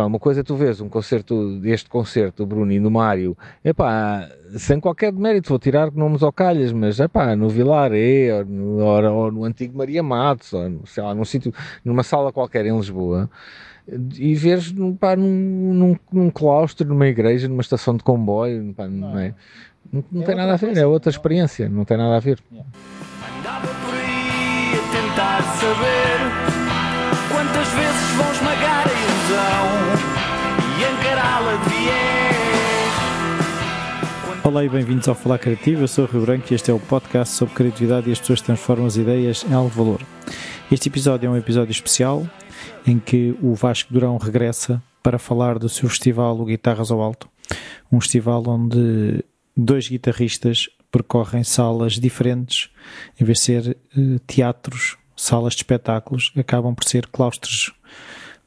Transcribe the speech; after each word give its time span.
Pá, 0.00 0.06
uma 0.06 0.18
coisa 0.18 0.40
é 0.40 0.42
tu 0.42 0.56
vês 0.56 0.80
um 0.80 0.88
concerto, 0.88 1.60
este 1.62 1.90
concerto 1.90 2.42
do 2.42 2.46
Bruno 2.46 2.72
e 2.72 2.80
do 2.80 2.90
Mário, 2.90 3.36
epá, 3.62 4.26
sem 4.56 4.80
qualquer 4.80 5.12
mérito, 5.12 5.50
vou 5.50 5.58
tirar 5.58 5.92
nomes 5.92 6.22
ao 6.22 6.32
calhas, 6.32 6.72
mas 6.72 6.98
epá, 6.98 7.36
no 7.36 7.50
Vilaré, 7.50 8.34
ou 8.38 8.44
no, 8.46 8.78
ou, 8.78 9.04
ou 9.12 9.30
no 9.30 9.44
antigo 9.44 9.76
Maria 9.76 10.02
Matos, 10.02 10.54
ou 10.54 10.70
no, 10.70 10.86
sei 10.86 11.02
lá, 11.04 11.14
num 11.14 11.26
sítio, 11.26 11.52
numa 11.84 12.02
sala 12.02 12.32
qualquer 12.32 12.64
em 12.64 12.74
Lisboa, 12.74 13.28
e 14.16 14.34
veres 14.34 14.74
pá, 14.98 15.14
num, 15.16 15.74
num, 15.74 15.96
num 16.10 16.30
claustro, 16.30 16.88
numa 16.88 17.06
igreja, 17.06 17.46
numa 17.46 17.60
estação 17.60 17.94
de 17.94 18.02
comboio, 18.02 18.72
pá, 18.74 18.88
não, 18.88 19.18
é? 19.18 19.34
não, 19.92 20.02
não 20.10 20.22
É 20.22 20.24
tem 20.24 20.34
nada 20.34 20.54
a 20.54 20.56
ver, 20.56 20.66
coisa, 20.68 20.80
é 20.80 20.86
outra 20.86 21.10
não- 21.10 21.14
experiência, 21.18 21.68
não 21.68 21.84
tem 21.84 21.98
nada 21.98 22.16
a 22.16 22.20
ver. 22.20 22.38
Andava 23.38 23.66
por 23.66 23.94
aí 23.94 24.78
a 24.78 25.08
tentar 25.10 25.42
saber 25.58 25.99
Olá 34.50 34.64
e 34.64 34.68
bem-vindos 34.68 35.06
ao 35.06 35.14
Falar 35.14 35.38
Criativo. 35.38 35.84
Eu 35.84 35.86
sou 35.86 36.04
o 36.04 36.08
Rio 36.08 36.22
Branco 36.22 36.44
e 36.50 36.56
este 36.56 36.72
é 36.72 36.74
o 36.74 36.80
podcast 36.80 37.36
sobre 37.36 37.54
criatividade 37.54 38.08
e 38.08 38.12
as 38.12 38.18
pessoas 38.18 38.40
transformam 38.40 38.84
as 38.84 38.96
ideias 38.96 39.44
em 39.48 39.54
algo 39.54 39.68
valor. 39.68 40.02
Este 40.72 40.88
episódio 40.88 41.28
é 41.28 41.30
um 41.30 41.36
episódio 41.36 41.70
especial 41.70 42.28
em 42.84 42.98
que 42.98 43.32
o 43.40 43.54
Vasco 43.54 43.92
Durão 43.92 44.18
regressa 44.18 44.82
para 45.04 45.20
falar 45.20 45.56
do 45.56 45.68
seu 45.68 45.88
festival 45.88 46.36
o 46.40 46.44
Guitarras 46.44 46.90
ao 46.90 47.00
Alto, 47.00 47.28
um 47.92 48.00
festival 48.00 48.42
onde 48.48 49.24
dois 49.56 49.88
guitarristas 49.88 50.68
percorrem 50.90 51.44
salas 51.44 51.92
diferentes, 51.92 52.70
em 53.20 53.24
vez 53.24 53.38
de 53.38 53.44
ser 53.44 53.76
eh, 53.96 54.00
teatros, 54.26 54.98
salas 55.14 55.52
de 55.52 55.58
espetáculos, 55.60 56.32
acabam 56.36 56.74
por 56.74 56.82
ser 56.82 57.06
claustros 57.06 57.72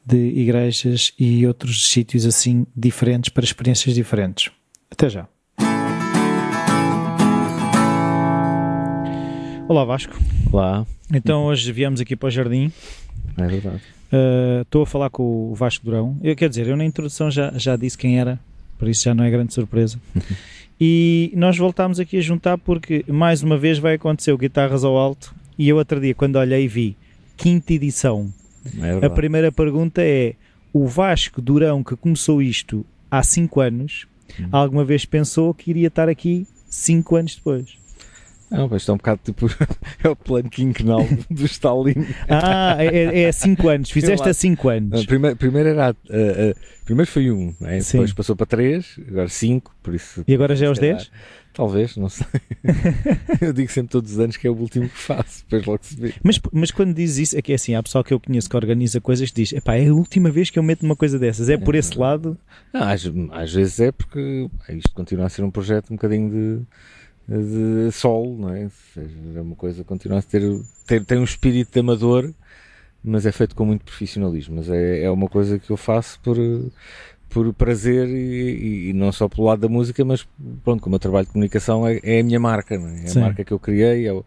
de 0.05 0.17
igrejas 0.17 1.13
e 1.17 1.47
outros 1.47 1.87
sítios 1.89 2.25
assim 2.25 2.67
diferentes 2.75 3.29
para 3.29 3.45
experiências 3.45 3.95
diferentes. 3.95 4.51
Até 4.91 5.07
já. 5.07 5.32
Olá 9.73 9.85
Vasco. 9.85 10.13
Lá, 10.51 10.85
Então 11.11 11.45
hoje 11.45 11.71
viemos 11.71 11.99
aqui 11.99 12.15
para 12.15 12.27
o 12.27 12.29
jardim. 12.29 12.71
é 13.35 13.47
verdade. 13.47 13.81
Uh, 14.11 14.61
Estou 14.61 14.83
a 14.83 14.85
falar 14.85 15.09
com 15.09 15.23
o 15.51 15.55
Vasco 15.55 15.83
Durão. 15.83 16.15
Eu 16.21 16.35
quer 16.35 16.47
dizer, 16.47 16.67
eu 16.67 16.77
na 16.77 16.85
introdução 16.85 17.31
já, 17.31 17.51
já 17.55 17.75
disse 17.75 17.97
quem 17.97 18.19
era, 18.19 18.39
por 18.77 18.87
isso 18.87 19.03
já 19.03 19.15
não 19.15 19.23
é 19.23 19.31
grande 19.31 19.51
surpresa. 19.51 19.99
e 20.79 21.33
nós 21.35 21.57
voltámos 21.57 21.99
aqui 21.99 22.17
a 22.19 22.21
juntar 22.21 22.55
porque 22.59 23.03
mais 23.07 23.41
uma 23.41 23.57
vez 23.57 23.79
vai 23.79 23.95
acontecer 23.95 24.31
o 24.31 24.37
Guitarras 24.37 24.83
ao 24.83 24.95
Alto. 24.95 25.33
E 25.57 25.67
eu 25.67 25.77
outro 25.77 25.99
dia, 25.99 26.13
quando 26.13 26.35
olhei, 26.35 26.67
vi 26.67 26.95
quinta 27.35 27.73
edição. 27.73 28.31
É 28.79 29.07
A 29.07 29.09
primeira 29.09 29.51
pergunta 29.51 30.03
é: 30.03 30.35
o 30.71 30.85
Vasco 30.85 31.41
Durão 31.41 31.83
que 31.83 31.95
começou 31.95 32.43
isto 32.43 32.85
há 33.09 33.23
5 33.23 33.59
anos, 33.59 34.05
Hum. 34.39 34.49
alguma 34.51 34.85
vez 34.85 35.03
pensou 35.03 35.51
que 35.51 35.71
iria 35.71 35.87
estar 35.87 36.07
aqui 36.07 36.45
5 36.69 37.15
anos 37.15 37.35
depois? 37.37 37.81
Não, 38.49 38.67
mas 38.67 38.81
está 38.83 38.93
um 38.93 38.97
bocado 38.97 39.21
tipo, 39.23 39.47
é 40.03 40.09
o 40.09 40.15
plano 40.15 40.49
quinquenal 40.49 41.05
do 41.29 41.45
Stalin. 41.45 42.05
Ah, 42.29 42.77
é 42.79 43.31
5 43.31 43.67
anos, 43.67 43.89
fizeste 43.89 44.27
há 44.27 44.33
5 44.33 44.69
anos. 44.69 45.05
Primeiro, 45.05 45.35
primeiro 45.35 45.69
era, 45.69 45.91
uh, 45.91 45.93
uh, 45.93 46.55
primeiro 46.85 47.09
foi 47.09 47.31
um, 47.31 47.53
não 47.59 47.69
é? 47.69 47.79
Sim. 47.79 47.97
depois 47.97 48.13
passou 48.13 48.35
para 48.35 48.45
três, 48.45 48.99
agora 49.07 49.27
cinco, 49.29 49.75
por 49.81 49.95
isso. 49.95 50.23
E 50.27 50.33
agora 50.33 50.55
já 50.55 50.67
é 50.67 50.73
calhar, 50.73 50.97
10? 50.97 51.11
Talvez, 51.53 51.95
não 51.97 52.09
sei. 52.09 52.25
eu 53.39 53.53
digo 53.53 53.71
sempre 53.71 53.91
todos 53.91 54.13
os 54.13 54.19
anos 54.19 54.37
que 54.37 54.47
é 54.47 54.49
o 54.49 54.55
último 54.55 54.89
que 54.89 54.97
faço, 54.97 55.43
depois 55.43 55.65
logo 55.65 55.79
se 55.83 55.95
vê. 55.95 56.13
Mas, 56.23 56.39
mas 56.51 56.71
quando 56.71 56.95
dizes 56.95 57.29
isso, 57.29 57.37
é 57.37 57.41
que 57.41 57.51
é 57.51 57.55
assim, 57.55 57.75
há 57.75 57.83
pessoal 57.83 58.03
que 58.03 58.13
eu 58.13 58.19
conheço 58.19 58.49
que 58.49 58.55
organiza 58.55 58.99
coisas 58.99 59.29
que 59.29 59.41
diz, 59.41 59.53
epá, 59.53 59.75
é 59.75 59.87
a 59.87 59.93
última 59.93 60.31
vez 60.31 60.49
que 60.49 60.57
eu 60.57 60.63
meto 60.63 60.83
uma 60.83 60.95
coisa 60.95 61.19
dessas, 61.19 61.49
é 61.49 61.57
por 61.57 61.75
esse 61.75 61.97
lado, 61.97 62.37
Não, 62.73 62.81
às, 62.81 63.03
às 63.31 63.53
vezes 63.53 63.79
é 63.79 63.91
porque 63.91 64.49
isto 64.69 64.91
continua 64.93 65.27
a 65.27 65.29
ser 65.29 65.43
um 65.43 65.51
projeto 65.51 65.91
um 65.91 65.95
bocadinho 65.95 66.29
de, 66.31 66.65
de 67.27 67.91
sol, 67.91 68.35
não 68.37 68.49
é? 68.49 68.69
É 69.35 69.41
uma 69.41 69.55
coisa 69.55 69.83
continua 69.83 70.19
a 70.19 70.21
ter, 70.21 70.41
ter, 70.85 71.03
tem 71.05 71.17
um 71.17 71.23
espírito 71.23 71.71
de 71.73 71.79
amador, 71.79 72.33
mas 73.03 73.25
é 73.25 73.31
feito 73.31 73.55
com 73.55 73.65
muito 73.65 73.85
profissionalismo. 73.85 74.57
Mas 74.57 74.69
é, 74.69 75.03
é 75.03 75.11
uma 75.11 75.29
coisa 75.29 75.59
que 75.59 75.71
eu 75.71 75.77
faço 75.77 76.19
por, 76.21 76.37
por 77.33 77.51
prazer 77.53 78.07
e, 78.07 78.89
e- 78.89 78.93
não 78.93 79.11
só 79.11 79.27
pelo 79.27 79.47
lado 79.47 79.59
da 79.61 79.67
música, 79.67 80.05
mas 80.05 80.27
pronto, 80.63 80.81
como 80.81 80.95
eu 80.95 80.99
trabalho 80.99 81.25
de 81.25 81.31
comunicação, 81.33 81.87
é, 81.87 81.99
é 82.03 82.19
a 82.19 82.23
minha 82.23 82.39
marca, 82.39 82.75
é? 82.75 82.77
É 82.77 82.79
a 82.79 83.21
marca 83.21 83.43
que 83.43 83.51
eu 83.51 83.59
criei, 83.59 84.05
é 84.07 84.13
o, 84.13 84.23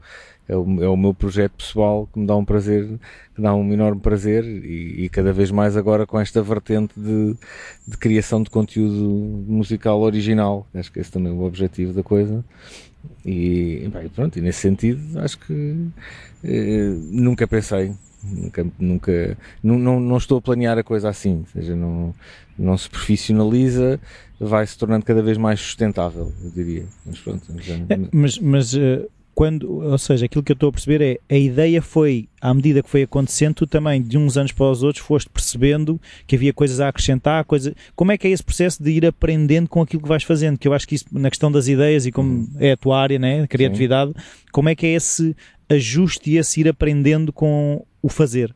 é, 0.49 0.56
o, 0.56 0.83
é 0.84 0.89
o 0.89 0.97
meu 0.97 1.15
projeto 1.15 1.53
pessoal 1.53 2.09
que 2.12 2.19
me 2.19 2.27
dá 2.27 2.34
um 2.37 2.45
prazer, 2.45 2.87
que 3.34 3.41
dá 3.41 3.55
um 3.55 3.72
enorme 3.72 4.00
prazer 4.00 4.45
e, 4.45 5.05
e 5.05 5.09
cada 5.09 5.33
vez 5.33 5.50
mais 5.50 5.77
agora 5.77 6.05
com 6.06 6.19
esta 6.19 6.43
vertente 6.43 6.93
de, 6.99 7.34
de 7.87 7.97
criação 7.97 8.43
de 8.43 8.50
conteúdo 8.50 9.45
musical 9.47 10.00
original. 10.00 10.66
Acho 10.75 10.91
que 10.91 10.99
esse 10.99 11.11
também 11.12 11.33
é 11.33 11.34
o 11.34 11.43
objetivo 11.45 11.93
da 11.93 12.03
coisa. 12.03 12.45
E, 13.25 13.89
bem, 13.93 14.09
pronto, 14.09 14.37
e 14.39 14.43
nesse 14.43 14.61
sentido, 14.61 15.21
acho 15.21 15.39
que 15.39 15.87
eh, 16.45 16.93
nunca 17.11 17.47
pensei, 17.47 17.93
nunca, 18.22 18.66
nunca 18.78 19.39
não, 19.62 19.78
não, 19.78 20.00
não 20.00 20.16
estou 20.16 20.39
a 20.39 20.43
planear 20.43 20.77
a 20.78 20.83
coisa 20.83 21.09
assim, 21.09 21.39
ou 21.39 21.47
seja, 21.47 21.77
não, 21.77 22.12
não 22.59 22.77
se 22.77 22.89
profissionaliza, 22.89 24.00
vai 24.41 24.67
se 24.67 24.77
tornando 24.78 25.05
cada 25.05 25.22
vez 25.22 25.37
mais 25.39 25.61
sustentável, 25.61 26.33
eu 26.44 26.50
diria. 26.50 26.84
Mas 27.05 27.19
pronto, 27.21 27.43
já- 27.61 27.75
É, 27.89 27.99
mas, 28.12 28.39
mas 28.39 28.75
eh, 28.75 29.06
quando, 29.34 29.71
ou 29.83 29.99
seja, 29.99 30.25
aquilo 30.27 30.43
que 30.43 30.53
eu 30.53 30.55
estou 30.55 30.71
a 30.71 30.72
perceber 30.72 31.03
é, 31.03 31.34
a 31.34 31.39
ideia 31.39 31.83
foi, 31.83 32.27
à 32.41 32.53
medida 32.55 32.83
que 32.83 32.89
foi 32.89 33.03
acontecendo, 33.03 33.55
tu 33.55 33.66
também, 33.66 34.00
de 34.00 34.16
uns 34.16 34.37
anos 34.39 34.53
para 34.53 34.71
os 34.71 34.83
outros, 34.83 35.05
foste 35.05 35.28
percebendo 35.28 36.00
que 36.27 36.37
havia 36.37 36.53
coisas 36.55 36.81
a 36.81 36.89
acrescentar, 36.89 37.45
coisa, 37.45 37.75
como 37.95 38.12
é 38.12 38.19
que 38.19 38.27
é 38.27 38.31
esse 38.31 38.43
processo 38.43 38.83
de 38.83 38.91
ir 38.91 39.05
aprendendo 39.05 39.69
com 39.69 39.83
aquilo 39.83 40.03
que 40.03 40.09
vais 40.09 40.22
fazendo? 40.22 40.59
Que 40.59 40.66
eu 40.69 40.72
acho 40.72 40.89
que 40.89 40.95
isso, 40.95 41.05
na 41.12 41.28
questão 41.31 41.53
das 41.53 41.69
ideias 41.69 42.06
e 42.06 42.12
como 42.12 42.49
é 42.59 42.72
a 42.72 42.77
tua 42.77 42.99
área, 43.00 43.19
né, 43.19 43.47
criatividade, 43.47 44.12
como 44.53 44.69
é 44.71 44.75
que 44.75 44.87
é 44.87 44.95
esse 44.95 45.37
ajuste 45.69 46.31
e 46.31 46.37
esse 46.39 46.61
ir 46.61 46.69
aprendendo 46.69 47.33
com 47.33 47.84
o 48.03 48.09
fazer? 48.09 48.55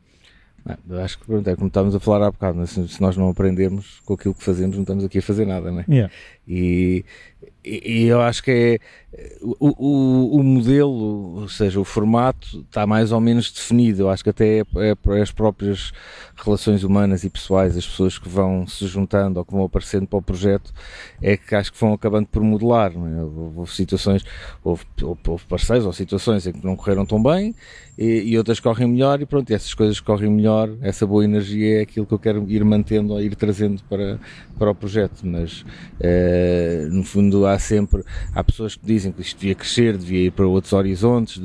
Eu 0.87 1.01
acho 1.01 1.19
que 1.19 1.49
é 1.49 1.55
como 1.55 1.67
estávamos 1.67 1.95
a 1.95 1.99
falar 1.99 2.27
há 2.27 2.31
bocado, 2.31 2.59
né? 2.59 2.65
se, 2.65 2.87
se 2.87 3.01
nós 3.01 3.17
não 3.17 3.29
aprendermos 3.29 3.99
com 4.05 4.13
aquilo 4.13 4.33
que 4.33 4.43
fazemos, 4.43 4.75
não 4.75 4.83
estamos 4.83 5.03
aqui 5.03 5.19
a 5.19 5.21
fazer 5.21 5.45
nada, 5.45 5.71
não 5.71 5.79
é? 5.79 5.85
Yeah. 5.89 6.13
E, 6.47 7.03
e, 7.63 8.03
e 8.03 8.07
eu 8.07 8.21
acho 8.21 8.43
que 8.43 8.51
é 8.51 8.79
o, 9.41 9.55
o, 9.59 10.39
o 10.39 10.43
modelo, 10.43 11.41
ou 11.41 11.49
seja, 11.49 11.79
o 11.79 11.83
formato 11.83 12.61
está 12.61 12.87
mais 12.87 13.11
ou 13.11 13.19
menos 13.19 13.51
definido. 13.51 14.03
Eu 14.03 14.09
acho 14.09 14.23
que 14.23 14.29
até 14.29 14.59
é, 14.59 14.65
é 15.07 15.21
as 15.21 15.31
próprias 15.31 15.91
relações 16.35 16.83
humanas 16.83 17.23
e 17.23 17.29
pessoais, 17.29 17.75
as 17.75 17.85
pessoas 17.85 18.17
que 18.17 18.29
vão 18.29 18.65
se 18.65 18.87
juntando 18.87 19.39
ou 19.39 19.45
que 19.45 19.51
vão 19.51 19.65
aparecendo 19.65 20.07
para 20.07 20.19
o 20.19 20.21
projeto, 20.21 20.73
é 21.21 21.35
que 21.35 21.53
acho 21.55 21.73
que 21.73 21.79
vão 21.79 21.93
acabando 21.93 22.27
por 22.27 22.41
modelar. 22.41 22.91
É? 22.91 23.21
houve, 23.57 23.71
situações, 23.73 24.23
houve, 24.63 24.83
houve, 25.01 25.21
houve 25.27 25.45
parceiros 25.45 25.85
ou 25.85 25.93
situações 25.93 26.47
em 26.47 26.53
que 26.53 26.65
não 26.65 26.75
correram 26.75 27.05
tão 27.05 27.21
bem 27.21 27.53
e, 27.97 28.31
e 28.31 28.37
outras 28.37 28.59
correm 28.59 28.87
melhor, 28.87 29.21
e 29.21 29.25
pronto, 29.25 29.49
e 29.49 29.53
essas 29.53 29.73
coisas 29.73 29.99
que 29.99 30.05
correm 30.05 30.29
melhor, 30.29 30.69
essa 30.81 31.05
boa 31.05 31.23
energia 31.23 31.79
é 31.79 31.81
aquilo 31.81 32.05
que 32.05 32.13
eu 32.13 32.19
quero 32.19 32.49
ir 32.49 32.63
mantendo 32.63 33.13
ou 33.13 33.21
ir 33.21 33.35
trazendo 33.35 33.83
para, 33.83 34.19
para 34.57 34.71
o 34.71 34.75
projeto. 34.75 35.21
Mas 35.23 35.65
eh, 35.99 36.87
no 36.89 37.03
fundo 37.03 37.45
há 37.45 37.59
sempre 37.59 38.03
há 38.33 38.43
pessoas 38.43 38.75
que 38.75 38.85
dizem 38.85 39.00
que 39.09 39.21
isto 39.21 39.39
devia 39.39 39.55
crescer, 39.55 39.97
devia 39.97 40.27
ir 40.27 40.31
para 40.31 40.45
outros 40.45 40.73
horizontes, 40.73 41.41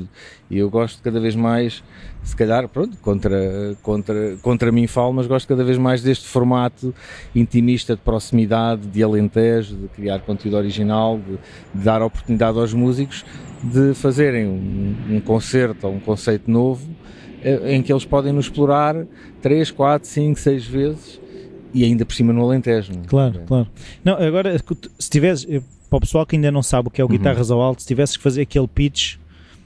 e 0.49 0.57
eu 0.57 0.69
gosto 0.69 1.01
cada 1.01 1.19
vez 1.19 1.35
mais, 1.35 1.83
se 2.23 2.35
calhar, 2.35 2.67
pronto, 2.67 2.97
contra, 2.97 3.75
contra, 3.81 4.37
contra 4.41 4.71
mim 4.71 4.85
falo, 4.85 5.13
mas 5.13 5.27
gosto 5.27 5.47
cada 5.47 5.63
vez 5.63 5.77
mais 5.77 6.01
deste 6.03 6.27
formato 6.27 6.93
intimista 7.33 7.95
de 7.95 8.01
proximidade, 8.01 8.85
de 8.87 9.01
alentejo, 9.01 9.75
de 9.75 9.87
criar 9.87 10.19
conteúdo 10.19 10.57
original, 10.57 11.17
de, 11.17 11.37
de 11.79 11.85
dar 11.85 12.01
oportunidade 12.01 12.59
aos 12.59 12.73
músicos 12.73 13.25
de 13.63 13.93
fazerem 13.93 14.45
um, 14.45 15.15
um 15.15 15.19
concerto 15.19 15.87
ou 15.87 15.93
um 15.93 15.99
conceito 15.99 16.49
novo 16.49 16.87
eh, 17.41 17.75
em 17.75 17.81
que 17.81 17.91
eles 17.91 18.05
podem 18.05 18.33
nos 18.33 18.45
explorar 18.45 18.95
3, 19.41 19.71
4, 19.71 20.07
5, 20.07 20.39
6 20.39 20.65
vezes 20.65 21.21
e 21.73 21.83
ainda 21.83 22.05
por 22.05 22.15
cima 22.15 22.33
no 22.33 22.43
Alentejo. 22.43 22.93
é? 22.93 23.07
Claro, 23.07 23.41
claro. 23.45 23.67
Não, 24.03 24.15
agora, 24.15 24.55
se 24.97 25.09
tivesse, 25.09 25.61
para 25.89 25.97
o 25.97 26.01
pessoal 26.01 26.25
que 26.25 26.35
ainda 26.35 26.51
não 26.51 26.61
sabe 26.63 26.87
o 26.87 26.91
que 26.91 27.01
é 27.01 27.03
o 27.03 27.07
Guitarras 27.07 27.49
ao 27.51 27.61
Alto, 27.61 27.81
se 27.81 27.87
tivesses 27.87 28.17
que 28.17 28.23
fazer 28.23 28.41
aquele 28.41 28.67
pitch, 28.67 29.15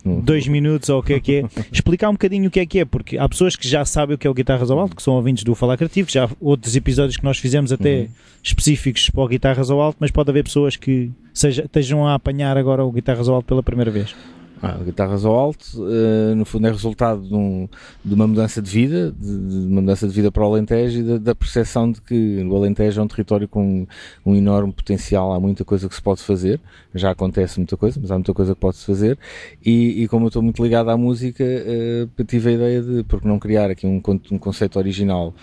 Não- 0.06 0.19
dois 0.19 0.47
minutos 0.47 0.89
ou 0.89 1.00
o 1.00 1.03
que 1.03 1.13
é 1.13 1.19
que 1.19 1.35
é, 1.35 1.44
explicar 1.71 2.09
um 2.09 2.13
bocadinho 2.13 2.47
o 2.47 2.51
que 2.51 2.59
é 2.59 2.65
que 2.65 2.79
é, 2.79 2.85
porque 2.85 3.18
há 3.18 3.27
pessoas 3.29 3.56
que 3.56 3.68
já 3.68 3.83
sabem 3.85 4.15
o 4.15 4.18
que 4.18 4.25
é 4.25 4.29
o 4.29 4.33
Guitarras 4.33 4.71
ao 4.71 4.79
Alto, 4.79 4.95
que 4.95 5.03
são 5.03 5.13
ouvintes 5.15 5.44
do 5.44 5.53
Falar 5.56 5.77
Criativo, 5.77 6.09
já 6.09 6.25
há 6.25 6.29
outros 6.39 6.75
episódios 6.75 7.18
que 7.18 7.23
nós 7.23 7.38
fizemos 7.38 7.71
até 7.71 8.07
específicos 8.44 9.09
para 9.09 9.21
o 9.23 9.27
Guitarras 9.27 9.69
ao 9.69 9.79
Alto, 9.81 9.97
mas 10.00 10.09
pode 10.12 10.29
haver 10.29 10.44
pessoas 10.44 10.75
que 10.75 11.12
seja, 11.33 11.63
estejam 11.63 12.07
a 12.07 12.15
apanhar 12.15 12.57
agora 12.57 12.83
o 12.83 12.91
Guitarras 12.91 13.29
ao 13.29 13.35
Alto 13.35 13.45
pela 13.45 13.62
primeira 13.63 13.91
vez. 13.91 14.15
Ah, 14.63 14.78
guitarras 14.78 15.25
ao 15.25 15.34
alto, 15.34 15.66
uh, 15.78 16.36
no 16.36 16.46
fundo 16.46 16.68
é 16.68 16.69
resultado 16.69 17.28
de, 17.28 17.34
um, 17.34 17.68
de 18.06 18.13
uma 18.13 18.28
mudança 18.28 18.62
de 18.62 18.69
vida, 18.69 19.12
de, 19.12 19.38
de, 19.50 19.56
uma 19.66 19.81
mudança 19.81 20.08
de 20.08 20.13
vida 20.13 20.31
para 20.31 20.44
o 20.44 20.46
Alentejo 20.46 21.00
e 21.00 21.04
da, 21.04 21.18
da 21.18 21.34
percepção 21.34 21.92
de 21.92 22.00
que 22.00 22.44
o 22.44 22.56
Alentejo 22.56 23.02
é 23.02 23.04
um 23.04 23.08
território 23.08 23.48
com 23.48 23.88
um, 24.24 24.36
enorme 24.36 24.72
potencial, 24.72 25.34
há 25.34 25.40
muita 25.40 25.66
coisa 25.66 25.90
que 25.90 25.96
se 25.96 26.02
pode 26.02 26.22
fazer, 26.22 26.62
já 26.94 27.10
acontece 27.10 27.58
muita 27.58 27.75
coisa, 27.75 28.00
mas 28.00 28.12
há 28.12 28.13
muita 28.13 28.36
coisa 28.36 28.54
que 28.54 28.62
pode-se 28.62 28.86
fazer. 28.86 29.18
E, 29.66 30.04
e, 30.04 30.08
como 30.08 30.25
eu 30.25 30.28
estou 30.28 30.44
muito 30.44 30.62
ligado 30.62 30.92
à 30.92 30.98
música, 30.98 31.44
uh, 31.44 32.24
tive 32.25 32.50
a 32.50 32.54
ideia 32.54 32.81
de, 32.84 33.04
porque 33.06 33.28
não 33.28 33.40
criar 33.40 33.72
aqui 33.72 33.88
um, 33.88 34.00
um 34.31 34.38
conceito 34.38 34.78
original 34.78 35.34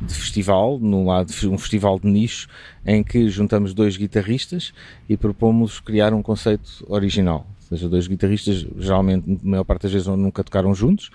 de 0.00 0.14
festival, 0.14 0.78
num 0.78 1.04
lado 1.04 1.32
um 1.46 1.58
festival 1.58 1.98
de 1.98 2.06
nicho, 2.06 2.46
em 2.86 3.02
que 3.02 3.28
juntamos 3.28 3.74
dois 3.74 3.96
guitarristas 3.96 4.72
e 5.08 5.16
propomos 5.16 5.80
criar 5.80 6.14
um 6.14 6.22
conceito 6.22 6.86
original 6.88 7.44
seja, 7.76 7.88
dois 7.88 8.06
guitarristas, 8.06 8.66
geralmente, 8.78 9.30
a 9.30 9.48
maior 9.48 9.64
parte 9.64 9.82
das 9.82 9.92
vezes 9.92 10.06
nunca 10.08 10.42
tocaram 10.42 10.74
juntos, 10.74 11.10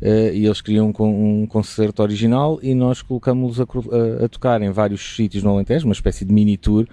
uh, 0.00 0.32
e 0.32 0.46
eles 0.46 0.60
criam 0.60 0.92
um, 0.98 1.46
concerto 1.46 2.02
original 2.02 2.58
e 2.62 2.74
nós 2.74 3.02
colocamos-los 3.02 3.60
a, 3.60 3.64
a, 3.64 4.24
a, 4.24 4.28
tocar 4.28 4.60
em 4.62 4.70
vários 4.70 5.14
sítios 5.14 5.42
no 5.42 5.50
Alentejo, 5.50 5.86
uma 5.86 5.92
espécie 5.92 6.24
de 6.24 6.32
mini 6.32 6.56
tour 6.56 6.86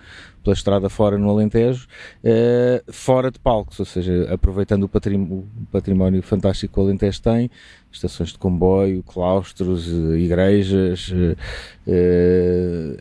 pela 0.44 0.54
estrada 0.54 0.90
fora 0.90 1.18
no 1.18 1.30
Alentejo, 1.30 1.88
uh, 2.24 2.92
fora 2.92 3.32
de 3.32 3.40
palcos, 3.40 3.80
ou 3.80 3.86
seja, 3.86 4.34
aproveitando 4.34 4.84
o 4.84 4.90
património, 4.90 5.48
o 5.62 5.66
património 5.72 6.22
fantástico 6.22 6.74
que 6.74 6.80
o 6.80 6.84
Alentejo 6.84 7.22
tem, 7.22 7.50
estações 7.92 8.30
de 8.30 8.38
comboio, 8.38 9.04
claustros, 9.04 9.88
eh, 9.88 10.20
igrejas, 10.20 11.12
uh, 11.12 11.36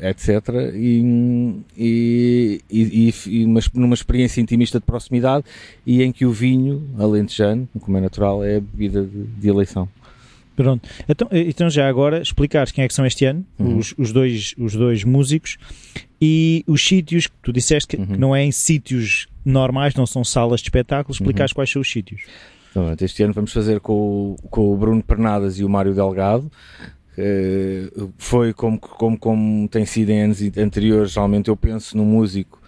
etc. 0.03 0.73
E, 0.75 1.63
e, 1.77 2.63
e, 2.71 3.15
e 3.27 3.45
uma, 3.45 3.61
numa 3.75 3.95
experiência 3.95 4.41
intimista 4.41 4.79
de 4.79 4.87
proximidade 4.87 5.45
e 5.87 6.03
em 6.03 6.11
que 6.11 6.25
o 6.25 6.33
vinho 6.33 6.89
alentejano, 6.99 7.69
como 7.81 7.99
é 7.99 8.01
natural, 8.01 8.43
é 8.43 8.57
a 8.57 8.61
bebida 8.61 9.03
de, 9.03 9.25
de 9.25 9.49
eleição. 9.49 9.89
Pronto. 10.59 10.89
Então, 11.09 11.29
então 11.31 11.71
já 11.71 11.89
agora 11.89 12.21
explicares 12.21 12.73
quem 12.73 12.83
é 12.83 12.89
que 12.89 12.95
são 12.95 13.07
este 13.07 13.25
ano, 13.25 13.47
uhum. 13.61 13.79
os, 13.79 13.95
os, 13.97 14.13
dois, 14.13 14.57
os 14.59 14.75
dois 14.75 15.05
músicos 15.05 15.57
e 16.21 16.65
os 16.67 16.85
sítios 16.85 17.29
que 17.29 17.35
tu 17.41 17.53
disseste 17.53 17.87
que, 17.87 17.97
uhum. 17.97 18.07
que 18.09 18.19
não 18.19 18.35
é 18.35 18.43
em 18.43 18.51
sítios 18.51 19.29
normais, 19.45 19.95
não 19.95 20.05
são 20.05 20.25
salas 20.25 20.59
de 20.59 20.67
espetáculos, 20.67 21.21
explicares 21.21 21.53
uhum. 21.53 21.55
quais 21.55 21.71
são 21.71 21.81
os 21.81 21.89
sítios. 21.89 22.23
Então, 22.73 22.93
este 23.01 23.23
ano 23.23 23.33
vamos 23.33 23.53
fazer 23.53 23.79
com, 23.79 24.35
com 24.51 24.75
o 24.75 24.77
Bruno 24.77 25.01
Pernadas 25.01 25.61
e 25.61 25.65
o 25.65 25.69
Mário 25.69 25.95
Delgado. 25.95 26.51
foi 28.17 28.53
como, 28.53 28.81
como, 28.81 29.17
como 29.17 29.69
tem 29.69 29.87
sido 29.87 30.11
em 30.11 30.23
anos 30.23 30.43
anteriores, 30.59 31.13
geralmente 31.13 31.49
eu 31.51 31.57
penso 31.57 31.97
no 31.97 32.05
músico 32.05 32.61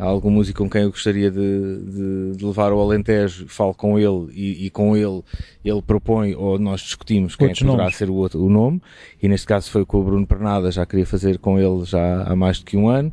há 0.00 0.04
algum 0.06 0.30
músico 0.30 0.62
com 0.62 0.70
quem 0.70 0.82
eu 0.82 0.90
gostaria 0.90 1.30
de, 1.30 1.38
de, 1.38 2.36
de 2.36 2.44
levar 2.44 2.72
ao 2.72 2.80
Alentejo, 2.80 3.46
falo 3.48 3.74
com 3.74 3.98
ele 3.98 4.32
e, 4.32 4.66
e, 4.66 4.70
com 4.70 4.96
ele 4.96 5.22
ele 5.62 5.82
propõe 5.82 6.34
ou 6.34 6.58
nós 6.58 6.80
discutimos 6.80 7.36
quem 7.36 7.48
é 7.48 7.50
Outros 7.50 7.66
poderá 7.66 7.82
nomes. 7.84 7.96
ser 7.96 8.08
o, 8.08 8.14
outro, 8.14 8.42
o 8.42 8.48
nome. 8.48 8.80
E 9.22 9.28
neste 9.28 9.46
caso 9.46 9.70
foi 9.70 9.84
com 9.84 10.00
o 10.00 10.04
Bruno 10.04 10.26
Pernada, 10.26 10.70
já 10.70 10.86
queria 10.86 11.04
fazer 11.04 11.38
com 11.38 11.58
ele 11.58 11.84
já 11.84 12.22
há 12.22 12.34
mais 12.34 12.58
do 12.58 12.64
que 12.64 12.78
um 12.78 12.88
ano. 12.88 13.12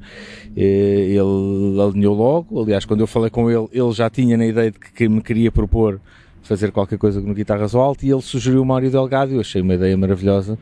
Ele 0.56 1.82
alinhou 1.82 2.16
logo, 2.16 2.62
aliás 2.62 2.86
quando 2.86 3.02
eu 3.02 3.08
falei 3.08 3.30
com 3.30 3.52
ele, 3.52 3.68
ele 3.74 3.92
já 3.92 4.10
tinha 4.10 4.38
na 4.38 4.46
ideia 4.46 4.72
de 4.72 4.80
que, 4.80 4.92
que 4.94 5.10
me 5.10 5.22
queria 5.22 5.52
propor 5.52 6.00
fazer 6.42 6.72
qualquer 6.72 6.98
coisa 6.98 7.20
no 7.20 7.34
Guitarras 7.34 7.76
ao 7.76 7.82
Alto 7.82 8.06
e 8.06 8.10
ele 8.10 8.22
sugeriu 8.22 8.62
o 8.62 8.66
Mário 8.66 8.90
Delgado. 8.90 9.34
E 9.34 9.36
eu 9.36 9.42
achei 9.42 9.62
uma 9.62 9.74
ideia 9.74 9.98
maravilhosa 9.98 10.58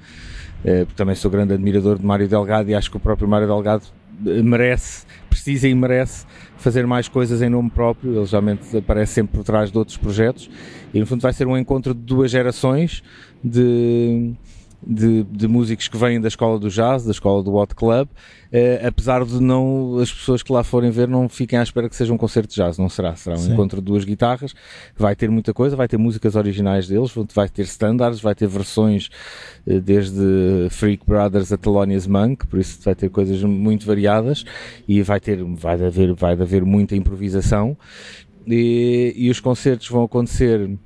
eh, 0.64 0.86
porque 0.86 0.98
também 0.98 1.14
sou 1.14 1.30
grande 1.30 1.54
admirador 1.54 2.00
de 2.00 2.06
Mário 2.06 2.28
Delgado 2.28 2.68
e 2.72 2.74
acho 2.74 2.90
que 2.90 2.98
o 2.98 3.00
próprio 3.00 3.28
Mário 3.28 3.46
Delgado 3.46 3.84
merece 4.22 5.06
precisa 5.30 5.68
e 5.68 5.76
merece 5.76 6.26
fazer 6.58 6.88
mais 6.88 7.08
coisas 7.08 7.42
em 7.42 7.50
nome 7.50 7.70
próprio, 7.70 8.16
ele 8.16 8.26
geralmente 8.26 8.76
aparece 8.76 9.14
sempre 9.14 9.38
por 9.38 9.44
trás 9.44 9.72
de 9.72 9.78
outros 9.78 9.98
projetos. 9.98 10.50
E 10.94 11.00
no 11.00 11.06
fundo 11.06 11.22
vai 11.22 11.34
ser 11.34 11.46
um 11.46 11.58
encontro 11.58 11.94
de 11.94 12.00
duas 12.02 12.32
gerações 12.32 13.04
de 13.44 14.34
de, 14.86 15.24
de, 15.24 15.48
músicos 15.48 15.88
que 15.88 15.98
vêm 15.98 16.22
da 16.22 16.28
escola 16.28 16.60
do 16.60 16.70
jazz, 16.70 17.04
da 17.04 17.12
escola 17.12 17.42
do 17.42 17.56
Hot 17.56 17.74
Club, 17.74 18.08
eh, 18.52 18.82
apesar 18.86 19.26
de 19.26 19.42
não 19.42 19.98
as 20.00 20.12
pessoas 20.12 20.44
que 20.44 20.52
lá 20.52 20.64
forem 20.64 20.92
ver 20.92 21.08
não 21.08 21.28
fiquem 21.28 21.58
à 21.58 21.64
espera 21.64 21.90
que 21.90 21.96
seja 21.96 22.14
um 22.14 22.18
concerto 22.18 22.50
de 22.50 22.56
jazz, 22.56 22.78
não 22.78 22.88
será, 22.88 23.16
será 23.16 23.36
um 23.36 23.40
Sim. 23.40 23.54
encontro 23.54 23.80
de 23.82 23.86
duas 23.86 24.06
guitarras, 24.06 24.54
vai 24.96 25.16
ter 25.16 25.30
muita 25.30 25.54
coisa, 25.54 25.76
vai 25.76 25.88
ter 25.88 25.98
músicas 25.98 26.36
originais 26.36 26.88
deles, 26.88 27.12
vai 27.34 27.50
ter 27.50 27.64
standards, 27.64 28.22
vai 28.22 28.36
ter 28.36 28.48
versões 28.48 29.10
eh, 29.66 29.80
desde 29.80 30.68
Freak 30.70 31.06
Brothers 31.06 31.52
a 31.52 31.58
Thelonious 31.58 32.08
Monk, 32.08 32.46
por 32.48 32.60
isso 32.60 32.80
vai 32.84 32.96
ter 32.96 33.10
coisas 33.10 33.42
muito 33.44 33.86
variadas 33.86 34.46
e 34.88 35.02
vai 35.02 35.20
ter, 35.20 35.44
vai 35.44 35.74
haver, 35.74 36.14
vai 36.14 36.34
haver 36.34 36.64
muita 36.64 36.96
improvisação 36.96 37.78
e, 38.48 39.14
e 39.16 39.30
os 39.30 39.40
concertos 39.40 39.90
vão 39.90 40.04
acontecer 40.04 40.78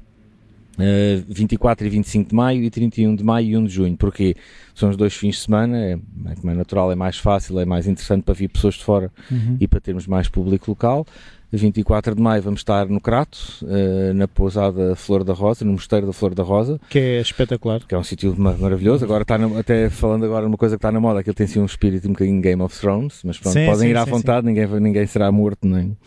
Uh, 0.79 1.19
eh, 1.19 1.23
24 1.27 1.85
e 1.85 1.89
25 1.89 2.29
de 2.29 2.35
maio 2.35 2.63
e 2.63 2.69
31 2.69 3.15
de 3.15 3.23
maio 3.23 3.47
e 3.47 3.57
1 3.57 3.65
de 3.65 3.73
junho, 3.73 3.97
porque 3.97 4.35
são 4.73 4.89
os 4.89 4.95
dois 4.95 5.13
fins 5.13 5.35
de 5.35 5.41
semana, 5.41 5.77
é, 5.77 5.91
é, 5.91 6.35
como 6.35 6.51
é 6.51 6.55
natural, 6.55 6.91
é 6.91 6.95
mais 6.95 7.17
fácil, 7.17 7.59
é 7.59 7.65
mais 7.65 7.85
interessante 7.85 8.23
para 8.23 8.33
vir 8.33 8.47
pessoas 8.47 8.75
de 8.75 8.83
fora 8.83 9.11
uhum. 9.29 9.57
e 9.59 9.67
para 9.67 9.79
termos 9.81 10.07
mais 10.07 10.29
público 10.29 10.71
local. 10.71 11.05
24 11.51 12.13
de 12.13 12.21
maio 12.21 12.43
vamos 12.43 12.59
estar 12.59 12.87
no 12.87 13.01
Crato, 13.01 13.39
uh, 13.63 14.13
na 14.13 14.27
pousada 14.27 14.95
Flor 14.95 15.23
da 15.23 15.33
Rosa, 15.33 15.65
no 15.65 15.71
Mosteiro 15.71 16.05
da 16.05 16.13
Flor 16.13 16.35
da 16.35 16.43
Rosa. 16.43 16.79
Que 16.89 16.99
é 16.99 17.21
espetacular. 17.21 17.81
Que 17.87 17.95
é 17.95 17.97
um 17.97 18.03
sítio 18.03 18.35
maravilhoso. 18.37 19.03
Agora 19.03 19.23
está 19.23 19.37
na, 19.37 19.59
até 19.59 19.89
falando 19.89 20.25
agora 20.25 20.45
numa 20.45 20.57
coisa 20.57 20.75
que 20.75 20.77
está 20.77 20.91
na 20.91 20.99
moda, 20.99 21.23
que 21.23 21.29
ele 21.29 21.35
tem 21.35 21.47
sim 21.47 21.59
um 21.59 21.65
espírito 21.65 22.07
um 22.07 22.11
bocadinho 22.11 22.39
Game 22.39 22.61
of 22.61 22.79
Thrones, 22.79 23.21
mas 23.23 23.39
pronto, 23.39 23.53
sim, 23.53 23.65
podem 23.65 23.79
sim, 23.79 23.87
ir 23.87 23.97
à 23.97 24.05
sim, 24.05 24.11
vontade, 24.11 24.45
Ninguém, 24.45 24.67
ninguém 24.79 25.07
será 25.07 25.31
morto 25.31 25.67
nem 25.67 25.97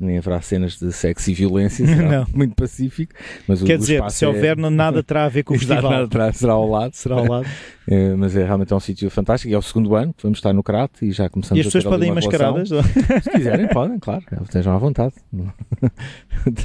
nem 0.00 0.16
haverá 0.16 0.40
cenas 0.40 0.78
de 0.78 0.90
sexo 0.92 1.30
e 1.30 1.34
violência, 1.34 1.86
será 1.86 2.26
muito 2.34 2.54
pacífico. 2.54 3.12
Mas 3.46 3.62
Quer 3.62 3.74
o, 3.74 3.78
dizer, 3.78 4.10
se 4.10 4.24
houver, 4.24 4.58
é... 4.58 4.70
nada 4.70 5.02
terá 5.02 5.26
a 5.26 5.28
ver 5.28 5.42
com 5.42 5.54
o 5.54 5.58
festival. 5.58 5.90
Nada 5.90 6.08
terá, 6.08 6.32
será 6.32 6.54
ao 6.54 6.68
lado. 6.68 6.94
Será 6.94 7.16
ao 7.16 7.26
lado. 7.26 7.46
é, 7.86 8.14
mas 8.16 8.34
é 8.34 8.44
realmente 8.44 8.72
é 8.72 8.76
um 8.76 8.80
sítio 8.80 9.10
fantástico. 9.10 9.52
E 9.52 9.54
é 9.54 9.58
o 9.58 9.62
segundo 9.62 9.94
ano 9.94 10.14
que 10.14 10.22
vamos 10.22 10.38
estar 10.38 10.54
no 10.54 10.62
Crato 10.62 11.04
e 11.04 11.12
já 11.12 11.28
começamos 11.28 11.58
a 11.58 11.58
E 11.58 11.60
as 11.60 11.66
pessoas 11.66 11.84
podem 11.84 12.10
ir 12.10 12.14
mascaradas? 12.14 12.70
Se 12.70 13.30
quiserem, 13.30 13.68
podem, 13.72 13.98
claro. 13.98 14.24
Estejam 14.42 14.74
à 14.74 14.78
vontade. 14.78 15.14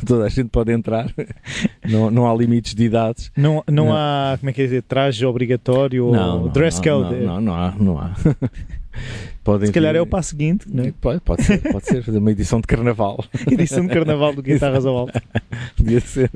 Toda 0.08 0.26
a 0.26 0.30
gente 0.30 0.50
pode 0.50 0.72
entrar. 0.72 1.14
Não, 1.84 2.10
não 2.10 2.32
há 2.32 2.34
limites 2.34 2.74
de 2.74 2.86
idades. 2.86 3.32
Não, 3.36 3.64
não, 3.68 3.88
não. 3.88 3.94
há, 3.94 4.38
como 4.40 4.50
é 4.50 4.54
que 4.54 4.62
é 4.62 4.64
dizer, 4.66 4.84
traje 4.84 5.26
obrigatório 5.26 6.10
não, 6.10 6.44
ou 6.44 6.50
dress 6.50 6.82
code? 6.82 7.16
Não, 7.16 7.36
não, 7.36 7.42
não 7.42 7.54
há. 7.54 7.74
Não 7.78 8.00
há. 8.00 8.14
Podem 9.44 9.68
Se 9.68 9.74
calhar 9.74 9.94
vir... 9.94 10.00
é 10.00 10.02
o 10.02 10.08
passo 10.08 10.30
seguinte, 10.30 10.66
não 10.68 10.84
é? 10.84 10.94
Pode, 11.00 11.22
pode 11.22 11.44
ser, 11.44 11.60
pode 11.60 11.86
ser, 11.86 12.02
fazer 12.04 12.18
uma 12.18 12.32
edição 12.32 12.60
de 12.60 12.68
carnaval. 12.68 13.24
edição 13.52 13.86
de 13.86 13.94
carnaval 13.94 14.34
do 14.34 14.42
Guitarras 14.42 14.86
ao 14.86 14.98
Alto. 14.98 15.22
Podia 15.78 16.00
ser. 16.00 16.32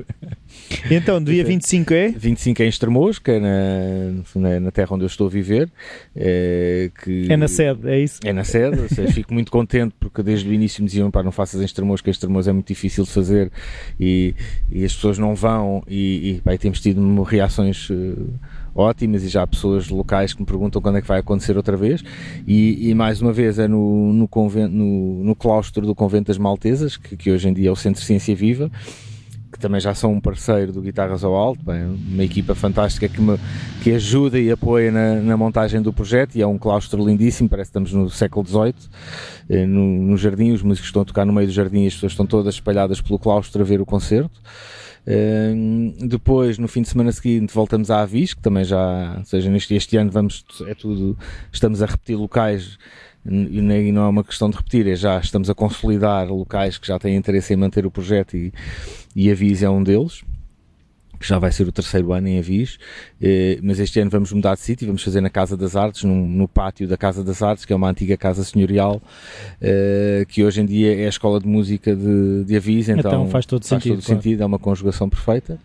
E 0.88 0.94
então, 0.94 1.22
dia 1.22 1.44
25 1.44 1.92
é? 1.92 2.08
25 2.08 2.62
é 2.62 2.66
em 2.66 2.68
Estremoz, 2.68 3.18
que 3.18 3.32
é 3.32 3.40
na, 3.40 4.60
na 4.60 4.70
terra 4.70 4.88
onde 4.92 5.02
eu 5.02 5.08
estou 5.08 5.26
a 5.26 5.30
viver. 5.30 5.68
É, 6.14 6.90
que 7.02 7.26
é 7.28 7.36
na 7.36 7.48
sede, 7.48 7.88
é 7.88 7.98
isso? 7.98 8.20
É 8.24 8.32
na 8.32 8.44
sede, 8.44 8.78
ou 8.78 8.88
seja, 8.88 9.12
fico 9.12 9.34
muito 9.34 9.50
contente 9.50 9.94
porque 9.98 10.22
desde 10.22 10.48
o 10.48 10.52
início 10.52 10.80
me 10.82 10.86
diziam, 10.86 11.10
para 11.10 11.24
não 11.24 11.32
faças 11.32 11.60
em 11.60 11.64
Estremoz, 11.64 12.00
que 12.00 12.10
em 12.10 12.12
Estremoz 12.12 12.46
é 12.46 12.52
muito 12.52 12.68
difícil 12.68 13.04
de 13.04 13.10
fazer 13.10 13.50
e, 13.98 14.34
e 14.70 14.84
as 14.84 14.94
pessoas 14.94 15.18
não 15.18 15.34
vão 15.34 15.82
e, 15.88 16.30
e 16.30 16.40
pá, 16.42 16.56
temos 16.56 16.80
tido 16.80 17.22
reações 17.22 17.90
uh, 17.90 18.28
ótimas 18.74 19.22
e 19.24 19.28
já 19.28 19.42
há 19.42 19.46
pessoas 19.46 19.88
locais 19.88 20.32
que 20.32 20.40
me 20.40 20.46
perguntam 20.46 20.80
quando 20.80 20.98
é 20.98 21.02
que 21.02 21.08
vai 21.08 21.20
acontecer 21.20 21.56
outra 21.56 21.76
vez 21.76 22.02
e, 22.46 22.90
e 22.90 22.94
mais 22.94 23.20
uma 23.20 23.32
vez 23.32 23.58
é 23.58 23.68
no, 23.68 24.12
no, 24.12 24.28
convento, 24.28 24.72
no, 24.74 25.24
no 25.24 25.34
claustro 25.34 25.86
do 25.86 25.94
Convento 25.94 26.28
das 26.28 26.38
Maltesas, 26.38 26.96
que, 26.96 27.16
que 27.16 27.30
hoje 27.30 27.48
em 27.48 27.52
dia 27.52 27.68
é 27.68 27.72
o 27.72 27.76
Centro 27.76 28.00
de 28.00 28.06
Ciência 28.06 28.34
Viva, 28.34 28.70
que 29.50 29.58
também 29.58 29.80
já 29.80 29.94
são 29.94 30.12
um 30.12 30.20
parceiro 30.20 30.72
do 30.72 30.80
Guitarras 30.80 31.24
ao 31.24 31.34
Alto, 31.34 31.64
bem, 31.64 31.84
uma 31.84 32.22
equipa 32.22 32.54
fantástica 32.54 33.08
que, 33.08 33.20
me, 33.20 33.38
que 33.82 33.92
ajuda 33.92 34.38
e 34.38 34.50
apoia 34.50 34.92
na, 34.92 35.16
na, 35.16 35.36
montagem 35.36 35.82
do 35.82 35.92
projeto 35.92 36.36
e 36.36 36.42
é 36.42 36.46
um 36.46 36.56
claustro 36.56 37.04
lindíssimo, 37.04 37.48
parece 37.48 37.68
que 37.68 37.78
estamos 37.78 37.92
no 37.92 38.08
século 38.08 38.46
XVIII, 38.46 38.74
eh, 39.48 39.66
no, 39.66 40.02
no 40.02 40.16
jardim, 40.16 40.52
os 40.52 40.62
músicos 40.62 40.88
estão 40.88 41.02
a 41.02 41.04
tocar 41.04 41.26
no 41.26 41.32
meio 41.32 41.48
do 41.48 41.52
jardim 41.52 41.82
e 41.82 41.86
as 41.88 41.94
pessoas 41.94 42.12
estão 42.12 42.26
todas 42.26 42.54
espalhadas 42.54 43.00
pelo 43.00 43.18
claustro 43.18 43.60
a 43.60 43.64
ver 43.64 43.80
o 43.80 43.86
concerto. 43.86 44.40
Depois, 45.98 46.58
no 46.58 46.68
fim 46.68 46.82
de 46.82 46.88
semana 46.88 47.12
seguinte, 47.12 47.52
voltamos 47.52 47.90
à 47.90 48.02
Avis, 48.02 48.34
que 48.34 48.40
também 48.40 48.64
já, 48.64 49.16
ou 49.18 49.24
seja, 49.24 49.50
neste 49.50 49.74
este 49.74 49.96
ano 49.96 50.10
vamos, 50.10 50.44
é 50.66 50.74
tudo, 50.74 51.18
estamos 51.52 51.82
a 51.82 51.86
repetir 51.86 52.16
locais 52.16 52.78
e 53.26 53.60
não 53.92 54.02
é 54.02 54.08
uma 54.08 54.24
questão 54.24 54.48
de 54.48 54.56
repetir, 54.56 54.86
é 54.88 54.96
já 54.96 55.18
estamos 55.18 55.50
a 55.50 55.54
consolidar 55.54 56.28
locais 56.28 56.78
que 56.78 56.86
já 56.86 56.98
têm 56.98 57.16
interesse 57.16 57.52
em 57.52 57.56
manter 57.56 57.84
o 57.84 57.90
projeto 57.90 58.36
e, 58.36 58.52
e 59.14 59.30
Avis 59.30 59.62
é 59.62 59.68
um 59.68 59.82
deles 59.82 60.22
que 61.20 61.28
já 61.28 61.38
vai 61.38 61.52
ser 61.52 61.68
o 61.68 61.72
terceiro 61.72 62.14
ano 62.14 62.26
em 62.28 62.38
Avis, 62.38 62.78
eh, 63.20 63.58
mas 63.62 63.78
este 63.78 64.00
ano 64.00 64.10
vamos 64.10 64.32
mudar 64.32 64.54
de 64.54 64.62
sítio, 64.62 64.86
vamos 64.86 65.02
fazer 65.02 65.20
na 65.20 65.28
Casa 65.28 65.54
das 65.54 65.76
Artes, 65.76 66.02
no, 66.02 66.14
no, 66.14 66.48
pátio 66.48 66.88
da 66.88 66.96
Casa 66.96 67.22
das 67.22 67.42
Artes, 67.42 67.66
que 67.66 67.74
é 67.74 67.76
uma 67.76 67.90
antiga 67.90 68.16
casa 68.16 68.42
senhorial, 68.42 69.02
eh, 69.60 70.24
que 70.26 70.42
hoje 70.42 70.62
em 70.62 70.64
dia 70.64 70.98
é 70.98 71.04
a 71.04 71.10
escola 71.10 71.38
de 71.38 71.46
música 71.46 71.94
de, 71.94 72.44
de 72.44 72.56
Avis, 72.56 72.88
então, 72.88 72.98
então 73.00 73.28
faz 73.28 73.44
todo 73.44 73.60
faz 73.66 73.82
sentido. 73.82 73.96
Todo 73.96 74.06
claro. 74.06 74.22
sentido, 74.22 74.42
é 74.42 74.46
uma 74.46 74.58
conjugação 74.58 75.10
perfeita. 75.10 75.60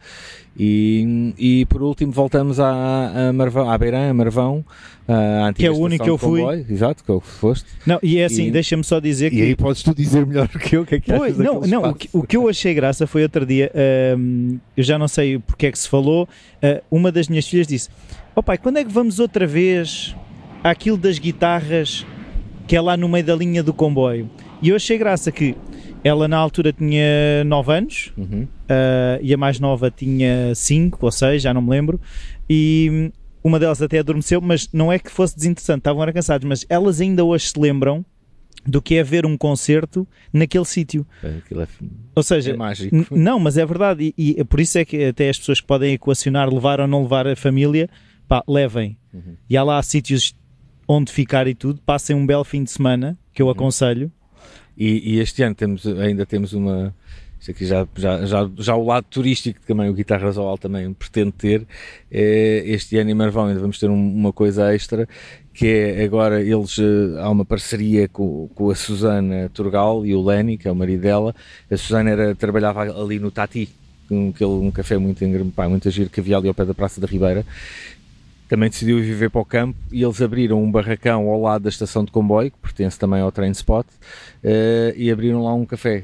E, 0.58 1.34
e 1.38 1.66
por 1.66 1.82
último 1.82 2.14
voltamos 2.14 2.62
à, 2.62 3.30
à, 3.30 3.34
Marvão, 3.34 3.70
à 3.70 3.78
Beirã, 3.78 4.10
a 4.10 4.14
Marvão, 4.14 4.64
a 5.08 5.52
que 5.54 5.66
é 5.66 5.72
o 5.72 5.78
único 5.78 6.04
que 6.04 6.10
eu 6.10 6.18
fui. 6.18 6.42
Exato, 6.70 7.04
que 7.04 7.10
eu 7.10 7.20
foste. 7.20 7.66
Não, 7.86 8.00
e 8.02 8.20
é 8.20 8.26
assim, 8.26 8.50
deixa-me 8.50 8.84
só 8.84 9.02
dizer 9.02 9.32
que. 9.32 9.38
E 9.38 9.42
aí 9.42 9.56
podes 9.56 9.84
tu 9.84 9.94
dizer 9.94 10.26
melhor 10.26 10.48
do 10.48 10.58
que 10.58 10.78
eu, 10.78 10.84
o 10.84 10.86
que 10.86 10.96
é 10.96 11.00
que 11.00 11.14
pois, 11.14 11.38
Não, 11.38 11.60
não 11.60 11.90
o 11.90 11.94
que, 11.94 12.10
o 12.14 12.24
que, 12.24 12.38
eu 12.38 12.48
achei 12.48 12.74
graça 12.74 13.06
foi 13.06 13.24
outro 13.24 13.46
dia, 13.46 13.70
uh, 13.76 14.60
eu 14.78 14.84
já 14.84 14.98
não 14.98 15.10
sei 15.10 15.40
porque 15.40 15.68
é 15.68 15.72
que 15.72 15.78
se 15.78 15.90
falou, 15.90 16.24
uh, 16.24 16.82
uma 16.90 17.12
das 17.12 17.28
minhas 17.28 17.48
filhas 17.48 17.68
disse: 17.68 17.90
Ó 18.34 18.40
oh, 18.40 18.44
pai, 18.44 18.58
quando 18.58 18.78
é 18.78 18.84
que 18.84 18.92
vamos 18.92 19.20
outra 19.20 19.46
vez 19.46 20.16
àquilo 20.64 20.98
das 20.98 21.20
guitarras 21.20 22.06
que 22.66 22.76
é 22.76 22.82
lá 22.82 22.96
no 22.96 23.10
meio 23.10 23.26
da 23.26 23.36
linha 23.36 23.62
do 23.62 23.74
comboio? 23.74 24.30
E 24.62 24.70
eu 24.70 24.78
achei 24.78 24.98
graça 24.98 25.34
que 25.34 25.56
ela 26.06 26.28
na 26.28 26.38
altura 26.38 26.72
tinha 26.72 27.44
9 27.46 27.74
anos 27.74 28.14
uhum. 28.16 28.44
uh, 28.44 29.20
e 29.24 29.34
a 29.34 29.38
mais 29.38 29.60
nova 29.60 29.90
tinha 29.90 30.54
5 30.54 31.04
ou 31.04 31.12
6, 31.12 31.42
já 31.42 31.52
não 31.52 31.64
me 31.64 31.72
lembro. 31.72 32.00
E 32.48 33.12
uma 33.44 33.60
delas 33.60 33.82
até 33.82 33.98
adormeceu, 33.98 34.40
mas 34.40 34.70
não 34.72 34.94
é 34.94 35.00
que 35.00 35.10
fosse 35.10 35.36
desinteressante, 35.36 35.80
estavam 35.80 36.06
cansados, 36.14 36.48
mas 36.48 36.64
elas 36.70 37.02
ainda 37.02 37.26
hoje 37.26 37.48
se 37.48 37.60
lembram 37.60 38.06
do 38.64 38.84
que 38.84 38.96
é 38.96 39.04
ver 39.04 39.26
um 39.26 39.36
concerto 39.36 40.08
naquele 40.32 40.66
sítio. 40.66 41.08
É, 41.24 41.28
é, 41.28 41.68
ou 42.16 42.22
seja, 42.22 42.52
é 42.52 42.56
mágico. 42.56 42.96
não, 43.10 43.40
mas 43.40 43.58
é 43.58 43.66
verdade, 43.66 44.14
e, 44.16 44.40
e, 44.40 44.44
por 44.44 44.60
isso 44.60 44.78
é 44.78 44.86
que 44.86 45.06
até 45.06 45.28
as 45.28 45.40
pessoas 45.40 45.60
que 45.60 45.66
podem 45.66 45.94
equacionar 45.94 46.54
levar 46.54 46.80
ou 46.80 46.88
não 46.88 47.02
levar 47.02 47.26
a 47.26 47.36
família, 47.36 47.90
pá, 48.28 48.44
levem. 48.48 48.96
Uhum. 49.12 49.36
E 49.50 49.58
há 49.58 49.64
lá 49.64 49.82
sítios 49.82 50.36
onde 50.88 51.12
ficar 51.12 51.48
e 51.48 51.56
tudo, 51.56 51.82
passem 51.84 52.16
um 52.16 52.28
belo 52.28 52.44
fim 52.44 52.64
de 52.64 52.70
semana, 52.70 53.18
que 53.34 53.42
eu 53.42 53.48
uhum. 53.48 53.54
aconselho. 53.54 54.12
E, 54.78 55.16
e, 55.16 55.20
este 55.20 55.44
ano 55.44 55.56
temos, 55.56 55.86
ainda 55.86 56.26
temos 56.26 56.54
uma, 56.54 56.94
isto 57.40 57.52
aqui 57.52 57.66
já, 57.66 57.88
já, 57.96 58.26
já, 58.26 58.50
já 58.58 58.76
o 58.76 58.86
lado 58.86 59.06
turístico 59.10 59.60
que 59.60 59.68
também 59.68 59.90
o 59.90 59.94
Guitarra 59.94 60.32
Zoal 60.32 60.58
também 60.58 60.92
pretende 60.94 61.32
ter. 61.32 61.68
É, 62.12 62.64
este 62.66 62.98
ano 62.98 63.12
em 63.12 63.14
Marvão 63.14 63.46
ainda 63.46 63.60
vamos 63.60 63.80
ter 63.80 63.90
um, 63.90 64.16
uma 64.16 64.34
coisa 64.34 64.74
extra, 64.74 65.08
que 65.54 65.68
é 65.68 66.04
agora 66.04 66.42
eles, 66.42 66.78
eh, 66.80 67.22
há 67.22 67.30
uma 67.30 67.46
parceria 67.46 68.10
com, 68.10 68.50
com 68.54 68.70
a 68.70 68.76
Susana 68.76 69.50
Turgal 69.54 70.06
e 70.06 70.14
o 70.14 70.22
Lenny, 70.24 70.58
que 70.58 70.68
é 70.68 70.72
o 70.72 70.76
marido 70.76 71.02
dela. 71.02 71.36
A 71.72 71.78
Susana 71.78 72.10
era, 72.10 72.36
trabalhava 72.36 72.82
ali 72.82 73.20
no 73.20 73.32
Tati, 73.32 73.70
um, 74.12 74.30
aquele, 74.30 74.52
um 74.52 74.72
café 74.72 74.98
muito, 74.98 75.24
pá, 75.56 75.70
muito 75.70 75.90
giro 75.90 76.10
que 76.10 76.20
havia 76.20 76.38
ali 76.38 76.48
ao 76.48 76.54
pé 76.54 76.66
da 76.66 76.74
Praça 76.74 77.00
da 77.00 77.08
Ribeira 77.08 77.46
também 78.48 78.70
decidiu 78.70 78.98
viver 79.00 79.30
para 79.30 79.42
o 79.42 79.46
campo 79.46 79.78
e 79.92 80.04
eles 80.04 80.22
abriram 80.22 80.62
um 80.62 80.72
barracão 80.72 81.28
ao 81.30 81.42
lado 81.42 81.64
da 81.64 81.70
estação 81.70 82.04
de 82.06 82.12
comboio, 82.12 82.52
que 82.52 82.58
pertence 82.60 82.98
também 82.98 83.22
ao 83.22 83.32
Train 83.32 83.52
Spot, 83.52 83.86
uh, 83.86 84.94
e 84.96 85.12
abriram 85.12 85.44
lá 85.44 85.54
um 85.54 85.66
café. 85.66 86.04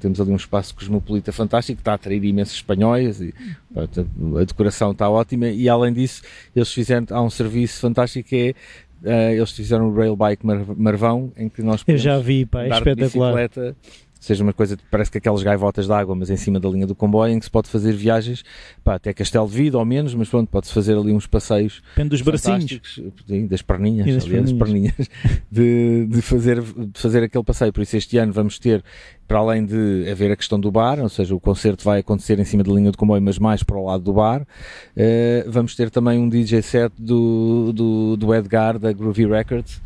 Temos 0.00 0.20
ali 0.20 0.30
um 0.30 0.36
espaço 0.36 0.74
cosmopolita 0.74 1.32
fantástico, 1.32 1.76
que 1.76 1.82
está 1.82 1.92
a 1.92 1.94
atrair 1.94 2.24
imensos 2.24 2.54
espanhóis, 2.54 3.20
e, 3.20 3.32
a 3.76 4.44
decoração 4.44 4.92
está 4.92 5.08
ótima, 5.08 5.48
e 5.48 5.68
além 5.68 5.92
disso, 5.92 6.22
eles 6.54 6.72
fizeram, 6.72 7.06
há 7.10 7.22
um 7.22 7.30
serviço 7.30 7.80
fantástico 7.80 8.28
que 8.28 8.36
é 8.36 8.88
Uh, 9.00 9.30
eles 9.30 9.52
fizeram 9.52 9.88
o 9.88 9.94
Rail 9.94 10.16
Bike 10.16 10.44
Mar 10.44 10.58
Marvão, 10.76 11.32
em 11.36 11.48
que 11.48 11.62
nós 11.62 11.84
podemos 11.84 12.04
Eu 12.04 12.14
já 12.14 12.18
vi, 12.18 12.44
pá, 12.44 12.64
é 12.64 12.68
espetacular. 12.68 13.32
bicicleta 13.32 13.76
seja 14.18 14.42
uma 14.42 14.52
coisa, 14.52 14.76
parece 14.90 15.10
que 15.10 15.18
aquelas 15.18 15.42
gaivotas 15.42 15.86
de 15.86 15.92
água, 15.92 16.14
mas 16.14 16.30
em 16.30 16.36
cima 16.36 16.58
da 16.58 16.68
linha 16.68 16.86
do 16.86 16.94
comboio, 16.94 17.32
em 17.32 17.38
que 17.38 17.44
se 17.44 17.50
pode 17.50 17.68
fazer 17.68 17.92
viagens, 17.92 18.44
pá, 18.82 18.94
até 18.94 19.12
Castelo 19.12 19.48
de 19.48 19.54
Vida 19.54 19.78
ou 19.78 19.84
menos, 19.84 20.14
mas 20.14 20.28
pronto, 20.28 20.48
pode-se 20.48 20.72
fazer 20.72 20.96
ali 20.96 21.12
uns 21.12 21.26
passeios. 21.26 21.82
Depende 21.90 22.10
dos 22.10 22.22
bracinhos. 22.22 23.00
Das 23.48 23.62
perninhas, 23.62 24.14
das 24.14 24.24
aliás, 24.24 24.52
perninhas, 24.52 25.10
de, 25.50 26.06
de, 26.06 26.22
fazer, 26.22 26.62
de 26.62 27.00
fazer 27.00 27.22
aquele 27.22 27.44
passeio. 27.44 27.72
Por 27.72 27.82
isso 27.82 27.96
este 27.96 28.18
ano 28.18 28.32
vamos 28.32 28.58
ter, 28.58 28.82
para 29.28 29.38
além 29.38 29.64
de 29.64 30.10
haver 30.10 30.32
a 30.32 30.36
questão 30.36 30.58
do 30.58 30.70
bar, 30.70 30.98
ou 30.98 31.08
seja, 31.10 31.34
o 31.34 31.38
concerto 31.38 31.84
vai 31.84 32.00
acontecer 32.00 32.38
em 32.38 32.44
cima 32.44 32.64
da 32.64 32.72
linha 32.72 32.90
do 32.90 32.96
comboio, 32.96 33.20
mas 33.20 33.38
mais 33.38 33.62
para 33.62 33.76
o 33.76 33.84
lado 33.84 34.02
do 34.02 34.14
bar, 34.14 34.40
uh, 34.40 35.50
vamos 35.50 35.76
ter 35.76 35.90
também 35.90 36.18
um 36.18 36.28
DJ 36.28 36.62
set 36.62 36.92
do, 36.98 37.70
do, 37.74 38.16
do 38.16 38.34
Edgar, 38.34 38.78
da 38.78 38.90
Groovy 38.90 39.26
Records, 39.26 39.82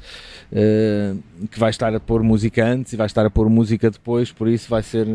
uh, 0.53 1.19
que 1.51 1.59
vai 1.59 1.71
estar 1.71 1.93
a 1.93 1.99
pôr 1.99 2.23
música 2.23 2.65
antes 2.65 2.93
e 2.93 2.97
vai 2.97 3.07
estar 3.07 3.27
a 3.27 3.31
pôr 3.31 3.51
música 3.51 3.91
depois, 3.91 4.31
por 4.31 4.47
isso 4.47 4.71
vai 4.71 4.83
ser 4.85 5.09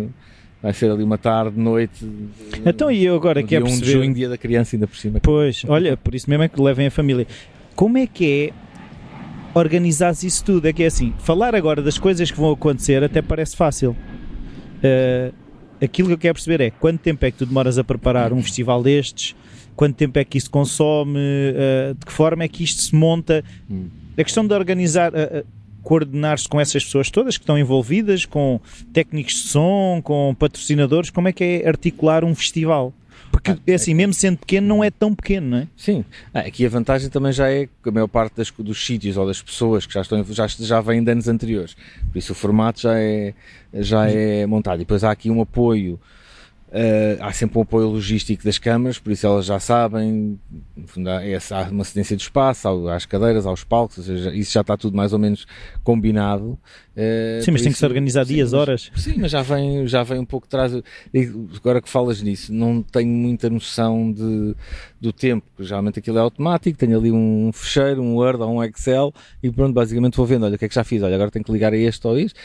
vai 0.62 0.74
ser 0.74 0.90
ali 0.92 1.04
uma 1.04 1.20
tarde, 1.20 1.58
noite. 1.58 2.04
Então 2.66 2.92
e 2.92 3.06
eu 3.06 3.16
agora 3.16 3.44
que 3.44 3.56
é 3.56 3.62
perceber... 3.62 3.78
1 3.78 3.86
de 3.86 3.92
junho, 3.92 4.14
dia 4.14 4.28
da 4.28 4.38
criança 4.38 4.76
ainda 4.76 4.88
por 4.88 4.98
cima. 4.98 5.20
Pois, 5.22 5.64
olha, 5.68 5.96
por 5.96 6.14
isso 6.14 6.30
mesmo 6.30 6.44
é 6.44 6.50
que 6.50 6.60
levem 6.60 6.88
a 6.88 6.92
família. 6.92 7.28
Como 7.76 7.98
é 7.98 8.08
que 8.08 8.52
é 8.52 8.67
organizar 9.58 10.12
isso 10.12 10.44
tudo? 10.44 10.68
É 10.68 10.74
que 10.74 10.84
é 10.84 10.88
assim, 10.88 11.14
falar 11.20 11.56
agora 11.56 11.82
das 11.82 11.98
coisas 11.98 12.32
que 12.32 12.38
vão 12.38 12.52
acontecer 12.52 13.04
até 13.04 13.22
parece 13.22 13.56
fácil. 13.56 13.96
Uh, 14.84 15.34
aquilo 15.84 16.08
que 16.10 16.14
eu 16.14 16.18
quero 16.18 16.34
perceber 16.36 16.62
é 16.62 16.70
quanto 16.70 17.00
tempo 17.00 17.26
é 17.26 17.32
que 17.32 17.38
tu 17.38 17.46
demoras 17.46 17.78
a 17.78 17.84
preparar 17.84 18.32
um 18.34 18.42
festival 18.42 18.84
destes, 18.84 19.36
quanto 19.76 19.96
tempo 19.96 20.18
é 20.20 20.24
que 20.24 20.38
isto 20.38 20.50
consome, 20.50 21.20
uh, 21.20 21.94
de 21.94 22.06
que 22.06 22.12
forma 22.12 22.44
é 22.44 22.48
que 22.48 22.64
isto 22.64 22.82
se 22.82 22.96
monta. 22.96 23.44
Hum 23.70 23.88
a 24.18 24.24
questão 24.24 24.46
de 24.46 24.54
organizar, 24.54 25.14
uh, 25.14 25.46
coordenar-se 25.84 26.50
com 26.50 26.60
essas 26.60 26.84
pessoas 26.84 27.12
todas 27.12 27.38
que 27.38 27.44
estão 27.44 27.58
envolvidas, 27.58 28.26
com 28.26 28.60
técnicos 28.92 29.34
de 29.36 29.50
som, 29.50 30.02
com 30.04 30.36
patrocinadores, 30.38 31.12
como 31.12 31.28
é 31.28 31.32
que 31.32 31.44
é 31.44 31.68
articular 31.68 32.26
um 32.26 32.34
festival? 32.34 32.94
Porque, 33.38 33.52
ah, 33.52 33.58
é 33.68 33.74
assim, 33.76 33.94
mesmo 33.94 34.14
sendo 34.14 34.40
pequeno, 34.40 34.68
não 34.68 34.84
é 34.84 34.90
tão 34.90 35.14
pequeno, 35.14 35.48
não 35.48 35.58
é? 35.60 35.68
Sim. 35.78 36.04
Ah, 36.34 36.40
aqui 36.40 36.66
a 36.66 36.70
vantagem 36.70 37.08
também 37.08 37.32
já 37.32 37.52
é 37.52 37.68
que 37.68 37.90
a 37.90 37.92
maior 37.92 38.08
parte 38.08 38.36
das, 38.36 38.50
dos 38.52 38.84
sítios 38.84 39.16
ou 39.16 39.28
das 39.28 39.42
pessoas 39.42 39.86
que 39.86 39.94
já 39.94 40.02
estão 40.02 40.24
já, 40.24 40.48
já 40.48 40.82
vêm 40.82 41.04
de 41.04 41.12
anos 41.12 41.28
anteriores. 41.28 41.76
Por 42.12 42.18
isso 42.18 42.32
o 42.32 42.36
formato 42.36 42.82
já 42.82 43.00
é, 43.00 43.36
já 43.74 44.10
é 44.10 44.46
montado. 44.48 44.78
E 44.78 44.80
depois 44.80 45.04
há 45.04 45.12
aqui 45.12 45.30
um 45.30 45.40
apoio 45.40 46.00
Uh, 46.68 47.16
há 47.22 47.32
sempre 47.32 47.58
um 47.58 47.62
apoio 47.62 47.88
logístico 47.88 48.44
das 48.44 48.60
câmaras, 48.60 49.00
por 49.00 49.10
isso 49.14 49.26
elas 49.26 49.46
já 49.46 49.58
sabem, 49.58 50.38
fundo, 50.86 51.10
há, 51.10 51.22
há 51.52 51.70
uma 51.70 51.86
cedência 51.86 52.18
de 52.18 52.24
espaço, 52.24 52.90
às 52.90 53.06
cadeiras, 53.06 53.46
aos 53.46 53.64
palcos, 53.64 54.00
ou 54.00 54.04
seja, 54.04 54.36
isso 54.36 54.52
já 54.52 54.60
está 54.60 54.76
tudo 54.76 54.98
mais 54.98 55.14
ou 55.14 55.20
menos 55.20 55.48
combinado. 55.82 56.60
Uh, 56.98 57.44
sim, 57.44 57.52
mas 57.52 57.62
tem 57.62 57.72
que 57.72 57.78
se 57.78 57.86
organizar 57.86 58.26
sim, 58.26 58.34
dias, 58.34 58.52
mas, 58.52 58.60
horas. 58.60 58.92
Sim, 58.96 59.18
mas 59.20 59.30
já 59.30 59.44
vem, 59.44 59.86
já 59.86 60.02
vem 60.02 60.18
um 60.18 60.26
pouco 60.26 60.48
atrás. 60.48 60.74
Agora 61.56 61.80
que 61.80 61.88
falas 61.88 62.24
nisso, 62.24 62.52
não 62.52 62.82
tenho 62.82 63.08
muita 63.08 63.52
noção 63.52 64.12
de, 64.12 64.56
do 65.00 65.14
tempo, 65.14 65.46
porque 65.56 65.68
geralmente 65.68 66.00
aquilo 66.00 66.18
é 66.18 66.22
automático, 66.22 66.76
tenho 66.76 66.98
ali 66.98 67.12
um 67.12 67.52
fecheiro, 67.54 68.02
um 68.02 68.16
Word 68.16 68.42
ou 68.42 68.50
um 68.50 68.64
Excel 68.64 69.14
e 69.44 69.52
pronto, 69.52 69.74
basicamente 69.74 70.18
vou 70.18 70.26
vendo, 70.26 70.46
olha 70.46 70.56
o 70.56 70.58
que 70.58 70.66
é 70.66 70.68
que 70.68 70.74
já 70.74 70.84
fiz, 70.84 71.04
olha 71.04 71.14
agora 71.14 71.30
tenho 71.30 71.46
que 71.46 71.52
ligar 71.52 71.72
a 71.72 71.78
este 71.78 72.08
ou 72.08 72.18
isto. 72.18 72.40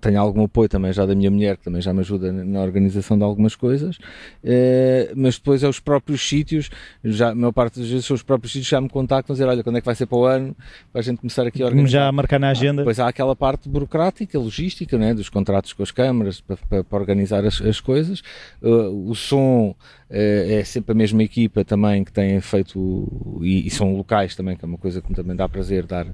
Tenho 0.00 0.20
algum 0.20 0.44
apoio 0.44 0.68
também 0.68 0.92
já 0.92 1.06
da 1.06 1.14
minha 1.14 1.30
mulher, 1.30 1.56
que 1.56 1.64
também 1.64 1.80
já 1.80 1.94
me 1.94 2.00
ajuda 2.00 2.30
na 2.32 2.60
organização 2.60 3.16
de 3.16 3.24
algumas 3.24 3.56
coisas, 3.56 3.96
uh, 3.96 5.14
mas 5.16 5.36
depois 5.36 5.62
é 5.62 5.68
os 5.68 5.80
próprios 5.80 6.20
sítios, 6.20 6.68
já, 7.02 7.30
a 7.30 7.34
maior 7.34 7.52
parte 7.52 7.80
das 7.80 7.88
vezes 7.88 8.04
são 8.04 8.14
os 8.14 8.22
próprios 8.22 8.52
sítios 8.52 8.68
que 8.68 8.72
já 8.72 8.80
me 8.80 8.90
contactam, 8.90 9.32
dizer, 9.32 9.46
olha, 9.46 9.62
quando 9.62 9.76
é 9.76 9.80
que 9.80 9.86
vai 9.86 9.94
ser 9.94 10.04
para 10.04 10.18
o 10.18 10.24
ano, 10.26 10.54
para 10.92 11.00
a 11.00 11.04
gente 11.04 11.18
começar 11.18 11.46
aqui 11.46 11.62
a 11.62 11.66
organizar. 11.66 11.90
Já 11.90 12.08
a 12.08 12.12
marcar 12.12 12.38
na 12.38 12.50
agenda. 12.50 12.82
Ah, 12.82 12.84
depois 12.84 13.00
há 13.00 13.08
aquela 13.08 13.34
parte 13.34 13.53
parte 13.54 13.68
burocrática, 13.68 14.38
logística, 14.38 14.98
né, 14.98 15.14
dos 15.14 15.28
contratos 15.28 15.72
com 15.72 15.82
as 15.82 15.92
câmaras 15.92 16.40
para, 16.40 16.82
para, 16.82 16.98
organizar 16.98 17.44
as, 17.44 17.60
as 17.62 17.80
coisas. 17.80 18.20
Uh, 18.60 19.08
o 19.08 19.14
som 19.14 19.70
uh, 19.70 19.76
é 20.10 20.64
sempre 20.64 20.92
a 20.92 20.94
mesma 20.94 21.22
equipa 21.22 21.64
também 21.64 22.02
que 22.02 22.12
tem 22.12 22.40
feito, 22.40 23.38
e, 23.42 23.66
e, 23.66 23.70
são 23.70 23.96
locais 23.96 24.34
também, 24.34 24.56
que 24.56 24.64
é 24.64 24.68
uma 24.68 24.78
coisa 24.78 25.00
que 25.00 25.08
me 25.08 25.14
também 25.14 25.36
dá 25.36 25.48
prazer 25.48 25.86
dar. 25.86 26.06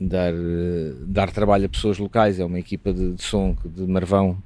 Dar, 0.00 0.32
uh, 0.32 1.06
dar 1.08 1.32
trabalho 1.32 1.66
a 1.66 1.68
pessoas 1.68 1.98
locais, 1.98 2.38
é 2.38 2.44
uma 2.44 2.60
equipa 2.60 2.92
de, 2.92 3.14
de 3.14 3.22
som 3.22 3.56
de 3.64 3.84
Marvão 3.84 4.40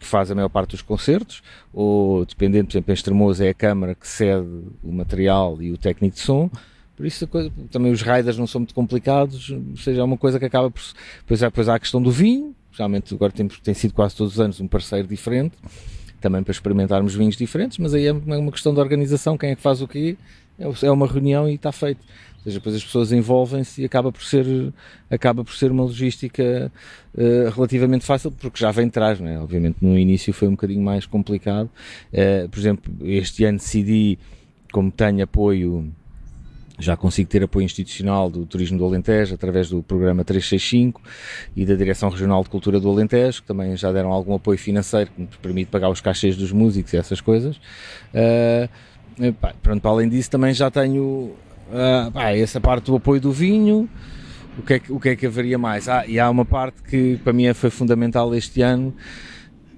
que 0.00 0.06
faz 0.06 0.30
a 0.30 0.34
maior 0.34 0.48
parte 0.48 0.70
dos 0.70 0.80
concertos, 0.80 1.42
ou 1.70 2.24
dependendo, 2.24 2.68
por 2.68 2.72
exemplo, 2.72 2.92
em 2.92 2.94
Estremoz 2.94 3.40
é 3.42 3.50
a 3.50 3.54
câmara 3.54 3.94
que 3.94 4.08
cede 4.08 4.46
o 4.82 4.90
material 4.90 5.60
e 5.60 5.70
o 5.70 5.76
técnico 5.76 6.14
de 6.14 6.22
som, 6.22 6.50
por 6.96 7.04
isso 7.04 7.26
coisa, 7.26 7.52
também 7.70 7.92
os 7.92 8.00
riders 8.00 8.38
não 8.38 8.46
são 8.46 8.60
muito 8.60 8.74
complicados, 8.74 9.50
ou 9.50 9.76
seja, 9.76 10.00
é 10.00 10.04
uma 10.04 10.16
coisa 10.16 10.38
que 10.38 10.46
acaba 10.46 10.70
por. 10.70 10.82
Depois 11.20 11.42
há, 11.42 11.46
depois 11.46 11.68
há 11.68 11.74
a 11.74 11.78
questão 11.78 12.02
do 12.02 12.10
vinho, 12.10 12.54
geralmente 12.72 13.14
agora 13.14 13.32
tem, 13.32 13.74
sido 13.74 13.92
quase 13.92 14.16
todos 14.16 14.34
os 14.34 14.40
anos 14.40 14.60
um 14.60 14.66
parceiro 14.66 15.06
diferente, 15.06 15.56
também 16.20 16.42
para 16.42 16.52
experimentarmos 16.52 17.14
vinhos 17.14 17.36
diferentes, 17.36 17.76
mas 17.76 17.92
aí 17.92 18.06
é 18.06 18.12
uma 18.12 18.50
questão 18.50 18.72
de 18.72 18.80
organização, 18.80 19.36
quem 19.36 19.50
é 19.50 19.54
que 19.54 19.60
faz 19.60 19.82
o 19.82 19.86
quê, 19.86 20.16
é, 20.58 20.86
é 20.86 20.90
uma 20.90 21.06
reunião 21.06 21.46
e 21.46 21.54
está 21.54 21.70
feito. 21.70 22.00
Ou 22.36 22.42
seja, 22.44 22.58
depois 22.58 22.76
as 22.76 22.84
pessoas 22.84 23.12
envolvem-se 23.12 23.82
e 23.82 23.84
acaba 23.84 24.10
por 24.10 24.22
ser, 24.22 24.72
acaba 25.10 25.44
por 25.44 25.54
ser 25.54 25.70
uma 25.70 25.82
logística 25.82 26.72
uh, 27.14 27.50
relativamente 27.54 28.06
fácil, 28.06 28.30
porque 28.30 28.58
já 28.58 28.70
vem 28.70 28.86
de 28.86 28.92
trás, 28.92 29.20
não 29.20 29.28
é? 29.28 29.38
Obviamente 29.38 29.78
no 29.82 29.98
início 29.98 30.32
foi 30.32 30.48
um 30.48 30.52
bocadinho 30.52 30.82
mais 30.82 31.04
complicado. 31.04 31.68
Uh, 32.12 32.48
por 32.48 32.58
exemplo, 32.58 32.94
este 33.02 33.44
ano 33.44 33.58
decidi, 33.58 34.18
como 34.72 34.90
tenho 34.92 35.24
apoio 35.24 35.92
já 36.78 36.96
consigo 36.96 37.28
ter 37.28 37.42
apoio 37.42 37.64
institucional 37.64 38.28
do 38.28 38.44
Turismo 38.44 38.78
do 38.78 38.84
Alentejo 38.84 39.34
através 39.34 39.68
do 39.68 39.82
programa 39.82 40.24
365 40.24 41.00
e 41.56 41.64
da 41.64 41.74
Direção 41.74 42.10
Regional 42.10 42.42
de 42.42 42.50
Cultura 42.50 42.78
do 42.78 42.90
Alentejo, 42.90 43.42
que 43.42 43.48
também 43.48 43.76
já 43.76 43.90
deram 43.92 44.12
algum 44.12 44.34
apoio 44.34 44.58
financeiro 44.58 45.10
que 45.10 45.20
me 45.22 45.28
permite 45.40 45.70
pagar 45.70 45.88
os 45.88 46.00
cachês 46.00 46.36
dos 46.36 46.52
músicos 46.52 46.92
e 46.92 46.96
essas 46.96 47.20
coisas. 47.20 47.56
Uh, 48.12 49.32
pá, 49.34 49.54
pronto, 49.62 49.80
para 49.80 49.90
além 49.90 50.08
disso, 50.08 50.30
também 50.30 50.52
já 50.52 50.70
tenho 50.70 51.02
uh, 51.02 52.12
pá, 52.12 52.30
essa 52.32 52.60
parte 52.60 52.86
do 52.86 52.96
apoio 52.96 53.20
do 53.20 53.32
vinho. 53.32 53.88
O 54.58 54.62
que, 54.62 54.74
é 54.74 54.78
que, 54.78 54.92
o 54.92 54.98
que 54.98 55.10
é 55.10 55.16
que 55.16 55.26
haveria 55.26 55.58
mais? 55.58 55.86
Ah, 55.86 56.06
e 56.06 56.18
há 56.18 56.30
uma 56.30 56.44
parte 56.44 56.82
que 56.82 57.18
para 57.22 57.32
mim 57.32 57.52
foi 57.52 57.68
fundamental 57.68 58.34
este 58.34 58.62
ano, 58.62 58.94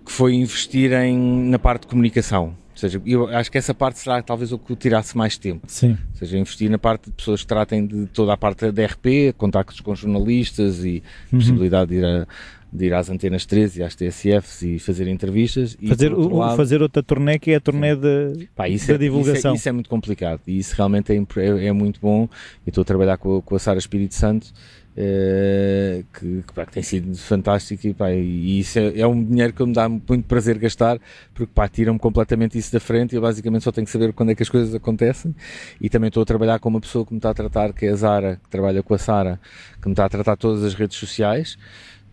que 0.06 0.12
foi 0.12 0.34
investir 0.34 0.92
em, 0.92 1.18
na 1.48 1.58
parte 1.58 1.82
de 1.82 1.88
comunicação 1.88 2.54
Ou 2.78 2.80
seja, 2.80 3.02
eu 3.04 3.26
acho 3.28 3.50
que 3.50 3.58
essa 3.58 3.74
parte 3.74 3.98
será 3.98 4.22
talvez 4.22 4.52
o 4.52 4.58
que 4.58 4.76
tirasse 4.76 5.16
mais 5.16 5.36
tempo. 5.36 5.62
Sim. 5.66 5.98
Ou 6.12 6.16
seja, 6.16 6.38
investir 6.38 6.70
na 6.70 6.78
parte 6.78 7.06
de 7.06 7.10
pessoas 7.10 7.40
que 7.42 7.46
tratem 7.48 7.84
de 7.84 8.06
toda 8.06 8.32
a 8.32 8.36
parte 8.36 8.70
da 8.70 8.84
RP, 8.86 9.32
contactos 9.36 9.80
com 9.80 9.94
jornalistas 9.96 10.84
e 10.84 11.02
Uhum. 11.32 11.38
possibilidade 11.40 11.90
de 11.90 11.96
ir, 11.96 12.04
a- 12.04 12.26
de 12.72 12.84
ir 12.86 12.94
às 12.94 13.10
antenas 13.10 13.44
13 13.46 13.80
e 13.80 13.82
às 13.82 13.96
TSFs 13.96 14.62
e 14.62 14.78
fazer 14.78 15.08
entrevistas. 15.08 15.76
E, 15.80 15.88
Fazer, 15.88 16.12
o- 16.12 16.36
lado, 16.36 16.56
fazer 16.56 16.80
outra 16.80 17.02
turnê 17.02 17.36
que 17.38 17.50
é 17.50 17.56
a 17.56 17.60
turnê 17.60 17.96
de. 17.96 18.48
Pá, 18.54 18.68
isso, 18.68 18.86
da 18.86 18.94
é, 18.94 18.98
divulgação. 18.98 19.34
Isso 19.38 19.48
é, 19.48 19.54
isso 19.54 19.68
é 19.70 19.72
muito 19.72 19.88
complicado 19.90 20.40
e 20.46 20.58
isso 20.58 20.74
realmente 20.76 21.10
é, 21.12 21.16
é, 21.16 21.66
é 21.66 21.72
muito 21.72 21.98
bom. 22.00 22.28
E 22.64 22.70
estou 22.70 22.82
a 22.82 22.84
trabalhar 22.84 23.16
com, 23.16 23.40
com 23.42 23.56
a 23.56 23.58
Sara 23.58 23.78
Espírito 23.78 24.14
Santo, 24.14 24.52
eh, 25.00 26.02
que, 26.12 26.42
que, 26.44 26.52
pá, 26.52 26.66
que 26.66 26.72
tem 26.72 26.82
sido 26.82 27.16
fantástico 27.16 27.86
e, 27.86 27.94
pá, 27.94 28.10
e 28.10 28.58
isso 28.58 28.80
é, 28.80 28.98
é 28.98 29.06
um 29.06 29.22
dinheiro 29.22 29.52
que 29.52 29.64
me 29.64 29.72
dá 29.72 29.88
muito 29.88 30.24
prazer 30.26 30.58
gastar 30.58 30.98
porque 31.32 31.52
pá, 31.54 31.68
tira-me 31.68 32.00
completamente 32.00 32.58
isso 32.58 32.72
da 32.72 32.80
frente 32.80 33.12
e 33.12 33.16
eu 33.16 33.22
basicamente 33.22 33.62
só 33.62 33.70
tenho 33.70 33.84
que 33.84 33.92
saber 33.92 34.12
quando 34.12 34.30
é 34.32 34.34
que 34.34 34.42
as 34.42 34.48
coisas 34.48 34.74
acontecem. 34.74 35.32
E 35.80 35.88
também 35.88 36.08
estou 36.08 36.20
a 36.24 36.26
trabalhar 36.26 36.58
com 36.58 36.68
uma 36.68 36.80
pessoa 36.80 37.06
que 37.06 37.12
me 37.12 37.18
está 37.18 37.30
a 37.30 37.34
tratar, 37.34 37.72
que 37.72 37.86
é 37.86 37.90
a 37.90 37.94
Zara, 37.94 38.40
que 38.42 38.48
trabalha 38.50 38.82
com 38.82 38.92
a 38.92 38.98
Sara, 38.98 39.38
que 39.80 39.86
me 39.86 39.92
está 39.92 40.04
a 40.04 40.08
tratar 40.08 40.36
todas 40.36 40.64
as 40.64 40.74
redes 40.74 40.96
sociais. 40.96 41.56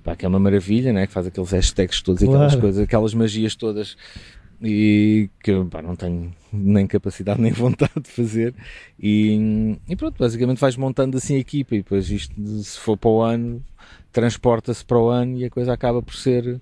Pá, 0.03 0.15
que 0.15 0.23
é 0.23 0.29
uma 0.29 0.39
maravilha, 0.39 0.93
né? 0.93 1.07
que 1.07 1.13
faz 1.13 1.25
aqueles 1.25 1.49
hashtags 1.49 1.99
todos, 2.03 2.21
aquelas 2.21 2.51
Claro. 2.51 2.61
coisas, 2.61 2.83
aquelas 2.83 3.15
magias 3.15 3.55
todas 3.55 3.97
e 4.61 5.29
que 5.43 5.51
eu 5.51 5.65
pá, 5.65 5.81
não 5.81 5.95
tenho 5.95 6.33
nem 6.51 6.87
capacidade 6.87 7.41
nem 7.41 7.51
vontade 7.53 8.01
de 8.01 8.09
fazer 8.09 8.53
e, 8.99 9.77
e 9.87 9.95
pronto, 9.95 10.17
basicamente 10.17 10.59
vais 10.59 10.77
montando 10.77 11.17
assim 11.17 11.35
a 11.35 11.39
equipa 11.39 11.75
e 11.75 11.79
depois 11.79 12.09
isto 12.09 12.33
se 12.63 12.79
for 12.79 12.97
para 12.97 13.09
o 13.09 13.21
ano 13.21 13.63
transporta-se 14.11 14.83
para 14.85 14.97
o 14.97 15.09
ano 15.09 15.37
e 15.37 15.45
a 15.45 15.49
coisa 15.49 15.73
acaba 15.73 16.01
por 16.01 16.15
ser 16.15 16.61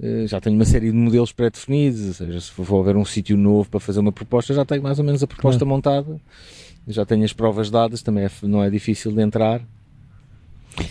eh, 0.00 0.26
já 0.26 0.40
tenho 0.40 0.56
uma 0.56 0.64
série 0.64 0.90
de 0.90 0.96
modelos 0.96 1.32
pré-definidos, 1.32 2.06
ou 2.08 2.14
seja, 2.14 2.40
se 2.40 2.50
for 2.50 2.80
haver 2.80 2.96
um 2.96 3.04
sítio 3.04 3.36
novo 3.36 3.68
para 3.70 3.80
fazer 3.80 4.00
uma 4.00 4.12
proposta, 4.12 4.52
já 4.52 4.64
tenho 4.64 4.82
mais 4.82 4.98
ou 4.98 5.04
menos 5.04 5.22
a 5.22 5.26
proposta 5.26 5.64
montada, 5.64 6.20
já 6.86 7.06
tenho 7.06 7.24
as 7.24 7.32
provas 7.32 7.70
dadas, 7.70 8.02
também 8.02 8.24
é 8.24 8.30
não 8.42 8.62
é 8.62 8.70
difícil 8.70 9.12
de 9.12 9.22
entrar. 9.22 9.62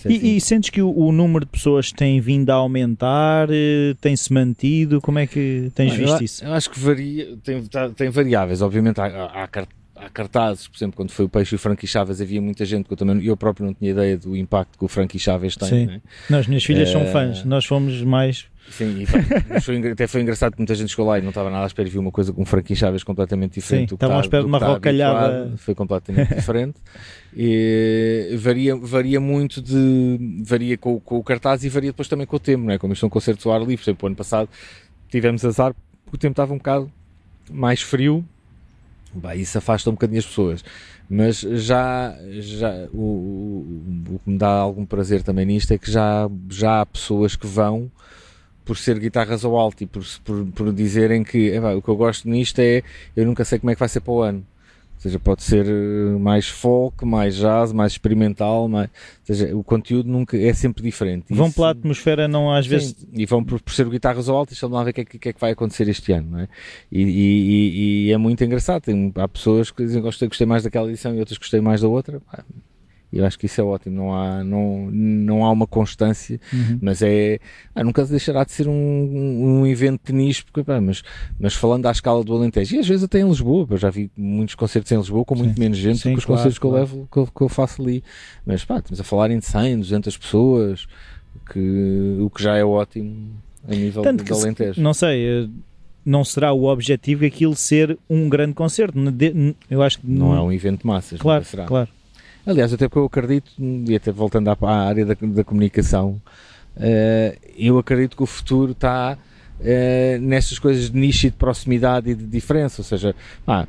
É. 0.05 0.09
E, 0.11 0.37
e 0.37 0.41
sentes 0.41 0.69
que 0.69 0.81
o, 0.81 0.89
o 0.95 1.11
número 1.11 1.45
de 1.45 1.51
pessoas 1.51 1.91
tem 1.91 2.19
vindo 2.21 2.49
a 2.49 2.55
aumentar, 2.55 3.47
eh, 3.51 3.95
tem-se 4.01 4.31
mantido? 4.33 5.01
Como 5.01 5.19
é 5.19 5.27
que 5.27 5.71
tens 5.75 5.93
visto 5.93 6.19
eu, 6.19 6.23
isso? 6.25 6.45
Eu 6.45 6.53
acho 6.53 6.69
que 6.69 6.79
varia, 6.79 7.37
tem, 7.43 7.63
tá- 7.65 7.89
tem 7.89 8.09
variáveis. 8.09 8.61
Obviamente 8.61 8.99
há, 9.01 9.05
há, 9.05 9.43
há 9.43 9.47
car- 9.47 9.67
há 9.95 10.09
cartazes, 10.09 10.67
por 10.67 10.77
exemplo, 10.77 10.95
quando 10.97 11.11
foi 11.11 11.25
o 11.25 11.29
Peixe 11.29 11.55
e 11.55 11.57
o 11.57 11.59
Frankie 11.59 11.87
Chaves, 11.87 12.19
havia 12.21 12.41
muita 12.41 12.65
gente 12.65 12.85
que 12.87 12.93
eu 12.93 12.97
também 12.97 13.23
eu 13.23 13.37
próprio 13.37 13.65
não 13.65 13.73
tinha 13.73 13.91
ideia 13.91 14.17
do 14.17 14.35
impacto 14.35 14.77
que 14.77 14.83
o 14.85 14.87
Frankie 14.87 15.19
Chaves 15.19 15.55
tem. 15.55 15.67
Sim. 15.69 15.85
né? 15.85 16.01
Não, 16.29 16.39
as 16.39 16.47
minhas 16.47 16.63
filhas 16.63 16.89
são 16.89 17.01
Eh, 17.01 17.11
fãs, 17.11 17.43
nós 17.45 17.65
fomos 17.65 18.01
mais. 18.01 18.45
Sim, 18.69 19.01
e, 19.01 19.05
pá, 19.05 19.61
foi 19.61 19.91
até 19.91 20.07
foi 20.07 20.21
engraçado 20.21 20.53
que 20.53 20.59
muita 20.59 20.73
gente 20.73 20.89
chegou 20.89 21.05
lá 21.05 21.19
e 21.19 21.21
não 21.21 21.29
estava 21.29 21.49
nada 21.49 21.63
à 21.63 21.67
espera 21.67 21.87
e 21.87 21.91
viu 21.91 22.01
uma 22.01 22.11
coisa 22.11 22.33
com 22.33 22.41
um 22.41 22.45
Frankie 22.45 22.75
Chaves 22.75 23.03
completamente 23.03 23.55
diferente. 23.55 23.89
Sim, 23.89 23.95
do 23.95 23.95
estavam 23.95 24.17
à 24.17 24.19
tá- 24.19 24.25
espera 24.25 24.43
do 24.43 24.45
de 24.45 24.51
uma 24.51 24.59
tá 24.59 24.67
rocalhada. 24.67 25.53
Foi 25.57 25.75
completamente 25.75 26.33
diferente. 26.35 26.75
E 27.35 28.35
varia, 28.37 28.75
varia 28.75 29.19
muito 29.19 29.61
de. 29.61 30.41
varia 30.43 30.77
com, 30.77 30.99
com 30.99 31.17
o 31.17 31.23
cartaz 31.23 31.63
e 31.63 31.69
varia 31.69 31.91
depois 31.91 32.07
também 32.07 32.25
com 32.25 32.35
o 32.35 32.39
tempo, 32.39 32.63
não 32.63 32.73
é? 32.73 32.77
Como 32.77 32.93
isto 32.93 33.01
são 33.01 33.09
concertos 33.09 33.45
ao 33.45 33.53
ar 33.53 33.59
livre, 33.59 33.77
por 33.77 33.83
exemplo, 33.83 34.05
o 34.05 34.07
ano 34.07 34.15
passado 34.15 34.49
tivemos 35.09 35.43
azar 35.45 35.73
porque 36.05 36.15
o 36.15 36.19
tempo 36.19 36.33
estava 36.33 36.53
um 36.53 36.57
bocado 36.57 36.91
mais 37.51 37.81
frio, 37.81 38.25
Bah, 39.15 39.35
isso 39.35 39.57
afasta 39.57 39.89
um 39.89 39.93
bocadinho 39.93 40.19
as 40.19 40.25
pessoas. 40.25 40.65
Mas 41.09 41.41
já, 41.41 42.15
já 42.39 42.87
o, 42.91 42.97
o, 42.97 44.15
o 44.15 44.19
que 44.23 44.29
me 44.29 44.37
dá 44.37 44.49
algum 44.49 44.85
prazer 44.85 45.21
também 45.21 45.45
nisto 45.45 45.71
é 45.71 45.77
que 45.77 45.91
já, 45.91 46.29
já 46.49 46.81
há 46.81 46.85
pessoas 46.85 47.35
que 47.35 47.45
vão 47.45 47.91
por 48.65 48.77
ser 48.77 48.97
guitarras 48.99 49.43
ao 49.45 49.57
alto 49.57 49.83
e 49.83 49.85
por, 49.87 50.03
por, 50.23 50.45
por 50.47 50.73
dizerem 50.73 51.23
que 51.23 51.49
"Epá, 51.49 51.73
o 51.73 51.81
que 51.81 51.89
eu 51.89 51.95
gosto 51.95 52.27
nisto 52.29 52.59
é 52.59 52.81
eu 53.15 53.25
nunca 53.25 53.43
sei 53.45 53.59
como 53.59 53.71
é 53.71 53.75
que 53.75 53.79
vai 53.79 53.89
ser 53.89 53.99
para 54.01 54.13
o 54.13 54.21
ano. 54.21 54.45
Ou 54.95 55.01
seja, 55.03 55.19
pode 55.19 55.43
ser 55.43 55.65
eh, 55.67 56.17
mais 56.17 56.47
folk, 56.47 57.03
mais 57.05 57.35
jazz, 57.35 57.73
mais 57.73 57.91
experimental, 57.91 58.69
mais... 58.69 58.89
ou 59.27 59.35
seja, 59.35 59.53
o 59.53 59.61
conteúdo 59.61 60.07
nunca 60.09 60.37
é 60.37 60.53
sempre 60.53 60.81
diferente. 60.81 61.25
Vão 61.29 61.47
Isso- 61.47 61.55
pela 61.55 61.71
atmosfera, 61.71 62.25
não 62.25 62.49
às 62.53 62.63
Sim, 62.63 62.69
vezes. 62.71 62.95
e 63.11 63.25
vão 63.25 63.43
por, 63.43 63.59
por 63.61 63.73
ser 63.73 63.89
guitarras 63.89 64.29
ao 64.29 64.37
alto 64.37 64.51
e 64.51 64.53
estão 64.53 64.69
lá 64.69 64.79
a 64.79 64.83
ver 64.85 64.91
o 64.91 64.93
que, 64.93 65.01
é 65.01 65.05
que- 65.05 65.29
é 65.29 65.33
que 65.33 65.41
vai 65.41 65.51
acontecer 65.51 65.89
este 65.89 66.13
ano, 66.13 66.29
não 66.31 66.39
é? 66.39 66.47
E, 66.89 67.01
e- 67.01 67.05
e- 67.05 68.07
e 68.07 68.11
é 68.13 68.17
muito 68.17 68.41
engraçado. 68.45 68.83
Tem, 68.83 69.11
há 69.15 69.27
pessoas 69.27 69.71
que 69.71 69.83
dizem 69.83 70.01
gostei, 70.01 70.29
gostei 70.29 70.47
mais 70.47 70.63
daquela 70.63 70.87
edição 70.87 71.13
e 71.13 71.19
outras 71.19 71.37
gostei 71.37 71.59
mais 71.59 71.81
da 71.81 71.89
outra. 71.89 72.21
Eu 73.15 73.25
acho 73.25 73.37
que 73.37 73.45
isso 73.45 73.61
é 73.61 73.63
ótimo. 73.63 73.95
Não 73.95 74.13
há, 74.13 74.43
não, 74.43 74.89
não 74.91 75.45
há 75.45 75.51
uma 75.51 75.67
constância, 75.67 76.39
Uhum. 76.51 76.79
mas 76.81 77.01
é. 77.01 77.39
ah, 77.75 77.83
nunca 77.83 78.03
deixará 78.05 78.43
de 78.43 78.51
ser 78.51 78.67
um, 78.67 78.71
um, 78.73 79.67
evento 79.67 80.01
de 80.07 80.13
nicho, 80.13 80.45
porque, 80.45 80.63
pá, 80.63 80.81
mas, 80.81 81.03
mas 81.39 81.53
falando 81.53 81.85
à 81.85 81.91
escala 81.91 82.23
do 82.23 82.33
Alentejo, 82.35 82.75
e 82.75 82.79
às 82.79 82.87
vezes 82.87 83.03
até 83.03 83.19
em 83.19 83.27
Lisboa, 83.27 83.67
eu 83.69 83.77
já 83.77 83.89
vi 83.89 84.09
muitos 84.17 84.55
concertos 84.55 84.91
em 84.91 84.97
Lisboa 84.97 85.23
com 85.23 85.35
muito 85.35 85.53
Sim. 85.55 85.59
menos 85.59 85.77
gente 85.77 85.99
Sim, 85.99 86.09
do 86.09 86.13
que 86.13 86.19
os 86.19 86.25
claro, 86.25 86.39
concertos 86.39 86.57
que, 86.59 86.61
claro. 86.67 86.75
eu 86.77 86.79
levo, 86.81 87.07
que, 87.11 87.17
eu, 87.19 87.27
que 87.27 87.41
eu 87.41 87.49
faço 87.49 87.81
ali. 87.81 88.03
Mas 88.45 88.65
pá, 88.65 88.77
estamos 88.79 88.99
a 88.99 89.03
falar 89.03 89.29
em 89.31 89.39
100, 89.39 89.79
200 89.79 90.17
pessoas, 90.17 90.87
que, 91.51 92.17
o 92.19 92.29
que 92.29 92.41
já 92.43 92.55
é 92.57 92.63
ótimo 92.65 93.31
a 93.67 93.71
nível 93.75 94.01
Tanto 94.03 94.23
que 94.23 94.31
de 94.31 94.37
se- 94.37 94.43
Alentejo. 94.45 94.81
não 94.81 94.93
sei, 94.93 95.25
eh, 95.25 95.47
não 96.05 96.23
será 96.23 96.51
o 96.51 96.65
objetivo 96.65 97.25
aquilo 97.25 97.55
ser 97.55 97.97
um 98.09 98.27
grande 98.27 98.53
concerto. 98.53 98.97
N- 98.97 99.11
de- 99.11 99.33
n- 99.33 99.55
Eu 99.69 99.81
acho 99.81 99.99
que 99.99 100.07
Não 100.07 100.35
é 100.35 100.41
um 100.41 100.51
evento 100.51 100.81
de 100.81 100.87
massas, 100.87 101.19
Claro, 101.19 101.43
será. 101.45 101.65
claro. 101.65 101.89
Aliás, 102.45 102.73
até 102.73 102.87
porque 102.87 102.99
eu 102.99 103.05
acredito, 103.05 103.51
e 103.59 103.95
até 103.95 104.11
voltando 104.11 104.49
à, 104.49 104.57
à 104.61 104.87
área 104.87 105.05
da, 105.05 105.15
da 105.21 105.43
comunicação, 105.43 106.21
eh, 106.77 107.37
eu 107.57 107.77
acredito 107.77 108.17
que 108.17 108.23
o 108.23 108.25
futuro 108.25 108.73
está 108.73 109.17
eh, 109.61 110.17
nestas 110.21 110.59
coisas 110.59 110.89
de 110.89 110.97
nicho 110.99 111.27
e 111.27 111.29
de 111.29 111.37
proximidade 111.37 112.09
e 112.09 112.15
de 112.15 112.25
diferença. 112.25 112.81
Ou 112.81 112.85
seja, 112.85 113.15
ah, 113.47 113.65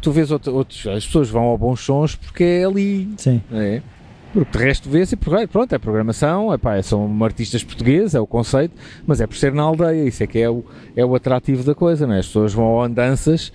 tu 0.00 0.12
vês 0.12 0.30
outro- 0.30 0.54
outros, 0.54 0.86
as 0.86 1.06
pessoas 1.06 1.30
vão 1.30 1.44
ao 1.44 1.56
bons 1.56 1.80
sons 1.80 2.14
porque 2.14 2.44
é 2.44 2.64
ali, 2.64 3.08
Sim. 3.16 3.40
é? 3.52 3.80
Porque 4.34 4.58
de 4.58 4.64
resto 4.64 4.90
vê-se 4.90 5.14
e 5.14 5.46
pronto, 5.46 5.72
é 5.72 5.78
programação, 5.78 6.52
é 6.52 6.58
pá, 6.58 6.82
são 6.82 7.22
artistas 7.24 7.62
portugueses, 7.62 8.16
é 8.16 8.20
o 8.20 8.26
conceito, 8.26 8.74
mas 9.06 9.20
é 9.20 9.28
por 9.28 9.36
ser 9.36 9.52
na 9.52 9.62
aldeia, 9.62 10.08
isso 10.08 10.24
é 10.24 10.26
que 10.26 10.40
é 10.40 10.50
o, 10.50 10.64
é 10.96 11.04
o 11.06 11.14
atrativo 11.14 11.62
da 11.62 11.72
coisa, 11.72 12.04
não 12.04 12.14
é? 12.14 12.18
As 12.18 12.26
pessoas 12.26 12.52
vão 12.52 12.64
ao 12.64 12.82
andanças, 12.82 13.52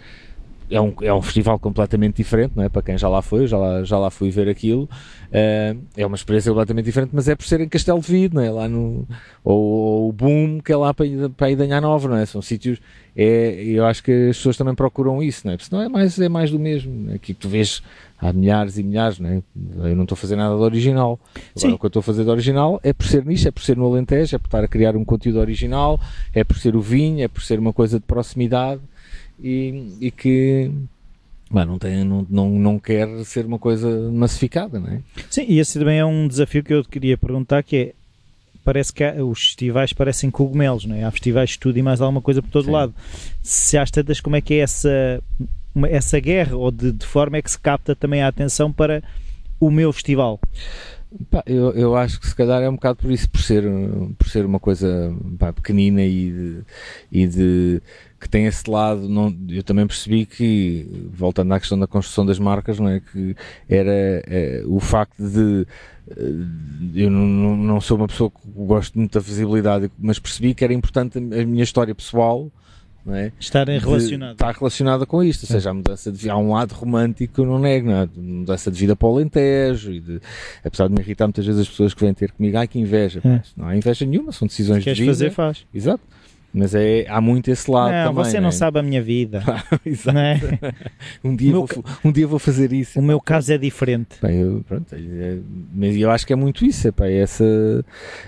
é 0.70 0.80
um, 0.80 0.94
é 1.02 1.14
um 1.14 1.22
festival 1.22 1.58
completamente 1.60 2.18
diferente, 2.18 2.54
não 2.56 2.64
é? 2.64 2.70
Para 2.70 2.82
quem 2.82 2.98
já 2.98 3.10
lá 3.10 3.22
foi, 3.22 3.48
já 3.48 3.58
lá, 3.58 3.84
já 3.84 3.98
lá 3.98 4.10
fui 4.10 4.30
ver 4.30 4.48
aquilo, 4.48 4.90
eh, 5.32 5.76
é 5.98 6.06
uma 6.06 6.16
experiência 6.16 6.52
completamente 6.52 6.86
diferente, 6.86 7.12
mas 7.14 7.28
é 7.28 7.36
por 7.36 7.46
ser 7.46 7.60
em 7.62 7.68
Castelo 7.68 8.00
de 8.00 8.08
Vide, 8.12 8.36
não 8.36 8.42
é? 8.42 8.52
Lá 8.52 8.68
no, 8.68 9.08
ou, 9.44 9.60
ou 9.60 10.10
o 10.10 10.12
Boom, 10.14 10.60
que 10.60 10.72
é 10.72 10.78
lá 10.78 10.94
para, 10.94 11.06
ir- 11.06 11.30
para 11.30 11.50
Idanha 11.52 11.82
Nova, 11.82 12.08
não 12.08 12.18
é? 12.18 12.26
São 12.26 12.42
sítios, 12.42 12.80
é, 13.16 13.64
eu 13.64 13.86
acho 13.86 14.04
que 14.04 14.30
as 14.30 14.38
pessoas 14.38 14.58
também 14.58 14.76
procuram 14.76 15.22
isso, 15.24 15.42
não 15.46 15.54
é? 15.54 15.58
Porque 15.58 15.70
senão 15.70 15.82
é 15.82 15.90
mais, 15.90 16.20
é 16.20 16.30
mais 16.30 16.52
do 16.52 16.60
mesmo, 16.60 17.14
aqui 17.14 17.34
tu 17.34 17.50
vês 17.50 17.82
há 18.22 18.32
milhares 18.34 18.78
e 18.78 18.84
milhares, 18.84 19.18
não 19.18 19.30
é? 19.30 19.42
Eu 19.90 19.96
não 19.96 20.04
estou 20.04 20.14
a 20.16 20.18
fazer 20.18 20.36
nada 20.36 20.56
de 20.56 20.62
original. 20.62 21.20
Sim. 21.56 21.68
Agora, 21.68 21.76
o 21.76 21.80
que 21.80 21.86
eu 21.86 21.88
estou 21.88 22.00
a 22.02 22.04
fazer 22.04 22.24
de 22.26 22.30
original 22.30 22.80
é 22.84 22.94
por 22.94 23.06
ser 23.08 23.26
nisso, 23.26 23.48
é 23.48 23.52
por 23.52 23.64
ser 23.64 23.78
no 23.78 23.86
Alentejo, 23.86 24.36
é 24.36 24.40
por 24.40 24.48
estar 24.48 24.64
a 24.64 24.68
criar 24.68 24.96
um 24.96 25.06
conteúdo 25.06 25.40
original, 25.40 26.00
é 26.34 26.44
por 26.44 26.58
ser 26.58 26.76
o 26.76 26.82
vinho, 26.82 27.24
é 27.24 27.28
por 27.28 27.42
ser 27.42 27.58
uma 27.60 27.72
coisa 27.74 27.98
de 28.00 28.06
proximidade 28.06 28.82
e, 29.42 29.94
e 30.02 30.12
que 30.12 30.72
bah, 31.52 31.66
não, 31.66 31.78
tem, 31.80 32.04
não, 32.04 32.26
não, 32.30 32.50
não 32.50 32.80
quer 32.80 33.08
ser 33.26 33.46
uma 33.46 33.60
coisa 33.60 34.12
massificada, 34.12 34.80
não 34.80 34.88
é? 34.90 35.02
Sim, 35.30 35.46
e 35.48 35.60
esse 35.60 35.80
também 35.80 36.00
é 36.00 36.06
um 36.06 36.28
desafio 36.28 36.64
que 36.64 36.74
eu 36.74 36.84
queria 36.84 37.18
perguntar, 37.18 37.64
que 37.64 37.76
é, 37.76 37.94
parece 38.64 38.94
que 38.94 39.04
há- 39.04 39.24
os 39.24 39.40
festivais 39.48 39.94
parecem 39.94 40.30
cogumelos, 40.30 40.86
não 40.86 40.96
é? 40.96 41.04
Há 41.04 41.12
festivais 41.12 41.52
de 41.52 41.60
tudo 41.60 41.78
e 41.78 41.82
mais 41.82 42.02
alguma 42.02 42.22
coisa 42.22 42.42
por 42.42 42.52
todo 42.52 42.66
Sim. 42.66 42.72
lado. 42.72 42.94
Se 43.42 43.78
às 43.78 43.90
tantas, 43.90 44.20
como 44.20 44.36
é 44.36 44.42
que 44.42 44.54
é 44.56 44.58
essa, 44.60 45.24
uma- 45.74 45.88
essa 45.90 46.20
guerra, 46.20 46.56
ou 46.56 46.70
de, 46.72 46.92
de 46.92 47.06
forma 47.06 47.38
é 47.38 47.42
que 47.42 47.50
se 47.52 47.60
capta 47.60 47.96
também 47.96 48.22
a 48.22 48.28
atenção 48.28 48.72
para 48.72 49.02
o 49.60 49.72
meu 49.72 49.92
festival? 49.92 50.40
Pá, 51.32 51.44
eu, 51.48 51.72
eu 51.72 51.96
acho 51.96 52.20
que 52.20 52.28
se 52.28 52.36
calhar 52.36 52.62
é 52.62 52.70
um 52.70 52.76
bocado 52.76 52.98
por 53.00 53.10
isso, 53.12 53.28
por 53.30 53.42
ser, 53.42 53.64
por 54.18 54.30
ser 54.30 54.46
uma 54.46 54.60
coisa 54.60 55.12
pá, 55.40 55.52
pequenina 55.52 56.04
e 56.04 56.32
de, 56.32 56.64
e 57.12 57.28
de 57.28 57.82
que 58.20 58.30
tem 58.30 58.46
esse 58.46 58.70
lado. 58.70 59.10
Não, 59.10 59.36
eu 59.50 59.64
também 59.64 59.88
percebi 59.88 60.26
que, 60.26 60.88
voltando 61.12 61.52
à 61.54 61.60
questão 61.60 61.80
da 61.80 61.88
construção 61.88 62.26
das 62.26 62.38
marcas, 62.38 62.80
não 62.80 62.90
é? 62.90 63.00
Que 63.00 63.36
era 63.68 64.22
eh, 64.28 64.64
o 64.68 64.80
facto 64.80 65.28
de. 65.28 65.66
eh, 66.12 67.04
eu 67.06 67.10
não, 67.10 67.58
não 67.58 67.82
sou 67.82 67.98
uma 67.98 68.08
pessoa 68.08 68.30
que 68.30 68.38
gosto 68.56 68.98
muito 68.98 69.14
da 69.14 69.20
visibilidade, 69.20 69.92
mas 69.98 70.20
percebi 70.20 70.54
que 70.54 70.64
era 70.64 70.74
importante 70.74 71.18
a 71.18 71.22
minha 71.22 71.64
história 71.64 71.96
pessoal. 71.96 72.52
Não 73.06 73.16
é? 73.16 73.32
Estarem 73.40 73.80
relacionados. 73.80 74.34
Está 74.34 74.52
relacionada 74.52 75.06
com 75.06 75.24
isto, 75.24 75.44
ou 75.44 75.48
seja, 75.48 75.70
a 75.70 75.74
mudança 75.74 76.12
de 76.12 76.18
vida, 76.18 76.34
há 76.34 76.38
um 76.38 76.54
lado 76.54 76.74
romântico 76.74 77.34
que 77.34 77.40
eu 77.40 77.46
não 77.46 77.58
nego, 77.60 77.90
não 77.90 78.02
é? 78.02 78.10
Mudança 78.16 78.70
de 78.70 78.80
vida 78.80 78.96
para 78.96 79.08
o 79.08 79.16
Alentejo, 79.16 79.92
e 79.92 80.00
de, 80.00 80.22
apesar 80.64 80.88
de 80.88 80.94
me 80.94 81.02
irritar 81.02 81.26
muitas 81.26 81.46
vezes 81.46 81.62
as 81.62 81.70
pessoas 81.70 81.94
que 81.94 82.02
vêm 82.02 82.14
ter 82.14 82.32
comigo, 82.32 82.58
ai 82.58 82.68
que 82.68 82.80
inveja, 82.80 83.22
É. 83.24 83.42
Não 83.56 83.68
há 83.68 83.76
inveja 83.76 84.06
nenhuma, 84.06 84.32
são 84.32 84.48
decisões 84.48 84.84
de 84.84 84.94
vida. 84.94 85.12
fazer, 85.12 85.32
faz. 85.32 85.66
Exato. 85.74 86.02
Mas 86.52 86.74
é, 86.74 87.06
há 87.08 87.22
muito 87.22 87.52
esse 87.52 87.70
lado 87.70 87.92
não, 87.92 88.08
também. 88.16 88.26
você 88.26 88.40
não 88.40 88.52
sabe 88.52 88.80
a 88.80 88.82
minha 88.82 89.02
vida. 89.04 89.44
Exato. 89.86 90.14
não 90.16 90.22
é? 90.22 90.40
um, 91.24 91.36
dia 91.36 91.52
meu 91.52 91.66
vou, 91.66 91.86
um 92.04 92.12
dia 92.12 92.26
vou 92.28 92.40
fazer 92.40 92.74
isso. 92.74 92.98
O 93.00 93.04
meu 93.04 93.22
caso 93.22 93.54
é 93.54 93.58
diferente. 93.58 94.18
Pá, 94.20 94.32
eu, 94.32 94.64
pronto, 94.68 94.88
é- 94.96 95.38
mas 95.74 95.96
eu 95.96 96.10
acho 96.10 96.26
que 96.26 96.34
é 96.34 96.36
muito 96.36 96.66
isso, 96.66 96.88
é, 96.88 96.94
é 97.02 97.18
essa, 97.20 97.46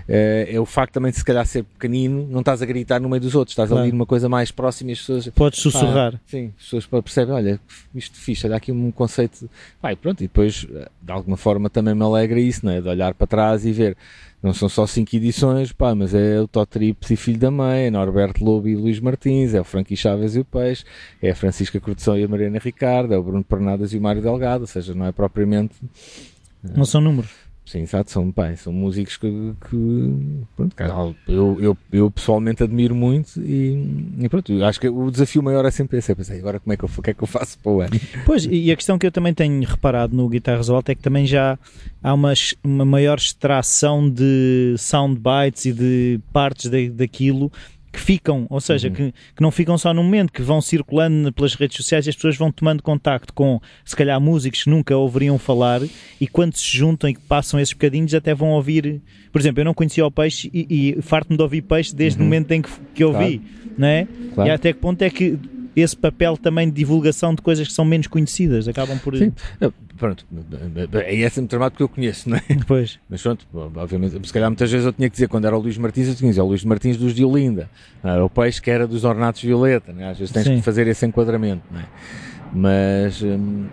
é, 0.07 0.49
é 0.51 0.59
o 0.59 0.65
facto 0.65 0.93
também 0.93 1.11
de 1.11 1.17
se 1.17 1.25
calhar 1.25 1.45
ser 1.45 1.63
pequenino, 1.63 2.27
não 2.29 2.41
estás 2.41 2.61
a 2.61 2.65
gritar 2.65 2.99
no 2.99 3.09
meio 3.09 3.21
dos 3.21 3.33
outros, 3.33 3.53
estás 3.53 3.69
Claro. 3.69 3.83
ali 3.83 3.91
numa 3.91 4.05
coisa 4.05 4.29
mais 4.29 4.51
próxima 4.51 4.91
e 4.91 4.93
as 4.93 4.99
pessoas 4.99 5.27
Podes 5.29 5.59
sussurrar. 5.59 6.11
Pá, 6.13 6.19
sim, 6.27 6.53
as 6.57 6.63
pessoas 6.63 6.85
percebem, 7.03 7.33
olha, 7.33 7.59
isto 7.95 8.17
fixe, 8.17 8.45
olha 8.45 8.55
aqui 8.55 8.71
um 8.71 8.91
conceito. 8.91 9.49
Pá, 9.81 9.91
e 9.93 9.95
pronto, 9.95 10.21
e 10.21 10.27
depois, 10.27 10.67
de 11.01 11.11
alguma 11.11 11.37
forma, 11.37 11.69
também 11.69 11.95
me 11.95 12.03
alegra 12.03 12.39
isso, 12.39 12.65
não 12.65 12.71
é? 12.71 12.81
De 12.81 12.87
olhar 12.87 13.13
para 13.15 13.25
trás 13.27 13.65
e 13.65 13.71
ver. 13.71 13.97
Não 14.41 14.53
são 14.53 14.67
só 14.67 14.87
cinco 14.87 15.15
edições, 15.15 15.71
pá, 15.71 15.93
mas 15.93 16.15
é 16.15 16.39
o 16.39 16.47
Totrips 16.47 17.11
e 17.11 17.15
Filho 17.15 17.37
da 17.37 17.51
Mãe, 17.51 17.85
é 17.85 17.91
Norberto 17.91 18.43
Lobo 18.43 18.67
e 18.67 18.75
Luís 18.75 18.99
Martins, 18.99 19.53
é 19.53 19.61
o 19.61 19.63
Franqui 19.63 19.95
Chaves 19.95 20.35
e 20.35 20.39
o 20.39 20.45
Peixe, 20.45 20.83
é 21.21 21.29
a 21.29 21.35
Francisca 21.35 21.79
Corteção 21.79 22.17
e 22.17 22.23
a 22.23 22.27
Mariana 22.27 22.57
Ricardo, 22.57 23.13
é 23.13 23.17
o 23.17 23.23
Bruno 23.23 23.43
Pernadas 23.43 23.93
e 23.93 23.97
o 23.97 24.01
Mário 24.01 24.21
Delgado, 24.21 24.61
ou 24.61 24.67
seja, 24.67 24.95
não 24.95 25.05
é 25.05 25.11
propriamente 25.11 25.75
Não 26.63 26.85
são 26.85 27.01
números. 27.01 27.29
Sim, 27.65 27.81
exato, 27.81 28.11
são, 28.11 28.33
são 28.57 28.73
músicos 28.73 29.17
que, 29.17 29.53
que 29.69 30.33
pronto, 30.57 31.15
eu, 31.27 31.57
eu, 31.61 31.77
eu 31.91 32.11
pessoalmente 32.11 32.63
admiro 32.63 32.93
muito 32.93 33.39
e, 33.39 34.13
e 34.19 34.27
pronto, 34.27 34.63
acho 34.65 34.79
que 34.79 34.89
o 34.89 35.09
desafio 35.09 35.43
maior 35.43 35.63
é 35.63 35.71
sempre 35.71 35.99
esse, 35.99 36.11
é 36.11 36.37
agora 36.37 36.59
como 36.59 36.73
é 36.73 36.77
que 36.77 36.83
eu, 36.83 36.89
o 36.97 37.01
que 37.01 37.11
é 37.11 37.13
que 37.13 37.23
eu 37.23 37.27
faço 37.27 37.57
para 37.59 37.71
o 37.71 37.81
ano? 37.81 37.91
Pois, 38.25 38.45
e 38.45 38.71
a 38.71 38.75
questão 38.75 38.97
que 38.97 39.05
eu 39.05 39.11
também 39.11 39.33
tenho 39.33 39.63
reparado 39.63 40.15
no 40.15 40.27
Guitarras 40.27 40.69
ao 40.69 40.77
Alto 40.77 40.89
é 40.89 40.95
que 40.95 41.01
também 41.01 41.25
já 41.25 41.57
há 42.03 42.13
uma, 42.13 42.33
uma 42.63 42.83
maior 42.83 43.17
extração 43.17 44.09
de 44.09 44.75
soundbites 44.77 45.65
e 45.65 45.71
de 45.71 46.19
partes 46.33 46.69
da, 46.69 46.77
daquilo 46.91 47.51
que 47.91 47.99
ficam, 47.99 48.47
ou 48.49 48.61
seja, 48.61 48.87
Uhum. 48.87 48.93
que, 48.93 49.11
que 49.35 49.41
não 49.41 49.51
ficam 49.51 49.77
só 49.77 49.93
no 49.93 50.01
momento, 50.03 50.31
que 50.31 50.41
vão 50.41 50.61
circulando 50.61 51.31
pelas 51.33 51.55
redes 51.55 51.77
sociais 51.77 52.07
e 52.07 52.09
as 52.09 52.15
pessoas 52.15 52.37
vão 52.37 52.51
tomando 52.51 52.81
contacto 52.81 53.33
com, 53.33 53.59
se 53.83 53.95
calhar, 53.95 54.19
músicos 54.19 54.63
que 54.63 54.69
nunca 54.69 54.95
ouviriam 54.95 55.37
falar 55.37 55.81
e 56.19 56.27
quando 56.27 56.55
se 56.55 56.77
juntam 56.77 57.09
e 57.09 57.13
que 57.13 57.19
passam 57.21 57.59
esses 57.59 57.73
bocadinhos 57.73 58.13
até 58.13 58.33
vão 58.33 58.49
ouvir. 58.51 59.01
Por 59.31 59.39
exemplo, 59.41 59.61
eu 59.61 59.65
não 59.65 59.73
conhecia 59.73 60.05
o 60.05 60.11
Peixe 60.11 60.49
e, 60.53 60.95
e 60.97 61.01
farto-me 61.01 61.35
de 61.37 61.43
ouvir 61.43 61.61
Peixe 61.61 61.93
desde 61.95 62.19
o 62.19 62.23
momento 62.23 62.51
em 62.51 62.61
que, 62.61 62.69
que 62.95 63.03
ouvi, 63.03 63.41
não 63.77 63.87
é? 63.87 64.01
Uhum. 64.09 64.29
Claro. 64.35 64.49
E 64.49 64.53
até 64.53 64.73
que 64.73 64.79
ponto 64.79 65.01
é 65.01 65.09
que 65.09 65.37
esse 65.75 65.95
papel 65.95 66.37
também 66.37 66.67
de 66.67 66.75
divulgação 66.75 67.33
de 67.33 67.41
coisas 67.41 67.67
que 67.67 67.73
são 67.73 67.85
menos 67.85 68.07
conhecidas 68.07 68.67
acabam 68.67 68.97
por. 68.99 69.15
Sim. 69.15 69.31
Ah, 69.61 69.71
Pronto, 70.01 70.25
é 70.93 71.29
sempre 71.29 71.49
tramado 71.49 71.75
que 71.75 71.83
eu 71.83 71.87
conheço, 71.87 72.27
não 72.27 72.35
é? 72.35 72.41
Depois. 72.49 72.97
Mas 73.07 73.21
pronto, 73.21 73.45
obviamente, 73.53 74.25
se 74.25 74.33
calhar 74.33 74.49
muitas 74.49 74.71
vezes 74.71 74.87
eu 74.87 74.91
tinha 74.91 75.07
que 75.07 75.13
dizer, 75.13 75.27
quando 75.27 75.45
era 75.45 75.55
o 75.55 75.61
Luís 75.61 75.77
Martins, 75.77 76.07
eu 76.07 76.15
tinha 76.15 76.27
que 76.27 76.31
dizer, 76.31 76.41
o 76.41 76.47
Luís 76.47 76.65
Martins 76.65 76.97
dos 76.97 77.13
de 77.13 77.23
Olinda, 77.23 77.69
era 78.03 78.25
o 78.25 78.27
Peixe 78.27 78.59
que 78.59 78.71
era 78.71 78.87
dos 78.87 79.03
Ornatos 79.03 79.43
Violeta, 79.43 79.93
é? 79.95 80.09
às 80.09 80.17
vezes 80.17 80.33
tens 80.33 80.45
Sim. 80.45 80.55
que 80.55 80.63
fazer 80.63 80.87
esse 80.87 81.05
enquadramento, 81.05 81.61
não 81.69 81.81
é? 81.81 81.85
Mas, 82.51 83.21
hum, 83.21 83.67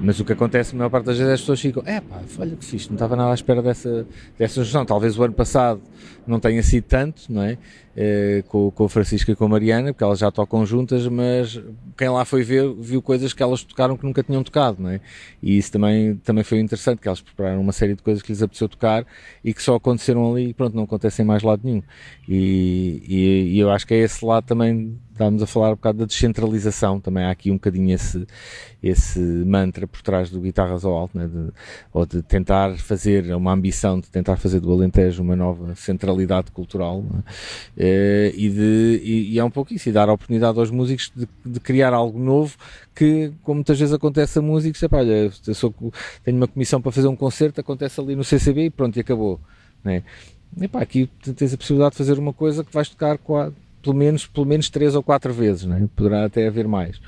mas 0.00 0.18
o 0.18 0.24
que 0.24 0.32
acontece, 0.32 0.74
a 0.74 0.78
maior 0.78 0.90
parte 0.90 1.04
das 1.04 1.18
vezes, 1.18 1.34
as 1.34 1.40
pessoas 1.40 1.60
ficam, 1.60 1.84
é 1.86 2.00
pá, 2.00 2.20
olha 2.40 2.56
que 2.56 2.64
fixe, 2.64 2.88
não 2.88 2.94
estava 2.94 3.14
nada 3.14 3.30
à 3.30 3.34
espera 3.34 3.62
dessa, 3.62 4.04
dessa 4.36 4.64
junção. 4.64 4.84
Talvez 4.84 5.16
o 5.16 5.22
ano 5.22 5.34
passado 5.34 5.80
não 6.26 6.40
tenha 6.40 6.62
sido 6.64 6.84
tanto, 6.84 7.22
não 7.28 7.42
é? 7.42 7.58
Eh, 8.02 8.42
com, 8.48 8.70
com 8.70 8.84
a 8.84 8.88
Francisca 8.88 9.30
e 9.30 9.36
com 9.36 9.44
a 9.44 9.48
Mariana, 9.48 9.92
porque 9.92 10.02
elas 10.02 10.18
já 10.18 10.30
tocam 10.30 10.64
juntas, 10.64 11.06
mas 11.06 11.60
quem 11.98 12.08
lá 12.08 12.24
foi 12.24 12.42
ver 12.42 12.72
viu 12.78 13.02
coisas 13.02 13.34
que 13.34 13.42
elas 13.42 13.62
tocaram 13.62 13.94
que 13.94 14.06
nunca 14.06 14.22
tinham 14.22 14.42
tocado, 14.42 14.82
não 14.82 14.88
é? 14.88 15.02
E 15.42 15.58
isso 15.58 15.70
também, 15.70 16.16
também 16.16 16.42
foi 16.42 16.60
interessante, 16.60 16.98
que 16.98 17.08
elas 17.08 17.20
prepararam 17.20 17.60
uma 17.60 17.72
série 17.72 17.94
de 17.94 18.02
coisas 18.02 18.22
que 18.22 18.32
lhes 18.32 18.42
apeteceu 18.42 18.70
tocar 18.70 19.04
e 19.44 19.52
que 19.52 19.62
só 19.62 19.74
aconteceram 19.74 20.32
ali 20.32 20.48
e 20.48 20.54
pronto, 20.54 20.74
não 20.74 20.84
acontecem 20.84 21.24
em 21.24 21.26
mais 21.26 21.42
lado 21.42 21.60
nenhum. 21.62 21.82
E, 22.26 23.02
e, 23.06 23.56
e 23.56 23.58
eu 23.58 23.70
acho 23.70 23.86
que 23.86 23.92
é 23.92 23.98
esse 23.98 24.24
lado 24.24 24.46
também, 24.46 24.98
estávamos 25.12 25.42
a 25.42 25.46
falar 25.46 25.68
um 25.68 25.74
bocado 25.74 25.98
da 25.98 26.06
descentralização, 26.06 26.98
também 27.00 27.24
há 27.24 27.30
aqui 27.30 27.50
um 27.50 27.56
bocadinho 27.56 27.94
esse, 27.94 28.26
esse 28.82 29.18
mantra 29.18 29.86
por 29.86 30.00
trás 30.00 30.30
do 30.30 30.40
Guitarras 30.40 30.86
ao 30.86 30.94
Alto, 30.94 31.18
né? 31.18 31.26
de, 31.26 31.52
ou 31.92 32.06
de 32.06 32.22
tentar 32.22 32.78
fazer, 32.78 33.34
uma 33.34 33.52
ambição 33.52 34.00
de 34.00 34.08
tentar 34.08 34.36
fazer 34.36 34.58
do 34.60 34.72
Alentejo 34.72 35.22
uma 35.22 35.36
nova 35.36 35.74
centralidade 35.74 36.50
cultural, 36.50 37.04
é? 37.76 37.89
Eh, 37.92 38.32
e, 38.36 38.48
de, 38.48 39.00
e, 39.02 39.32
e 39.34 39.38
é 39.38 39.44
um 39.44 39.50
pouco 39.50 39.74
isso, 39.74 39.88
e 39.88 39.92
dar 39.92 40.08
a 40.08 40.12
oportunidade 40.12 40.58
aos 40.58 40.70
músicos 40.70 41.10
de, 41.14 41.26
de 41.44 41.58
criar 41.58 41.92
algo 41.92 42.18
novo 42.18 42.56
que, 42.94 43.32
como 43.42 43.56
muitas 43.56 43.78
vezes 43.78 43.92
acontece 43.92 44.38
a 44.38 44.42
músicos, 44.42 44.80
epá, 44.82 44.98
olha, 44.98 45.30
eu 45.46 45.54
sou, 45.54 45.74
tenho 46.24 46.36
uma 46.36 46.46
comissão 46.46 46.80
para 46.80 46.92
fazer 46.92 47.08
um 47.08 47.16
concerto, 47.16 47.60
acontece 47.60 48.00
ali 48.00 48.14
no 48.14 48.22
CCB 48.22 48.66
e 48.66 48.70
pronto, 48.70 48.96
e 48.96 49.00
acabou. 49.00 49.40
Né? 49.82 50.04
Aqui 50.74 51.08
tens 51.36 51.52
a 51.52 51.56
possibilidade 51.56 51.92
de 51.92 51.98
fazer 51.98 52.18
uma 52.18 52.32
coisa 52.32 52.62
que 52.62 52.72
vais 52.72 52.88
tocar 52.88 53.18
qua- 53.18 53.52
pelo 53.82 53.96
menos, 53.96 54.26
pelo 54.26 54.46
menos 54.46 54.68
três 54.68 54.94
ou 54.94 55.02
quatro 55.02 55.32
vezes, 55.32 55.64
né? 55.64 55.88
poderá 55.96 56.24
até 56.26 56.46
haver 56.46 56.68
mais. 56.68 57.00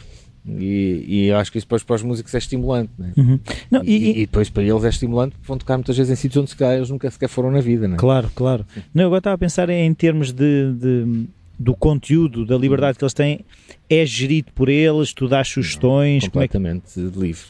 E, 0.45 1.05
e 1.07 1.27
eu 1.29 1.37
acho 1.37 1.53
que 1.53 1.59
isso 1.59 1.67
depois 1.67 1.83
para 1.85 1.95
os 1.97 2.03
músicos 2.03 2.35
é 2.35 2.39
estimulante. 2.39 2.91
Né? 2.99 3.13
Uhum. 3.17 3.39
Não, 3.71 3.85
E, 3.85 3.91
e- 3.97 4.11
e 4.11 4.27
depois 4.27 4.51
para 4.51 4.63
eles 4.65 4.83
é 4.85 4.89
estimulante 4.89 5.33
porque 5.37 5.47
vão 5.47 5.57
tocar 5.59 5.77
muitas 5.77 5.97
vezes 5.97 6.11
em 6.13 6.17
sítios 6.21 6.43
onde 6.43 6.51
se 6.51 6.57
calhar 6.57 6.77
eles 6.77 6.91
nunca 6.91 7.09
sequer 7.11 7.29
foram 7.29 7.51
na 7.51 7.61
vida. 7.61 7.87
Né? 7.87 7.97
Claro, 7.97 8.31
claro. 8.35 8.67
Não, 8.93 9.03
eu 9.05 9.07
agora 9.07 9.19
estava 9.21 9.35
a 9.35 9.39
pensar 9.39 9.71
em 9.71 9.95
termos 9.95 10.33
de, 10.33 10.73
de- 10.75 11.27
do 11.59 11.77
conteúdo, 11.77 12.45
da 12.45 12.59
liberdade 12.59 12.99
que 12.99 13.05
eles 13.05 13.15
têm, 13.15 13.45
é 13.89 14.05
gerido 14.05 14.51
por 14.53 14.69
eles, 14.69 15.13
tu 15.13 15.29
dás 15.29 15.47
sugestões, 15.47 16.27
como 16.27 16.43
é 16.43 16.49
que... 16.49 16.55
completamente 16.59 16.99
livre. 17.17 17.45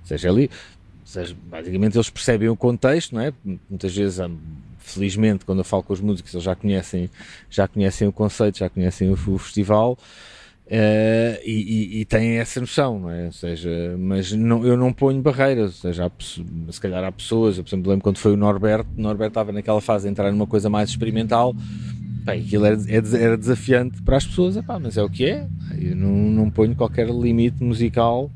Ou 0.00 0.06
seja, 0.08 0.30
ali, 0.30 0.44
ou 0.44 1.06
seja, 1.06 1.36
basicamente 1.50 1.94
eles 1.96 2.08
percebem 2.08 2.48
o 2.48 2.56
contexto, 2.56 3.14
não 3.14 3.20
é? 3.20 3.34
Muitas 3.68 3.94
vezes, 3.94 4.18
hum, 4.18 4.34
felizmente, 4.78 5.44
quando 5.44 5.58
eu 5.58 5.64
falo 5.64 5.82
com 5.82 5.92
os 5.92 6.00
músicos, 6.00 6.32
eles 6.32 6.44
já 6.44 6.54
conhecem, 6.54 7.10
já 7.50 7.68
conhecem 7.68 8.08
o 8.08 8.12
conceito, 8.12 8.58
já 8.58 8.70
conhecem 8.70 9.10
o 9.10 9.16
festival. 9.38 9.98
Eh, 10.66 11.40
e, 11.44 11.52
e- 11.52 12.00
e 12.00 12.04
têm 12.04 12.38
essa 12.38 12.60
noção, 12.60 12.98
não 12.98 13.10
é? 13.10 13.26
Ou 13.26 13.32
seja, 13.32 13.96
mas 13.98 14.32
não, 14.32 14.66
eu 14.66 14.76
não 14.76 14.92
ponho 14.92 15.20
barreiras, 15.20 15.66
ou 15.84 15.90
seja, 15.90 16.06
há 16.06 16.10
se 16.72 16.80
calhar 16.80 17.04
há 17.04 17.12
pessoas, 17.12 17.58
eu 17.58 17.64
por 17.64 17.68
exemplo 17.70 17.90
lembro 17.90 18.02
quando 18.02 18.18
foi 18.18 18.32
o 18.32 18.36
Norberto, 18.36 18.88
o 18.96 19.00
Norberto 19.00 19.30
estava 19.32 19.52
naquela 19.52 19.80
fase 19.80 20.04
de 20.04 20.10
entrar 20.10 20.30
numa 20.32 20.46
coisa 20.46 20.70
mais 20.70 20.88
experimental, 20.90 21.54
Bem, 22.24 22.40
aquilo 22.40 22.64
era, 22.64 22.78
é 22.88 23.22
era 23.22 23.36
desafiante 23.36 24.00
para 24.00 24.16
as 24.16 24.26
pessoas, 24.26 24.56
epá, 24.56 24.78
mas 24.78 24.96
é 24.96 25.02
o 25.02 25.10
que 25.10 25.26
é. 25.26 25.46
Eu 25.78 25.94
não, 25.94 26.08
não 26.10 26.50
ponho 26.50 26.74
qualquer 26.74 27.06
limite 27.10 27.62
musical 27.62 28.30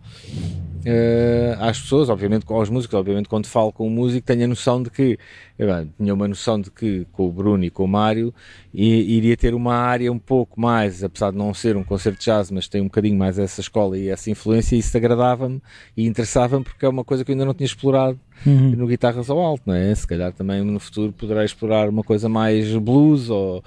eh, 0.90 1.56
às 1.60 1.78
pessoas, 1.80 2.08
obviamente 2.08 2.46
com 2.46 2.58
os 2.58 2.70
músicos, 2.70 2.94
obviamente 2.94 3.28
quando 3.28 3.46
falo 3.46 3.70
com 3.72 3.86
o 3.86 3.90
músico 3.90 4.26
tenho 4.26 4.44
a 4.44 4.48
noção 4.48 4.82
de 4.82 4.88
que, 4.90 5.18
epá, 5.58 5.84
tinha 6.00 6.14
uma 6.14 6.26
noção 6.26 6.58
de 6.60 6.70
que 6.70 7.06
com 7.12 7.26
o 7.28 7.30
Bruno 7.32 7.62
e 7.64 7.70
com 7.70 7.84
o 7.84 7.88
Mário 7.88 8.32
i- 8.72 9.16
iria 9.16 9.36
ter 9.36 9.52
uma 9.54 9.74
área 9.74 10.10
um 10.10 10.18
pouco 10.18 10.58
mais, 10.60 11.04
apesar 11.04 11.30
de 11.30 11.36
não 11.36 11.52
ser 11.52 11.76
um 11.76 11.84
concerto 11.84 12.18
de 12.18 12.24
jazz, 12.24 12.50
mas 12.50 12.68
tem 12.68 12.80
um 12.80 12.84
bocadinho 12.84 13.18
mais 13.18 13.38
essa 13.38 13.60
escola 13.60 13.98
e 13.98 14.08
essa 14.08 14.30
influência 14.30 14.76
e 14.76 14.78
isso 14.78 14.96
agradava-me 14.96 15.60
e 15.96 16.06
interessava-me 16.06 16.64
porque 16.64 16.86
é 16.86 16.88
uma 16.88 17.04
coisa 17.04 17.24
que 17.24 17.30
eu 17.30 17.34
ainda 17.34 17.44
não 17.44 17.54
tinha 17.54 17.66
explorado 17.66 18.18
Uhum. 18.46 18.70
no 18.70 18.86
guitarras 18.86 19.28
ao 19.28 19.40
alto, 19.40 19.64
não 19.66 19.74
é? 19.74 19.92
Se 19.92 20.06
calhar 20.06 20.32
também 20.32 20.62
no 20.62 20.78
futuro 20.78 21.12
poderá 21.12 21.44
explorar 21.44 21.88
uma 21.88 22.04
coisa 22.04 22.28
mais 22.28 22.72
blues 22.76 23.28
ou, 23.30 23.64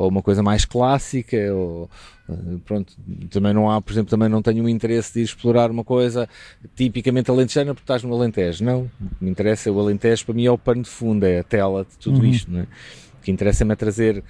ou 0.00 0.08
uma 0.08 0.22
coisa 0.22 0.42
mais 0.42 0.64
clássica 0.64 1.36
ou 1.52 1.90
eh, 2.28 2.32
pronto, 2.64 2.94
também 3.30 3.52
não 3.52 3.70
há, 3.70 3.80
por 3.82 3.92
exemplo, 3.92 4.08
também 4.10 4.28
não 4.28 4.40
tenho 4.40 4.64
um 4.64 4.68
interesse 4.68 5.12
de 5.12 5.20
ir 5.20 5.24
explorar 5.24 5.70
uma 5.70 5.84
coisa 5.84 6.28
tipicamente 6.74 7.30
alentejana 7.30 7.74
porque 7.74 7.84
estás 7.84 8.02
no 8.02 8.14
Alentejo, 8.14 8.64
não, 8.64 8.82
o 9.00 9.14
que 9.18 9.24
me 9.24 9.30
interessa 9.30 9.68
é 9.68 9.72
o 9.72 9.78
Alentejo, 9.78 10.24
para 10.24 10.34
mim 10.34 10.46
é 10.46 10.50
o 10.50 10.56
pano 10.56 10.82
de 10.82 10.88
fundo, 10.88 11.24
é 11.24 11.40
a 11.40 11.44
tela 11.44 11.84
de 11.84 11.98
tudo 11.98 12.20
Uhum. 12.20 12.24
isto, 12.26 12.50
não 12.50 12.60
é? 12.60 12.62
O 12.62 13.22
que 13.22 13.30
interessa-me 13.30 13.72
é 13.72 13.76
trazer 13.76 14.24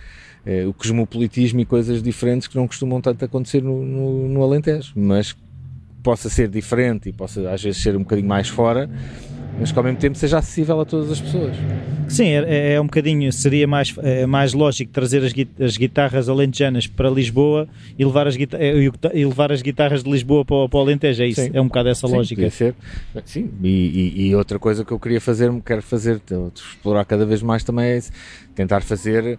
eh, 0.45 0.67
o 0.67 0.75
cosmopolitismo 0.75 1.61
e 1.61 1.65
coisas 1.65 2.03
diferentes 2.03 2.49
que 2.49 2.57
não 2.57 2.67
costumam 2.67 3.01
tanto 3.01 3.25
acontecer 3.25 3.63
no, 3.63 3.85
no, 3.85 4.29
no 4.29 4.43
Alentejo, 4.43 4.93
mas 4.97 5.37
possa 6.03 6.29
ser 6.29 6.49
diferente 6.49 7.11
e 7.11 7.13
possa 7.13 7.49
às 7.51 7.63
vezes 7.63 7.81
ser 7.81 7.95
um 7.95 8.01
bocadinho 8.01 8.27
mais 8.27 8.49
fora, 8.49 8.91
mas 9.61 9.71
que 9.71 9.79
ao 9.79 9.85
mesmo 9.85 9.99
tempo 9.99 10.17
seja 10.17 10.39
acessível 10.39 10.81
a 10.81 10.85
todas 10.85 11.11
as 11.13 11.21
pessoas. 11.21 11.55
Sim, 12.09 12.27
é, 12.29 12.73
é 12.75 12.81
um 12.81 12.85
bocadinho, 12.87 13.33
seria 13.33 13.69
mais, 13.69 13.95
é 14.03 14.27
mais 14.27 14.53
lógico 14.53 14.91
trazer 14.93 15.23
as, 15.25 15.33
as 15.65 15.77
guitarras 15.77 16.29
alentejanas 16.29 16.87
para 16.89 17.09
Lisboa 17.09 17.69
e 17.97 18.05
levar 18.05 18.27
as, 18.27 18.35
guita- 18.35 18.59
e 19.15 19.25
levar 19.25 19.53
as 19.53 19.63
guitarras 19.63 20.03
de 20.03 20.11
Lisboa 20.11 20.45
para, 20.45 20.57
o- 20.57 20.69
para 20.69 20.79
o 20.79 20.81
Alentejo, 20.83 21.23
é 21.23 21.27
isso? 21.29 21.41
Sim. 21.43 21.51
É 21.53 21.61
um 21.61 21.67
bocado 21.69 21.89
essa 21.89 22.09
Sim, 22.09 22.15
lógica. 22.15 22.51
ser. 22.51 22.75
Sim, 23.25 23.51
e, 23.63 23.69
e- 23.69 24.27
e 24.29 24.35
outra 24.35 24.59
coisa 24.59 24.85
que 24.85 24.91
eu 24.91 24.99
queria 24.99 25.21
fazer, 25.21 25.53
quero 25.65 25.83
fazer, 25.83 26.21
eu 26.31 26.51
explorar 26.55 27.05
cada 27.05 27.25
vez 27.25 27.43
mais 27.43 27.63
também 27.63 27.85
é 27.87 28.01
tentar 28.57 28.81
fazer, 28.81 29.39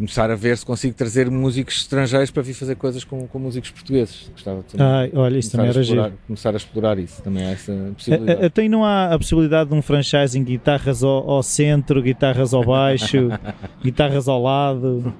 começar 0.00 0.30
a 0.30 0.34
ver 0.34 0.56
se 0.56 0.64
consigo 0.64 0.94
trazer 0.94 1.30
músicos 1.30 1.76
estrangeiros 1.76 2.30
para 2.30 2.42
vir 2.42 2.54
fazer 2.54 2.74
coisas 2.74 3.04
com, 3.04 3.26
com 3.28 3.38
músicos 3.38 3.70
portugueses. 3.70 4.30
Gostava 4.32 4.62
de 4.62 4.80
Ah, 4.82 5.08
olha, 5.14 5.38
isso 5.38 5.50
também 5.52 5.66
começar, 5.66 5.78
a 5.78 5.80
era 5.80 5.82
giro. 5.82 6.00
explorar, 6.00 6.12
começar 6.26 6.54
a 6.54 6.56
explorar 6.56 6.98
isso, 6.98 7.22
também 7.22 7.44
há 7.44 7.50
essa 7.50 7.72
A- 7.72 7.92
possibilidade. 7.94 8.44
Até 8.46 8.68
não 8.68 8.82
há 8.84 9.12
a 9.12 9.18
possibilidade 9.18 9.68
de 9.70 9.76
um 9.76 9.82
franchising 9.82 10.42
guitarras 10.42 11.02
ao, 11.04 11.30
ao 11.30 11.42
centro, 11.42 12.00
guitarras 12.02 12.54
ao 12.54 12.64
baixo, 12.64 13.28
guitarras 13.84 14.26
ao 14.26 14.42
lado. 14.42 15.12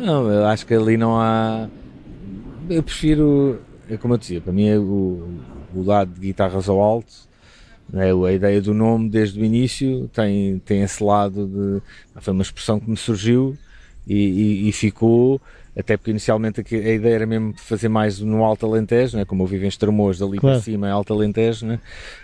Não, 0.00 0.28
eu 0.30 0.44
acho 0.46 0.66
que 0.66 0.74
ali 0.74 0.96
não 0.96 1.16
há. 1.18 1.68
Eu 2.68 2.82
prefiro, 2.82 3.60
é 3.88 3.96
como 3.96 4.14
eu 4.14 4.18
dizia, 4.18 4.40
para 4.40 4.52
mim 4.52 4.66
é 4.66 4.78
o, 4.78 5.28
o 5.74 5.82
lado 5.82 6.12
de 6.12 6.20
guitarras 6.20 6.68
ao 6.68 6.80
alto, 6.80 7.12
né, 7.90 8.10
a 8.12 8.32
ideia 8.32 8.60
do 8.60 8.74
nome 8.74 9.08
desde 9.08 9.40
o 9.40 9.44
início 9.44 10.10
tem, 10.12 10.58
tem 10.64 10.82
esse 10.82 11.02
lado 11.02 11.46
de. 11.46 11.82
Foi 12.20 12.32
uma 12.34 12.42
expressão 12.42 12.78
que 12.78 12.90
me 12.90 12.96
surgiu 12.96 13.56
e, 14.08 14.14
e, 14.64 14.68
e 14.68 14.72
ficou 14.72 15.40
até 15.76 15.96
porque 15.96 16.10
inicialmente 16.10 16.60
a 16.60 16.76
ideia 16.92 17.14
era 17.14 17.26
mesmo 17.26 17.54
fazer 17.56 17.88
mais 17.88 18.18
no 18.18 18.42
Alto 18.42 18.66
Alentejo, 18.66 19.16
né? 19.16 19.24
como 19.24 19.44
eu 19.44 19.46
vivo 19.46 19.64
em 19.64 19.68
Estremoz, 19.68 20.18
dali 20.18 20.36
Claro. 20.38 20.56
para 20.56 20.64
cima 20.64 20.88
é 20.88 20.90
Alto 20.90 21.12
Alentejo, 21.14 21.66
né? 21.66 21.78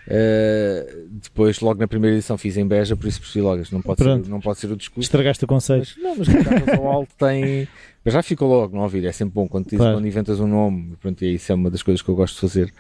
Uh, 0.08 1.08
depois 1.22 1.60
logo 1.60 1.78
na 1.78 1.86
primeira 1.86 2.16
edição 2.16 2.36
fiz 2.36 2.56
em 2.56 2.66
Beja, 2.66 2.96
por 2.96 3.06
isso 3.06 3.20
percebi 3.20 3.42
logo, 3.42 3.62
não 3.70 3.80
pode, 3.80 4.02
Pronto. 4.02 4.24
ser, 4.24 4.30
não 4.30 4.40
pode 4.40 4.58
ser 4.58 4.66
o 4.72 4.76
discurso. 4.76 5.06
Estragaste 5.06 5.44
o 5.44 5.46
conceito. 5.46 5.94
Mas, 6.02 6.02
não, 6.02 6.16
mas 6.16 6.78
ao 6.78 6.86
alto 6.90 7.12
tem. 7.16 7.68
Mas 8.04 8.12
já 8.14 8.22
ficou 8.24 8.48
logo 8.48 8.76
no 8.76 8.82
ouvido, 8.82 9.06
é 9.06 9.12
sempre 9.12 9.34
bom 9.34 9.46
quando, 9.46 9.64
dizes- 9.66 9.78
Claro. 9.78 9.96
quando 9.98 10.06
inventas 10.06 10.40
um 10.40 10.48
nome. 10.48 10.96
Pronto, 11.00 11.24
e 11.24 11.34
isso 11.34 11.52
é 11.52 11.54
uma 11.54 11.70
das 11.70 11.82
coisas 11.82 12.02
que 12.02 12.08
eu 12.08 12.16
gosto 12.16 12.34
de 12.34 12.40
fazer 12.40 12.72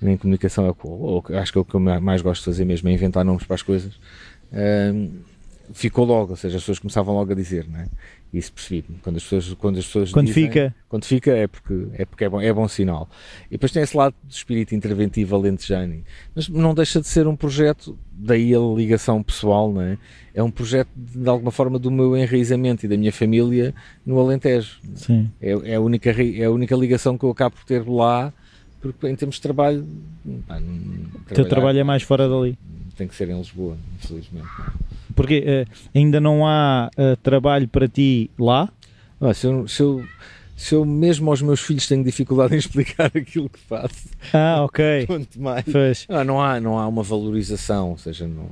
em 0.00 0.16
comunicação. 0.16 0.66
É 0.66 0.70
o 0.70 1.22
acho 1.36 1.52
que 1.52 1.58
é 1.58 1.60
o 1.60 1.64
que 1.64 1.74
eu 1.74 1.80
mais 1.80 2.22
gosto 2.22 2.42
de 2.42 2.44
fazer 2.46 2.64
mesmo, 2.64 2.88
é 2.88 2.92
inventar 2.92 3.24
nomes 3.24 3.42
para 3.44 3.54
as 3.56 3.62
coisas. 3.62 3.92
Ahm, 4.52 5.08
ficou 5.72 6.04
logo, 6.04 6.30
ou 6.30 6.36
seja, 6.36 6.56
as 6.56 6.62
pessoas 6.62 6.78
começavam 6.78 7.14
logo 7.14 7.32
a 7.32 7.34
dizer, 7.34 7.66
não 7.68 7.80
é? 7.80 7.86
Isso 8.32 8.50
percebi. 8.50 8.82
Quando 9.02 9.16
as 9.16 9.22
pessoas, 9.24 9.54
quando 9.54 9.78
as 9.78 9.84
pessoas 9.84 10.10
Quando 10.10 10.26
dizem- 10.28 10.46
fica. 10.46 10.74
quando 10.88 11.04
fica 11.04 11.30
é 11.32 11.46
porque 11.46 11.86
é, 11.92 12.04
porque 12.06 12.24
é, 12.24 12.28
bom, 12.30 12.40
é 12.40 12.50
bom 12.50 12.66
sinal. 12.66 13.06
E 13.48 13.52
depois 13.52 13.70
tem 13.72 13.82
esse 13.82 13.94
lado 13.94 14.14
do 14.24 14.30
espírito 14.32 14.74
interventivo 14.74 15.36
alentejano. 15.36 16.02
Mas 16.34 16.48
não 16.48 16.74
deixa 16.74 16.98
de 16.98 17.06
ser 17.06 17.26
um 17.26 17.36
projeto, 17.36 17.96
daí 18.10 18.54
a 18.54 18.58
ligação 18.58 19.22
pessoal, 19.22 19.70
não 19.70 19.82
é? 19.82 19.98
É 20.34 20.42
um 20.42 20.50
projeto 20.50 20.88
de, 20.96 21.18
de 21.18 21.28
alguma 21.28 21.50
forma 21.50 21.78
do 21.78 21.90
meu 21.90 22.16
enraizamento 22.16 22.86
e 22.86 22.88
da 22.88 22.96
minha 22.96 23.12
família 23.12 23.74
no 24.06 24.18
Alentejo. 24.18 24.78
Sim. 24.94 25.30
É, 25.38 25.50
é, 25.72 25.74
a, 25.74 25.80
única, 25.80 26.10
é 26.10 26.44
a 26.44 26.50
única 26.50 26.74
ligação 26.74 27.18
que 27.18 27.24
eu 27.26 27.30
acabo 27.30 27.54
por 27.56 27.64
ter 27.66 27.86
lá, 27.86 28.32
porque 28.80 29.08
em 29.10 29.14
termos 29.14 29.34
de 29.36 29.42
trabalho, 29.42 29.86
pá, 30.48 30.58
não- 30.58 31.04
O 31.30 31.34
teu 31.34 31.46
trabalho 31.46 31.78
é 31.78 31.84
mais 31.84 32.02
fora 32.02 32.26
dali. 32.26 32.58
tem 32.96 33.06
que 33.06 33.14
ser 33.14 33.28
em 33.28 33.36
Lisboa, 33.36 33.76
infelizmente. 34.02 34.46
Porque 35.12 35.42
eh, 35.46 35.64
ainda 35.94 36.20
não 36.20 36.46
há 36.46 36.90
eh, 36.96 37.16
trabalho 37.22 37.68
para 37.68 37.86
ti 37.88 38.30
lá? 38.38 38.68
Ah, 39.20 39.32
se, 39.32 39.46
eu, 39.46 39.68
se, 39.68 39.82
eu, 39.82 40.04
se 40.56 40.74
eu 40.74 40.84
mesmo 40.84 41.30
aos 41.30 41.40
meus 41.42 41.60
filhos 41.60 41.86
tenho 41.86 42.02
dificuldade 42.02 42.54
em 42.54 42.58
explicar 42.58 43.10
aquilo 43.14 43.48
que 43.48 43.58
faço, 43.58 44.08
Ah, 44.32 44.62
ok. 44.64 45.04
quanto 45.06 45.40
mais. 45.40 45.64
Pois. 45.70 46.06
Ah, 46.08 46.24
não, 46.24 46.40
há, 46.42 46.60
não 46.60 46.78
há 46.78 46.86
uma 46.88 47.02
valorização, 47.02 47.90
ou 47.90 47.98
seja, 47.98 48.26
não, 48.26 48.46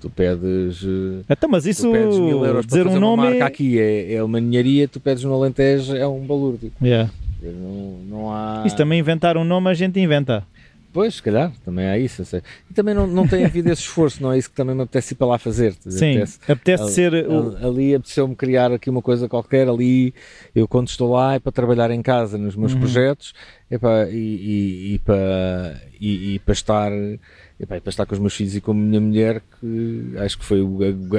tu 0.00 0.08
pedes. 0.08 0.82
eh, 0.84 1.24
Então, 1.28 1.48
mas 1.50 1.66
isso, 1.66 1.82
tu 1.88 1.92
pedes 1.92 2.18
mil 2.18 2.44
euros 2.44 2.66
dizer 2.66 2.82
para 2.82 2.92
fazer 2.92 2.98
um 2.98 3.00
nome 3.00 3.22
uma 3.22 3.30
marca 3.30 3.44
é... 3.44 3.46
aqui 3.46 3.78
é, 3.80 4.14
é 4.14 4.22
uma 4.22 4.40
ninharia, 4.40 4.86
tu 4.86 5.00
pedes 5.00 5.24
no 5.24 5.32
Alentejo 5.34 5.96
é 5.96 6.06
um 6.06 6.20
balúrdio. 6.24 6.72
Yeah. 6.82 7.10
Não, 7.42 7.98
não 8.08 8.32
há. 8.32 8.62
Isso 8.64 8.76
também 8.76 9.00
inventar 9.00 9.36
um 9.36 9.42
nome 9.42 9.68
a 9.68 9.74
gente 9.74 9.98
inventa. 9.98 10.46
Pois, 10.92 11.14
se 11.14 11.22
calhar, 11.22 11.50
também 11.64 11.86
há 11.86 11.96
isso. 11.96 12.22
E 12.70 12.74
também 12.74 12.94
não, 12.94 13.06
não 13.06 13.26
tem 13.26 13.44
havido 13.46 13.70
esse 13.72 13.80
esforço, 13.80 14.22
não 14.22 14.30
é 14.30 14.36
isso 14.36 14.50
que 14.50 14.54
também 14.56 14.74
me 14.76 14.82
apetece 14.82 15.14
ir 15.14 15.16
para 15.16 15.26
lá 15.26 15.38
fazer. 15.38 15.72
Sim, 15.88 16.16
Apetece- 16.18 16.38
apetece 16.48 16.82
ali- 16.82 16.92
ser... 16.92 17.14
ali- 17.14 17.64
Ali 17.64 17.94
apeteceu-me 17.94 18.36
criar 18.36 18.70
aqui 18.72 18.90
uma 18.90 19.00
coisa 19.00 19.26
qualquer. 19.28 19.68
Ali, 19.68 20.12
eu 20.54 20.68
quando 20.68 20.88
estou 20.88 21.10
lá 21.12 21.34
é 21.34 21.38
para 21.38 21.50
trabalhar 21.50 21.90
em 21.90 22.02
casa 22.02 22.36
nos 22.36 22.54
meus 22.54 22.74
Uhum. 22.74 22.80
projetos 22.80 23.32
é 23.70 23.78
para, 23.78 24.10
e, 24.10 24.14
e, 24.16 24.94
e 24.94 24.98
para, 24.98 25.80
e, 25.98 26.34
e 26.34 26.38
para 26.40 26.52
estar. 26.52 26.92
e 26.92 27.66
para, 27.66 27.78
e 27.78 27.80
para 27.80 27.88
estar 27.90 28.04
com 28.04 28.12
os 28.14 28.18
meus 28.20 28.34
filhos 28.34 28.54
e 28.54 28.60
com 28.60 28.72
a 28.72 28.74
minha 28.74 29.00
mulher, 29.00 29.40
que 29.60 30.12
acho 30.18 30.38
que 30.38 30.44
foi 30.44 30.60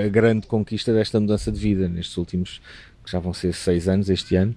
a 0.05 0.07
grande 0.07 0.45
conquista 0.45 0.93
desta 0.93 1.19
mudança 1.19 1.51
de 1.51 1.59
vida 1.59 1.87
nestes 1.89 2.15
últimos, 2.17 2.61
que 3.03 3.11
já 3.11 3.17
vão 3.19 3.33
ser 3.33 3.53
seis 3.53 3.87
anos 3.87 4.07
este 4.09 4.35
ano. 4.35 4.55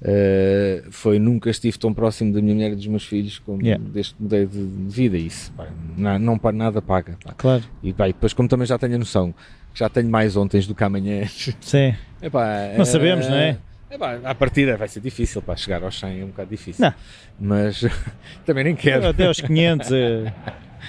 Uh, 0.00 0.90
foi 0.92 1.18
nunca 1.18 1.50
estive 1.50 1.76
tão 1.76 1.92
próximo 1.92 2.32
da 2.32 2.40
minha 2.40 2.54
mulher 2.54 2.72
e 2.72 2.76
dos 2.76 2.86
meus 2.86 3.04
filhos 3.04 3.40
como 3.40 3.60
Yeah. 3.62 3.82
deste 3.92 4.14
mudei 4.18 4.46
de, 4.46 4.58
vida. 4.88 5.16
Isso 5.16 5.52
pá, 5.56 5.66
não, 5.96 6.18
não, 6.18 6.40
nada 6.52 6.80
paga. 6.80 7.16
pá. 7.24 7.34
Claro, 7.36 7.64
E 7.82 7.92
pá, 7.92 8.08
e 8.08 8.12
depois, 8.12 8.32
como 8.32 8.48
também 8.48 8.66
já 8.66 8.78
tenho 8.78 8.94
a 8.94 8.98
noção 8.98 9.34
que 9.72 9.78
já 9.80 9.88
tenho 9.88 10.08
mais 10.08 10.36
ontem 10.36 10.60
do 10.60 10.74
que 10.74 10.84
amanhã, 10.84 11.24
sim. 11.60 11.94
epá, 12.22 12.72
Não 12.76 12.82
eh, 12.82 12.84
sabemos, 12.84 13.28
não 13.28 13.34
é? 13.36 13.58
Epá, 13.90 14.20
à 14.22 14.34
partida 14.34 14.76
vai 14.76 14.86
ser 14.86 15.00
difícil 15.00 15.40
para 15.42 15.56
chegar 15.56 15.82
aos 15.82 15.98
100 15.98 16.20
é 16.20 16.24
um 16.24 16.28
bocado 16.28 16.50
difícil. 16.50 16.84
Não. 16.84 16.94
Mas 17.40 17.84
também 18.46 18.64
nem 18.64 18.76
quero. 18.76 19.08
Até 19.08 19.26
aos 19.26 19.40
500, 19.40 19.90
eh, 19.92 20.32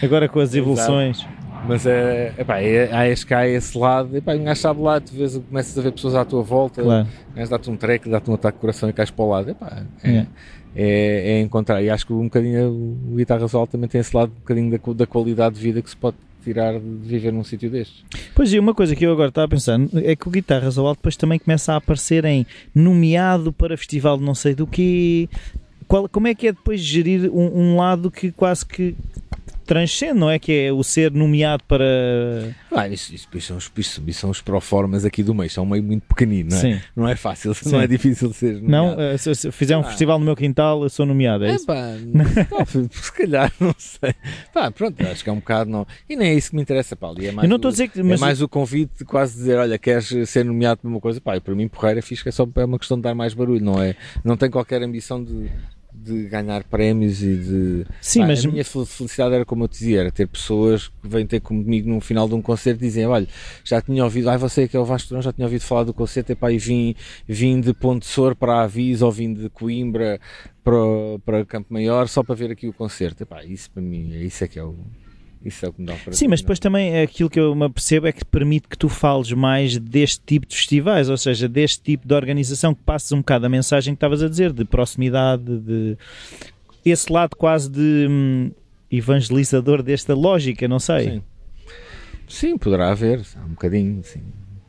agora 0.03 0.27
com 0.29 0.39
as 0.39 0.53
evoluções. 0.53 1.25
Mas 1.67 1.85
é, 1.85 2.33
epá, 2.37 2.59
é, 2.61 2.91
há 2.91 3.07
esse, 3.07 3.31
há 3.33 3.47
esse 3.47 3.77
lado, 3.77 4.15
epá, 4.17 4.33
um 4.33 4.43
gajo 4.43 4.59
sabe 4.61 4.81
lá, 4.81 4.99
tu 4.99 5.13
vês, 5.13 5.37
começas 5.37 5.77
a 5.77 5.81
ver 5.81 5.91
pessoas 5.91 6.15
à 6.15 6.25
tua 6.25 6.41
volta, 6.41 6.81
Claro. 6.81 7.07
gajo 7.35 7.51
dá-te 7.51 7.69
um 7.69 7.75
treco, 7.75 8.09
dá-te 8.09 8.29
um 8.29 8.33
ataque 8.33 8.57
de 8.57 8.61
coração 8.61 8.89
e 8.89 8.93
cais 8.93 9.11
para 9.11 9.25
o 9.25 9.29
lado. 9.29 9.49
Epá, 9.51 9.83
é, 10.03 10.07
Yeah. 10.09 10.29
é, 10.75 11.31
é 11.33 11.41
encontrar. 11.41 11.81
E 11.83 11.89
acho 11.89 12.05
que 12.07 12.13
um 12.13 12.23
bocadinho 12.23 12.69
o 13.11 13.15
Guitarra 13.15 13.47
Sol 13.47 13.67
também 13.67 13.87
tem 13.89 13.99
esse 14.01 14.15
lado 14.15 14.31
um 14.31 14.39
bocadinho 14.39 14.71
da, 14.71 14.93
da 14.93 15.05
qualidade 15.05 15.55
de 15.55 15.61
vida 15.61 15.81
que 15.81 15.89
se 15.89 15.97
pode 15.97 16.15
tirar 16.43 16.73
de 16.79 16.79
viver 17.03 17.33
num 17.33 17.43
sítio 17.43 17.69
destes. 17.69 18.03
Pois 18.33 18.51
e 18.53 18.57
uma 18.57 18.73
coisa 18.73 18.95
que 18.95 19.05
eu 19.05 19.11
agora 19.11 19.27
estava 19.29 19.45
a 19.45 19.49
pensar 19.49 19.77
é 20.03 20.15
que 20.15 20.27
o 20.27 20.31
Guitarras 20.31 20.77
ao 20.77 20.87
Alto 20.87 20.99
depois 20.99 21.17
também 21.17 21.37
começa 21.37 21.73
a 21.73 21.75
aparecer 21.75 22.23
em 22.23 22.45
nomeado 22.73 23.51
para 23.51 23.75
festival 23.77 24.17
de 24.17 24.23
não 24.23 24.33
sei 24.33 24.55
do 24.55 24.65
quê. 24.65 25.27
Qual, 25.87 26.07
como 26.07 26.27
é 26.27 26.33
que 26.35 26.47
é 26.47 26.51
depois 26.53 26.79
gerir 26.79 27.29
um, 27.29 27.73
um 27.73 27.75
lado 27.77 28.09
que 28.09 28.31
quase 28.31 28.65
que 28.65 28.95
transcende, 29.69 30.19
não 30.19 30.29
é? 30.29 30.39
Que 30.39 30.51
é 30.65 30.73
o 30.73 30.83
ser 30.83 31.11
nomeado 31.11 31.63
para. 31.65 31.85
Ah, 32.71 32.87
isso, 32.87 33.13
isso, 33.13 33.27
isso, 33.33 33.47
são 33.47 33.57
os, 33.57 33.71
isso, 33.77 34.03
isso 34.07 34.19
são 34.19 34.29
os 34.31 34.41
proformas 34.41 35.05
aqui 35.05 35.21
do 35.21 35.33
meio, 35.35 35.49
são 35.49 35.63
um 35.63 35.67
meio 35.67 35.83
muito 35.83 36.03
pequenino, 36.07 36.49
não 36.49 36.57
é? 36.57 36.59
Sim. 36.61 36.81
Não 36.95 37.07
é 37.07 37.15
fácil, 37.15 37.53
Sim. 37.53 37.71
não 37.71 37.81
é 37.81 37.85
difícil 37.87 38.33
ser. 38.33 38.61
Não, 38.61 38.89
nomeado. 38.89 39.01
eh, 39.01 39.17
se, 39.17 39.35
se 39.35 39.51
fizer 39.51 39.77
um 39.77 39.81
Ah. 39.81 39.83
festival 39.83 40.17
no 40.17 40.25
meu 40.25 40.35
quintal, 40.35 40.81
eu 40.83 40.89
sou 40.89 41.05
nomeado, 41.05 41.45
é 41.45 41.51
É 41.51 41.55
isso? 41.55 41.65
pá, 41.67 41.75
não, 42.03 42.25
se 42.91 43.13
calhar, 43.13 43.53
não 43.59 43.75
sei. 43.77 44.13
Pá, 44.53 44.71
pronto, 44.71 44.99
acho 45.05 45.23
que 45.23 45.29
é 45.29 45.33
um 45.33 45.37
bocado. 45.39 45.69
Não. 45.69 45.85
E 46.09 46.15
nem 46.15 46.29
é 46.31 46.33
isso 46.33 46.49
que 46.49 46.55
me 46.55 46.61
interessa, 46.63 46.95
pá. 46.95 47.09
ali 47.09 47.27
É 47.27 47.31
mais 47.31 47.43
Eu 47.45 47.49
não 47.49 47.55
o- 47.55 47.57
estou 47.57 47.69
a 47.69 47.71
dizer 47.71 47.89
que. 47.89 47.99
É 47.99 48.03
Mas, 48.03 48.19
mais 48.19 48.41
o 48.41 48.47
convite 48.49 48.91
de 48.99 49.05
quase 49.05 49.35
dizer, 49.35 49.57
olha, 49.59 49.77
queres 49.77 50.07
ser 50.29 50.43
nomeado 50.43 50.81
para 50.81 50.89
uma 50.89 50.99
coisa? 50.99 51.21
Pá, 51.21 51.37
e 51.37 51.39
para 51.39 51.53
mim, 51.53 51.67
porreira, 51.67 52.01
fiz 52.01 52.23
que 52.23 52.29
é 52.29 52.31
só 52.31 52.47
é 52.55 52.65
uma 52.65 52.79
questão 52.79 52.97
de 52.97 53.03
dar 53.03 53.13
mais 53.13 53.33
barulho, 53.33 53.63
não 53.63 53.81
é? 53.81 53.95
Não 54.23 54.35
tem 54.35 54.49
qualquer 54.49 54.81
ambição 54.81 55.23
de, 55.23 55.49
de 56.13 56.27
ganhar 56.27 56.63
prémios 56.63 57.21
e 57.21 57.35
de. 57.35 57.85
sim, 58.01 58.21
Pá, 58.21 58.27
mas. 58.27 58.45
A 58.45 58.49
minha 58.49 58.65
fel- 58.65 58.85
felicidade 58.85 59.35
era 59.35 59.45
como 59.45 59.63
eu 59.63 59.67
te 59.67 59.79
dizia, 59.79 60.01
era 60.01 60.11
ter 60.11 60.27
pessoas 60.27 60.87
que 60.87 61.07
vêm 61.07 61.25
ter 61.25 61.39
comigo 61.39 61.89
no 61.89 62.01
final 62.01 62.27
de 62.27 62.35
um 62.35 62.41
concerto 62.41 62.83
e 62.83 62.87
dizem, 62.87 63.05
olha, 63.05 63.27
já 63.63 63.81
tinha 63.81 64.03
ouvido, 64.03 64.29
ai 64.29 64.37
você 64.37 64.67
que 64.67 64.75
é 64.75 64.79
o 64.79 64.85
Vasco 64.85 65.09
Durão, 65.09 65.21
já 65.21 65.31
tinha 65.33 65.45
ouvido 65.45 65.61
falar 65.61 65.83
do 65.83 65.93
concerto, 65.93 66.31
epá, 66.31 66.51
e 66.51 66.57
vim, 66.57 66.95
vim 67.27 67.61
de 67.61 67.73
Ponte 67.73 68.05
Sor 68.05 68.35
para 68.35 68.61
Avis 68.63 69.01
ou 69.01 69.11
vim 69.11 69.33
de 69.33 69.49
Coimbra 69.49 70.19
para, 70.63 70.75
para 71.25 71.45
Campo 71.45 71.73
Maior 71.73 72.07
só 72.07 72.23
para 72.23 72.35
ver 72.35 72.51
aqui 72.51 72.67
o 72.67 72.73
concerto. 72.73 73.23
Epá, 73.23 73.43
isso 73.43 73.69
para 73.71 73.81
mim, 73.81 74.13
é 74.13 74.23
isso 74.23 74.43
é 74.43 74.47
que 74.47 74.57
é 74.59 74.63
o. 74.63 74.75
Isso 75.43 75.65
é 75.65 75.69
o 75.69 75.73
que 75.73 75.79
me 75.81 75.87
dá 75.87 75.93
prazer. 75.93 76.13
Sim, 76.13 76.27
mas 76.27 76.41
não. 76.41 76.43
depois 76.45 76.59
também 76.59 76.91
é 76.95 77.01
aquilo 77.03 77.29
que 77.29 77.39
eu 77.39 77.55
me 77.55 77.63
apercebo 77.65 78.07
é 78.07 78.11
que 78.11 78.25
permite 78.25 78.67
que 78.67 78.77
tu 78.77 78.89
fales 78.89 79.31
mais 79.31 79.77
deste 79.77 80.21
tipo 80.25 80.45
de 80.45 80.55
festivais, 80.55 81.09
ou 81.09 81.17
seja, 81.17 81.47
deste 81.47 81.81
tipo 81.81 82.07
de 82.07 82.13
organização, 82.13 82.75
que 82.75 82.81
passes 82.83 83.11
um 83.13 83.19
bocado 83.19 83.45
a 83.45 83.49
mensagem 83.49 83.93
que 83.93 83.97
estavas 83.97 84.21
a 84.21 84.27
dizer, 84.27 84.51
de 84.51 84.65
proximidade, 84.65 85.43
de 85.59 85.97
esse 86.85 87.11
lado 87.11 87.35
quase 87.37 87.69
de 87.69 88.07
hum, 88.09 88.51
evangelizador 88.91 89.81
desta 89.81 90.13
lógica, 90.13 90.67
não 90.67 90.79
sei. 90.79 91.03
Sim. 91.11 91.21
Sim, 92.27 92.57
poderá 92.57 92.91
haver, 92.91 93.21
um 93.45 93.49
bocadinho, 93.51 94.03
sim. 94.03 94.21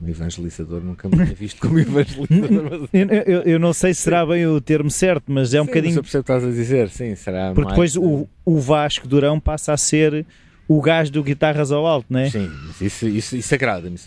Um 0.03 0.09
evangelizador 0.09 0.81
nunca 0.83 1.09
me 1.09 1.15
tinha 1.17 1.35
visto 1.35 1.61
como 1.61 1.79
evangelizador. 1.79 2.71
mas- 2.71 2.89
Eu, 2.93 3.07
eu- 3.35 3.43
eu 3.43 3.59
não 3.59 3.73
sei 3.75 3.93
se 3.93 4.01
será 4.03 4.25
bem 4.25 4.47
o 4.47 4.59
termo 4.61 4.91
certo, 4.91 5.25
mas 5.31 5.53
é 5.53 5.61
um 5.61 5.65
Sim, 5.65 5.71
mas 5.71 5.77
bocadinho. 5.77 5.99
Eu 5.99 6.03
percebo 6.03 6.23
o 6.23 6.25
que 6.25 6.33
estás 6.33 6.45
a 6.45 6.51
dizer, 6.57 6.89
sim, 6.89 7.15
será 7.15 7.53
Porque 7.53 7.75
mais, 7.75 7.93
depois 7.93 7.97
o, 7.97 8.27
o 8.45 8.59
Vasco 8.59 9.07
Durão 9.07 9.39
passa 9.39 9.75
a 9.75 9.77
ser 9.77 10.25
o 10.73 10.81
gajo 10.81 11.11
do 11.11 11.21
guitarras 11.25 11.73
ao 11.73 11.85
alto, 11.85 12.07
não 12.09 12.21
é? 12.21 12.31
Sim, 12.31 12.49
isso, 12.81 13.09
isso, 13.09 13.37
isso 13.37 13.53
agrada-me. 13.53 13.99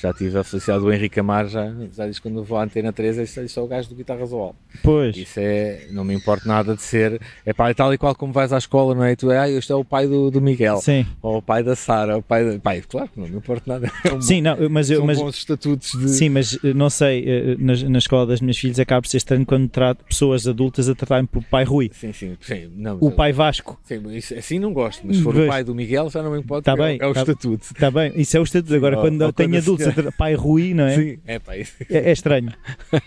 Já 0.00 0.12
tive 0.14 0.38
a 0.38 0.44
felicidade 0.44 0.80
do 0.80 0.92
Henrique 0.92 1.18
Amar, 1.18 1.48
já, 1.48 1.72
já 1.92 2.06
diz 2.06 2.20
quando 2.20 2.44
vou 2.44 2.56
à 2.56 2.62
Antena 2.62 2.92
3, 2.92 3.18
isso, 3.18 3.40
isso 3.40 3.58
é 3.58 3.62
o 3.62 3.66
gajo 3.66 3.88
do 3.88 3.96
Guitarras 3.96 4.32
ao 4.32 4.40
Alto. 4.40 4.56
Pois. 4.82 5.16
Isso 5.16 5.40
é, 5.40 5.86
não 5.90 6.04
me 6.04 6.14
importa 6.14 6.46
nada 6.46 6.76
de 6.76 6.82
ser, 6.82 7.20
é 7.44 7.52
pá, 7.52 7.68
é 7.70 7.74
tal 7.74 7.92
e 7.92 7.98
qual 7.98 8.14
como 8.14 8.32
vais 8.32 8.52
à 8.52 8.58
escola, 8.58 8.94
não 8.94 9.02
é? 9.02 9.12
E 9.12 9.16
tu 9.16 9.30
é, 9.30 9.38
ah, 9.38 9.50
este 9.50 9.72
é 9.72 9.74
o 9.74 9.84
pai 9.84 10.06
do, 10.06 10.30
do 10.30 10.40
Miguel, 10.40 10.76
Sim, 10.78 11.04
ou 11.20 11.38
o 11.38 11.42
pai 11.42 11.64
da 11.64 11.74
Sara, 11.74 12.16
o 12.16 12.22
pai 12.22 12.44
da... 12.44 12.58
Pai, 12.60 12.80
claro 12.88 13.08
que 13.08 13.18
não 13.18 13.28
me 13.28 13.36
importa 13.36 13.64
nada. 13.66 13.90
É 14.04 14.14
um 14.14 14.22
sim, 14.22 14.40
não, 14.40 14.56
mas 14.70 14.90
eu. 14.90 15.04
Mas, 15.04 15.18
bons 15.18 15.36
estatutos 15.36 15.90
de... 15.90 16.08
Sim, 16.10 16.28
mas 16.28 16.56
eh, 16.62 16.72
não 16.72 16.88
sei, 16.88 17.24
eh, 17.26 17.56
na, 17.58 17.74
na 17.88 17.98
escola 17.98 18.26
das 18.26 18.40
minhas 18.40 18.56
filhas 18.56 18.78
acaba 18.78 19.02
por 19.02 19.08
ser 19.08 19.16
estranho 19.16 19.44
quando 19.44 19.68
trato 19.68 20.04
pessoas 20.04 20.46
adultas 20.46 20.88
a 20.88 20.94
tratarem 20.94 21.26
por 21.26 21.42
pai 21.44 21.64
Rui. 21.64 21.90
Sim, 21.92 22.12
sim, 22.12 22.36
sim, 22.40 22.70
não, 22.76 22.98
O 23.00 23.10
pai 23.10 23.32
Vasco. 23.32 23.78
Sim, 23.84 24.00
isso, 24.12 24.34
assim 24.34 24.58
não 24.58 24.72
gosto, 24.72 25.04
mas 25.04 25.16
se 25.16 25.22
for 25.22 25.36
o 25.36 25.46
pai 25.46 25.64
do 25.64 25.74
Miguel 25.74 26.08
já 26.10 26.22
não 26.22 26.30
me 26.30 26.38
importa, 26.38 26.70
Tá 26.70 26.76
bem, 26.76 26.98
é, 27.00 27.04
é 27.04 27.06
o 27.08 27.12
tá- 27.12 27.20
estatuto. 27.20 27.66
Está 27.74 27.90
bem, 27.90 28.12
isso 28.14 28.36
é 28.36 28.40
o 28.40 28.44
estatuto. 28.44 28.74
Agora, 28.74 28.96
quando 28.96 29.32
tenho 29.32 29.48
quando 29.50 29.54
a 29.54 29.58
adultos 29.58 29.87
pai 30.16 30.34
Rui, 30.34 30.74
não 30.74 30.84
é? 30.84 30.94
Sim, 30.96 31.18
é 31.26 31.38
pá, 31.38 31.56
isso 31.56 31.72
É, 31.90 32.10
é 32.10 32.12
estranho. 32.12 32.52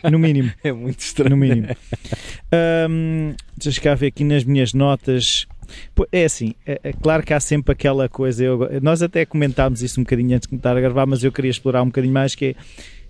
No 0.09 0.17
mínimo. 0.19 0.51
é 0.63 0.71
muito 0.71 0.99
estranho. 0.99 1.31
No 1.31 1.37
mínimo. 1.37 1.67
Ahm, 2.51 3.33
deixa 3.57 3.79
eu 3.79 3.83
cá 3.83 3.95
ver 3.95 4.07
aqui 4.07 4.23
nas 4.23 4.43
minhas 4.43 4.73
notas. 4.73 5.45
É 6.11 6.25
assim, 6.25 6.53
é, 6.65 6.79
é 6.83 6.93
claro 6.93 7.23
que 7.23 7.33
há 7.33 7.39
sempre 7.39 7.71
aquela 7.71 8.09
coisa. 8.09 8.43
eu- 8.43 8.67
nós 8.81 9.01
até 9.01 9.25
comentámos 9.25 9.81
isso 9.81 9.99
um 9.99 10.03
bocadinho 10.03 10.35
antes 10.35 10.41
de 10.45 10.49
começar 10.49 10.75
a 10.75 10.81
gravar, 10.81 11.05
mas 11.05 11.23
eu 11.23 11.31
queria 11.31 11.51
explorar 11.51 11.81
um 11.81 11.87
bocadinho 11.87 12.13
mais. 12.13 12.35
Que 12.35 12.45
é 12.47 12.55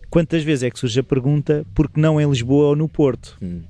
quantas 0.10 0.44
vezes 0.44 0.64
é 0.64 0.70
que 0.70 0.78
surge 0.80 1.00
a 1.00 1.04
pergunta 1.04 1.66
porque 1.74 2.00
não 2.00 2.20
em 2.22 2.30
Lisboa 2.30 2.68
ou 2.70 2.76
no 2.76 2.88
Porto? 2.88 3.38
Hum. 3.42 3.62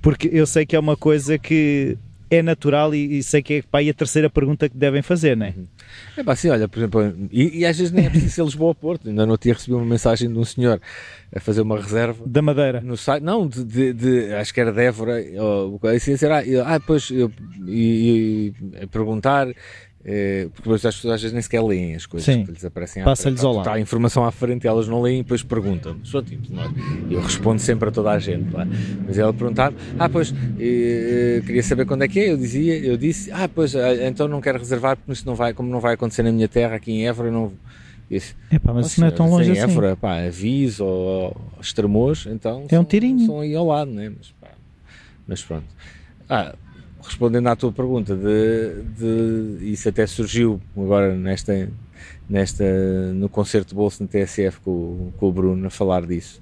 Porque 0.00 0.28
eu 0.32 0.46
sei 0.46 0.64
que 0.64 0.74
é 0.74 0.78
uma 0.78 0.96
coisa 0.96 1.36
que 1.38 1.98
é 2.30 2.40
natural 2.42 2.94
e, 2.94 3.18
e 3.18 3.22
sei 3.22 3.42
que 3.42 3.54
é 3.54 3.62
pá, 3.62 3.78
aí 3.80 3.90
a 3.90 3.94
terceira 3.94 4.30
pergunta 4.30 4.68
que 4.68 4.76
devem 4.76 5.02
fazer, 5.02 5.36
não 5.36 5.46
é? 5.46 5.54
É 6.16 6.22
pá, 6.22 6.32
assim, 6.32 6.48
olha, 6.48 6.68
por 6.68 6.78
exemplo, 6.78 7.28
e, 7.30 7.58
e 7.60 7.66
às 7.66 7.76
vezes 7.76 7.92
nem 7.92 8.06
é 8.06 8.10
preciso 8.10 8.32
ser 8.34 8.44
Lisboa 8.44 8.68
ou 8.68 8.74
Porto. 8.74 9.08
Ainda 9.08 9.26
não 9.26 9.36
tinha 9.36 9.54
recebido 9.54 9.76
uma 9.78 9.86
mensagem 9.86 10.32
de 10.32 10.38
um 10.38 10.44
senhor 10.44 10.80
a 11.34 11.40
fazer 11.40 11.62
uma 11.62 11.76
reserva 11.76 12.24
Da 12.26 12.40
Madeira. 12.42 12.80
no 12.80 12.96
site, 12.96 13.22
não, 13.22 13.46
de, 13.48 13.64
de, 13.64 13.92
de- 13.92 14.34
acho 14.34 14.52
que 14.54 14.60
era 14.60 14.72
de 14.72 14.80
Évora, 14.82 15.14
ou, 15.40 15.80
assim, 15.88 16.12
dizer, 16.14 16.30
ah, 16.30 16.42
ah, 16.66 16.80
pois, 16.80 17.10
eu, 17.10 17.30
e, 17.66 18.52
e 18.80 18.86
perguntar, 18.86 19.48
eh, 20.04 20.48
porque 20.52 20.62
depois 20.62 20.84
as 20.84 20.94
pessoas 20.96 21.14
às 21.14 21.22
vezes 21.22 21.32
nem 21.32 21.40
sequer 21.42 21.62
leem 21.62 21.94
as 21.94 22.04
coisas 22.06 22.26
Sim. 22.26 22.44
que 22.44 22.52
lhes 22.52 22.64
aparecem 22.64 23.02
à 23.02 23.06
Passa-lhes 23.06 23.42
ao 23.42 23.52
lado. 23.52 23.62
Está 23.62 23.74
a 23.74 23.80
informação 23.80 24.24
à 24.24 24.30
frente, 24.30 24.66
elas 24.66 24.86
não 24.86 25.00
leem 25.00 25.20
e 25.20 25.22
depois 25.22 25.42
perguntam. 25.42 25.96
Sou 26.04 26.22
tipo, 26.22 26.52
nós, 26.52 26.70
eu 27.10 27.20
respondo 27.20 27.60
sempre 27.60 27.88
a 27.88 27.92
toda 27.92 28.10
a 28.10 28.18
gente, 28.18 28.52
lá. 28.52 28.66
mas 29.06 29.16
ela 29.16 29.32
perguntava, 29.32 29.74
ah, 29.98 30.08
pois, 30.08 30.34
eh, 30.58 31.42
queria 31.46 31.62
saber 31.62 31.86
quando 31.86 32.02
é 32.02 32.08
que 32.08 32.20
é, 32.20 32.30
eu 32.32 32.36
dizia, 32.36 32.76
eu 32.78 32.96
disse, 32.96 33.30
ah, 33.32 33.48
pois, 33.48 33.74
então 33.74 34.28
não 34.28 34.40
quero 34.40 34.58
reservar, 34.58 34.96
porque 34.96 35.12
isso 35.12 35.26
não 35.26 35.34
vai, 35.34 35.54
como 35.54 35.70
não 35.70 35.80
vai 35.80 35.94
acontecer 35.94 36.22
na 36.22 36.32
minha 36.32 36.48
terra, 36.48 36.76
aqui 36.76 36.92
em 36.92 37.06
Évora, 37.08 37.30
não... 37.30 37.52
É 38.50 38.58
pá, 38.58 38.72
mas 38.72 38.86
isso 38.88 39.00
não 39.00 39.08
é 39.08 39.10
tão 39.10 39.28
longe 39.28 39.48
em 39.48 39.52
assim. 39.58 39.62
Évora, 39.72 39.96
pá, 39.96 40.18
Aviso 40.26 40.84
ou, 40.84 41.36
ou 41.56 42.14
então 42.32 42.60
É 42.60 42.64
um 42.64 42.68
são- 42.68 42.84
tirinho. 42.84 43.26
São 43.26 43.40
aí 43.40 43.54
ao 43.56 43.66
lado, 43.66 43.90
né? 43.90 44.12
Mas, 44.16 44.30
pá, 44.40 44.50
mas 45.26 45.42
pronto. 45.42 45.64
Ah, 46.28 46.54
respondendo 47.04 47.46
à 47.48 47.56
tua 47.56 47.70
pergunta, 47.72 48.16
de, 48.16 48.82
de- 48.98 49.70
isso 49.72 49.88
até 49.88 50.06
surgiu 50.06 50.60
agora 50.76 51.14
nesta, 51.14 51.68
nesta, 52.28 52.64
no 53.12 53.28
concerto 53.28 53.68
de 53.70 53.74
bolso 53.74 54.02
no 54.02 54.08
TSF 54.08 54.60
com, 54.60 54.70
o- 54.70 55.14
com 55.18 55.28
o 55.28 55.32
Bruno 55.32 55.66
a 55.66 55.70
falar 55.70 56.06
disso. 56.06 56.40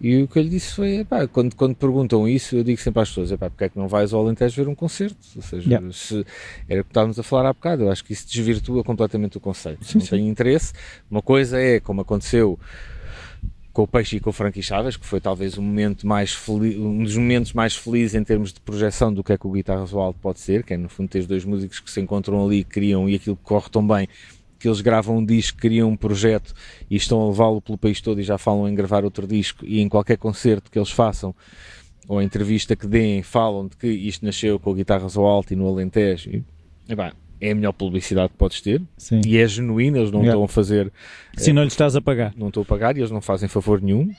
E 0.00 0.22
o 0.22 0.28
que 0.28 0.38
eu 0.38 0.42
lhe 0.42 0.50
disse 0.50 0.74
foi, 0.74 0.96
epá, 0.98 1.26
quando, 1.26 1.54
quando 1.54 1.74
perguntam 1.76 2.28
isso, 2.28 2.56
eu 2.56 2.64
digo 2.64 2.78
sempre 2.80 3.00
às 3.02 3.08
pessoas, 3.08 3.30
epá, 3.32 3.48
porque 3.48 3.64
é 3.64 3.68
que 3.68 3.78
não 3.78 3.88
vais 3.88 4.12
ao 4.12 4.20
Alentejo 4.22 4.56
ver 4.62 4.68
um 4.68 4.74
concerto? 4.74 5.16
Ou 5.36 5.42
seja, 5.42 5.66
Yeah. 5.68 5.88
se, 5.92 6.26
era 6.68 6.80
o 6.82 6.84
que 6.84 6.90
estávamos 6.90 7.18
a 7.18 7.22
falar 7.22 7.48
há 7.48 7.52
bocado, 7.52 7.84
eu 7.84 7.90
acho 7.90 8.04
que 8.04 8.12
isso 8.12 8.26
desvirtua 8.30 8.84
completamente 8.84 9.38
o 9.38 9.40
conceito. 9.40 9.84
Sim, 9.84 9.98
não 9.98 10.04
sim. 10.04 10.10
tem 10.10 10.28
interesse. 10.28 10.72
Uma 11.10 11.22
coisa 11.22 11.58
é, 11.58 11.80
como 11.80 12.02
aconteceu 12.02 12.58
com 13.74 13.82
o 13.82 13.88
Peixe 13.88 14.16
e 14.16 14.20
com 14.20 14.30
o 14.30 14.32
Frankie 14.32 14.62
Chaves, 14.62 14.96
que 14.96 15.04
foi 15.04 15.20
talvez 15.20 15.58
um 15.58 15.62
momento 15.62 16.06
mais 16.06 16.38
um 16.48 17.02
dos 17.02 17.16
momentos 17.16 17.52
mais 17.52 17.74
felizes 17.74 18.14
em 18.14 18.22
termos 18.22 18.52
de 18.52 18.60
projeção 18.60 19.12
do 19.12 19.24
que 19.24 19.32
é 19.32 19.36
que 19.36 19.48
o 19.48 19.50
Guitarras 19.50 19.90
do 19.90 19.98
Alto 19.98 20.20
pode 20.20 20.38
ser, 20.38 20.62
que 20.62 20.74
é 20.74 20.76
no 20.76 20.88
fundo 20.88 21.08
ter 21.08 21.26
dois 21.26 21.44
músicos 21.44 21.80
que 21.80 21.90
se 21.90 22.00
encontram 22.00 22.46
ali, 22.46 22.62
criam 22.62 23.08
e 23.08 23.16
aquilo 23.16 23.36
que 23.36 23.42
corre 23.42 23.68
tão 23.68 23.84
bem 23.84 24.08
que 24.60 24.68
eles 24.68 24.80
gravam 24.80 25.18
um 25.18 25.26
disco, 25.26 25.58
criam 25.58 25.90
um 25.90 25.96
projeto 25.96 26.54
e 26.88 26.94
estão 26.94 27.20
a 27.20 27.28
levá-lo 27.28 27.60
pelo 27.60 27.76
país 27.76 28.00
todo 28.00 28.20
e 28.20 28.22
já 28.22 28.38
falam 28.38 28.68
em 28.68 28.74
gravar 28.76 29.04
outro 29.04 29.26
disco 29.26 29.66
e 29.66 29.80
em 29.80 29.88
qualquer 29.88 30.18
concerto 30.18 30.70
que 30.70 30.78
eles 30.78 30.90
façam 30.90 31.34
ou 32.06 32.22
entrevista 32.22 32.76
que 32.76 32.86
deem, 32.86 33.24
falam 33.24 33.66
de 33.66 33.76
que 33.76 33.88
isto 33.88 34.24
nasceu 34.24 34.60
com 34.60 34.70
o 34.70 34.74
Guitarras 34.74 35.16
ao 35.16 35.26
Alto 35.26 35.52
e 35.52 35.56
no 35.56 35.66
Alentejo. 35.66 36.30
E, 36.30 36.44
epá, 36.88 37.12
é 37.40 37.50
a 37.50 37.54
melhor 37.54 37.72
publicidade 37.72 38.28
que 38.30 38.36
podes 38.36 38.60
ter 38.60 38.80
Sim. 38.96 39.20
e 39.26 39.36
é 39.38 39.46
genuína, 39.46 39.98
eles 39.98 40.10
não 40.10 40.20
Yeah. 40.20 40.32
estão 40.34 40.44
a 40.44 40.48
fazer 40.48 40.92
Se 41.36 41.52
não 41.52 41.62
lhe 41.62 41.68
estás 41.68 41.94
a 41.96 42.00
pagar. 42.00 42.32
não 42.36 42.48
estou 42.48 42.62
a 42.62 42.66
pagar 42.66 42.96
e 42.96 43.00
eles 43.00 43.10
não 43.10 43.20
fazem 43.20 43.48
favor 43.48 43.80
nenhum. 43.82 44.10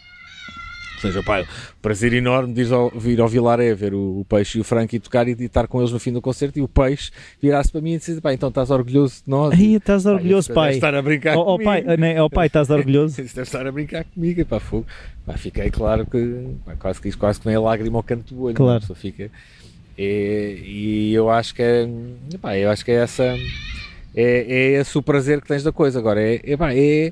Ou 0.96 1.02
seja, 1.02 1.22
pá, 1.22 1.46
prazer 1.82 2.14
enorme 2.14 2.54
de 2.54 2.62
ir 2.62 2.74
ao, 2.74 2.90
vir 2.90 3.20
ao 3.20 3.28
Vilaré 3.28 3.76
ver 3.76 3.94
o, 3.94 4.22
o 4.22 4.26
Peixe 4.26 4.58
e 4.58 4.62
o 4.62 4.64
Frank 4.64 4.96
e 4.96 5.00
tocar 5.00 5.28
e 5.28 5.32
estar 5.34 5.68
com 5.68 5.80
eles 5.80 5.92
no 5.92 6.00
fim 6.00 6.12
do 6.12 6.22
concerto 6.22 6.58
e 6.58 6.62
o 6.62 6.68
Peixe 6.70 7.12
virar-se 7.40 7.70
para 7.72 7.82
mim 7.82 7.94
e 7.94 7.98
dizer, 8.00 8.20
pá, 8.22 8.34
então 8.34 8.50
estás 8.50 8.72
orgulhoso 8.72 9.16
de 9.24 9.30
nós? 9.30 9.54
Aí 9.54 9.76
estás 9.76 10.06
orgulhoso, 10.06 10.48
deve 10.48 10.56
pai. 10.56 10.72
estar 10.74 10.96
a 10.96 11.02
brincar 11.02 11.38
ó, 11.38 11.44
comigo. 11.44 11.64
pai, 11.64 11.98
né, 11.98 12.20
ó, 12.22 12.30
pai, 12.30 12.48
estás 12.48 12.70
orgulhoso? 12.72 13.18
Deve 13.18 13.42
estar 13.42 13.68
a 13.68 13.72
brincar 13.72 14.06
comigo, 14.06 14.40
e 14.42 14.46
pá, 14.46 14.60
fogo. 14.60 14.86
Pá, 15.26 15.34
fiquei 15.38 15.70
claro 15.70 16.06
que, 16.08 16.48
pá, 16.66 16.76
quase 16.76 17.02
que 17.02 17.10
isso 17.10 17.18
quase 17.18 17.40
que 17.40 17.46
vem 17.46 17.56
a 17.56 17.60
lágrima 17.62 18.00
ao 18.00 18.04
canto 18.04 18.34
do 18.34 18.44
olho. 18.44 18.56
Claro. 18.56 18.70
não 18.72 18.78
é? 18.78 18.80
Pessoa 18.80 18.98
fica... 18.98 19.30
E, 19.98 20.62
e 20.66 21.14
eu 21.14 21.30
acho 21.30 21.56
que 21.56 21.62
é, 21.62 21.88
pá, 22.42 22.58
eu 22.58 22.70
acho 22.70 22.84
que 22.84 22.92
é 22.92 22.96
essa, 22.96 23.24
é, 23.24 24.46
é 24.48 24.72
esse 24.80 24.98
o 24.98 25.02
prazer 25.02 25.42
que 25.42 25.48
tens 25.48 25.64
da 25.64 25.72
coisa. 25.72 26.00
Agora, 26.00 26.22
é, 26.22 26.42
é, 26.44 26.58
pá, 26.58 26.74
é, 26.74 27.12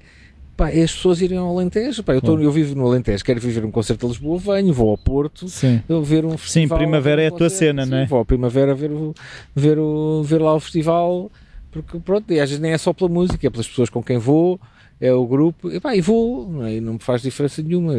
pá, 0.58 0.70
é 0.70 0.84
as 0.84 0.94
pessoas 0.94 1.22
irem 1.22 1.38
ao 1.38 1.50
Alentejo. 1.50 2.04
Pá, 2.04 2.14
eu, 2.14 2.22
tô, 2.22 2.38
eu 2.38 2.52
vivo 2.52 2.76
no 2.76 2.86
Alentejo, 2.86 3.24
quero 3.24 3.40
viver 3.40 3.64
um 3.64 3.72
concerto 3.72 4.06
de 4.06 4.14
Lisboa, 4.14 4.38
venho, 4.38 4.74
vou 4.74 4.90
ao 4.90 4.98
Porto, 4.98 5.48
Sim. 5.48 5.82
ver 6.04 6.26
um 6.26 6.38
festival. 6.38 6.78
primavera 6.78 7.22
ver 7.22 7.24
é 7.24 7.28
a 7.28 7.32
tua 7.32 7.50
cena, 7.50 7.86
Sim, 7.86 7.92
não 7.92 7.98
é? 8.00 8.06
Vou 8.06 8.20
à 8.20 8.26
primavera 8.26 8.76
ver, 8.76 8.92
o, 8.92 9.14
ver, 9.56 9.80
o, 9.80 10.22
ver 10.24 10.42
lá 10.42 10.54
o 10.54 10.60
festival, 10.60 11.32
porque 11.72 12.00
pronto, 12.00 12.32
e 12.32 12.40
às 12.40 12.50
vezes 12.50 12.62
nem 12.62 12.74
é 12.74 12.78
só 12.78 12.92
pela 12.92 13.10
música, 13.10 13.48
é 13.48 13.50
pelas 13.50 13.68
pessoas 13.68 13.90
com 13.90 14.04
quem 14.04 14.18
vou, 14.18 14.60
é 15.00 15.12
o 15.12 15.26
grupo, 15.26 15.70
e, 15.72 15.80
pá, 15.80 15.96
e 15.96 16.02
vou, 16.02 16.50
não, 16.50 16.66
é? 16.66 16.76
E 16.76 16.82
não 16.82 16.94
me 16.94 17.00
faz 17.00 17.22
diferença 17.22 17.62
nenhuma. 17.62 17.94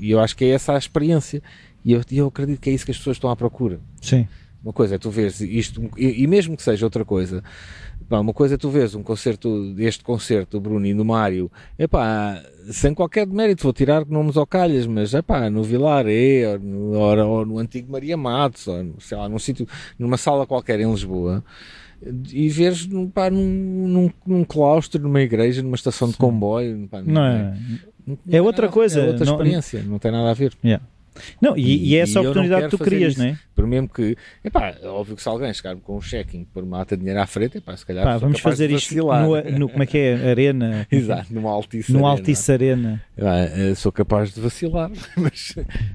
E 0.00 0.10
eu 0.10 0.18
acho 0.18 0.36
que 0.36 0.44
é 0.44 0.48
essa 0.48 0.72
a 0.72 0.78
experiência. 0.78 1.42
E 1.84 1.92
eu, 1.92 2.00
eu 2.10 2.26
acredito 2.28 2.60
que 2.60 2.70
é 2.70 2.72
isso 2.72 2.84
que 2.84 2.90
as 2.90 2.96
pessoas 2.98 3.16
estão 3.16 3.30
à 3.30 3.36
procura. 3.36 3.78
Sim. 4.00 4.26
Uma 4.62 4.72
coisa 4.72 4.94
é 4.94 4.98
tu 4.98 5.10
veres 5.10 5.42
isto, 5.42 5.90
e, 5.98 6.22
e 6.22 6.26
mesmo 6.26 6.56
que 6.56 6.62
seja 6.62 6.86
outra 6.86 7.04
coisa, 7.04 7.44
pá, 8.08 8.18
uma 8.18 8.32
coisa 8.32 8.54
é 8.54 8.56
tu 8.56 8.70
veres 8.70 8.94
um 8.94 9.02
concerto, 9.02 9.74
este 9.76 10.02
concerto 10.02 10.56
do 10.56 10.60
Bruno 10.62 10.86
e 10.86 10.94
do 10.94 11.04
Mário, 11.04 11.52
epá, 11.78 12.42
sem 12.70 12.94
qualquer 12.94 13.26
demérito, 13.26 13.62
vou 13.62 13.74
tirar 13.74 14.06
nomes 14.06 14.38
ao 14.38 14.46
calhas, 14.46 14.86
mas 14.86 15.12
epá, 15.12 15.50
no 15.50 15.62
Vilaré, 15.62 16.48
ou 16.54 16.58
no, 16.58 16.92
ou, 16.98 17.18
ou 17.28 17.44
no 17.44 17.58
antigo 17.58 17.92
Maria 17.92 18.16
Matos, 18.16 18.66
ou 18.66 18.82
no- 18.82 19.00
sei 19.02 19.18
lá, 19.18 19.28
num 19.28 19.38
sítio, 19.38 19.68
numa 19.98 20.16
sala 20.16 20.46
qualquer 20.46 20.80
em 20.80 20.90
Lisboa, 20.90 21.44
e 22.32 22.48
veres 22.48 22.86
num, 22.86 23.06
pá, 23.10 23.28
num, 23.28 23.44
num, 23.86 24.10
num 24.26 24.44
claustro, 24.44 25.02
numa 25.02 25.20
igreja, 25.20 25.62
numa 25.62 25.76
estação 25.76 26.08
de 26.08 26.16
comboio, 26.16 26.88
pá, 26.90 27.02
Não 27.02 27.22
é? 27.22 27.54
não 28.06 28.18
é 28.30 28.40
outra 28.40 28.62
nada 28.62 28.72
coisa, 28.72 29.00
é 29.00 29.06
outra 29.08 29.26
não- 29.26 29.34
experiência, 29.34 29.82
não 29.82 29.98
tem 29.98 30.10
nada 30.10 30.30
a 30.30 30.34
ver. 30.34 30.54
Yeah. 30.64 30.82
Não, 31.40 31.56
e, 31.56 31.88
e 31.90 31.96
é 31.96 32.00
essa 32.00 32.14
não 32.14 32.22
oportunidade 32.22 32.64
que 32.68 32.76
tu 32.76 32.82
querias, 32.82 33.16
não 33.16 33.26
é? 33.26 33.38
Por 33.54 33.66
mesmo 33.66 33.88
que, 33.88 34.16
epá, 34.44 34.74
é 34.82 34.88
óbvio 34.88 35.14
que 35.14 35.22
se 35.22 35.28
alguém 35.28 35.52
chegar-me 35.54 35.80
com 35.80 35.96
um 35.96 36.00
cheque 36.00 36.46
por 36.52 36.64
mata 36.66 36.96
dinheiro 36.96 37.20
à 37.20 37.26
frente, 37.26 37.58
epá, 37.58 37.76
se 37.76 37.86
calhar 37.86 38.04
Pá, 38.04 38.12
sou 38.12 38.20
vamos 38.20 38.40
fazer 38.40 38.68
de 38.68 38.74
isto 38.74 38.94
no, 38.96 39.58
no- 39.58 39.68
como 39.68 39.82
é 39.82 39.86
que 39.86 39.96
é? 39.98 40.30
Arena. 40.30 40.86
Exato, 40.90 41.32
numa 41.32 41.50
Altice 41.50 41.92
No 41.92 41.98
Arena. 42.00 42.10
Altice 42.20 42.52
Arena. 42.52 43.02
Epá, 43.16 43.36
eh, 43.38 43.74
sou 43.76 43.92
capaz 43.92 44.34
de 44.34 44.40
vacilar, 44.40 44.90
mas, 45.16 45.54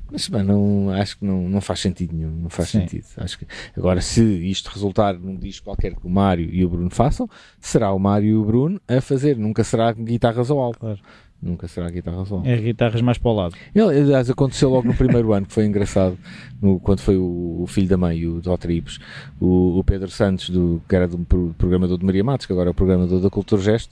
mas 0.10 0.30
pá, 0.30 0.42
não, 0.42 0.90
acho 0.92 1.18
que 1.18 1.26
não, 1.26 1.50
não 1.50 1.60
faz 1.60 1.80
sentido 1.82 2.16
nenhum, 2.16 2.32
não 2.32 2.50
faz 2.50 2.70
Sim. 2.70 2.80
sentido. 2.82 3.06
Acho 3.18 3.40
que, 3.40 3.46
agora, 3.78 4.00
se 4.02 4.24
isto 4.24 4.70
resultar 4.70 5.14
num 5.16 5.36
disco 5.36 5.66
qualquer 5.66 5.94
que 5.96 6.08
o 6.08 6.10
Mário 6.10 6.50
e 6.50 6.64
o 6.64 6.70
Bruno 6.70 6.90
façam, 6.90 7.30
será 7.60 7.92
o 7.92 8.00
Mário 8.00 8.30
e 8.30 8.36
o 8.36 8.46
Bruno 8.46 8.80
a 8.88 9.02
fazer, 9.02 9.38
nunca 9.38 9.64
será 9.64 9.92
guitarras 9.92 10.50
ao 10.50 10.60
alto. 10.60 10.80
Claro. 10.80 11.00
Nunca 11.42 11.68
será 11.70 11.90
guitarras 11.90 12.30
ao 12.32 12.40
alto. 12.40 12.50
É 12.50 12.58
guitarras 12.58 13.02
mais 13.02 13.18
para 13.18 13.32
o 13.32 13.34
lado. 13.36 13.56
Ele, 13.74 13.84
aliás, 14.02 14.30
aconteceu 14.30 14.70
logo 14.70 14.88
no 14.90 14.94
primeiro 14.94 15.32
ano, 15.34 15.46
que 15.46 15.54
foi 15.54 15.66
engraçado, 15.66 16.18
no- 16.62 16.80
quando 16.82 17.00
foi 17.00 17.16
o, 17.18 17.62
o 17.62 17.66
filho 17.68 17.88
da 17.88 17.96
mãe, 17.98 18.26
o 18.28 18.42
Dr. 18.42 18.70
Ibs, 18.72 19.00
o, 19.40 19.80
o 19.80 19.84
Pedro 19.84 20.10
Santos, 20.12 20.50
do, 20.50 20.82
que 20.88 20.96
era 20.96 21.08
do 21.08 21.18
pro- 21.20 21.56
programador 21.58 21.98
de 21.98 22.06
Maria 22.06 22.24
Matos, 22.24 22.46
que 22.46 22.52
agora 22.52 22.70
é 22.70 22.72
o 22.72 22.74
programador 22.74 23.22
da 23.22 23.30
Cultura 23.30 23.62
Gesto, 23.62 23.90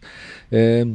eh, 0.51 0.85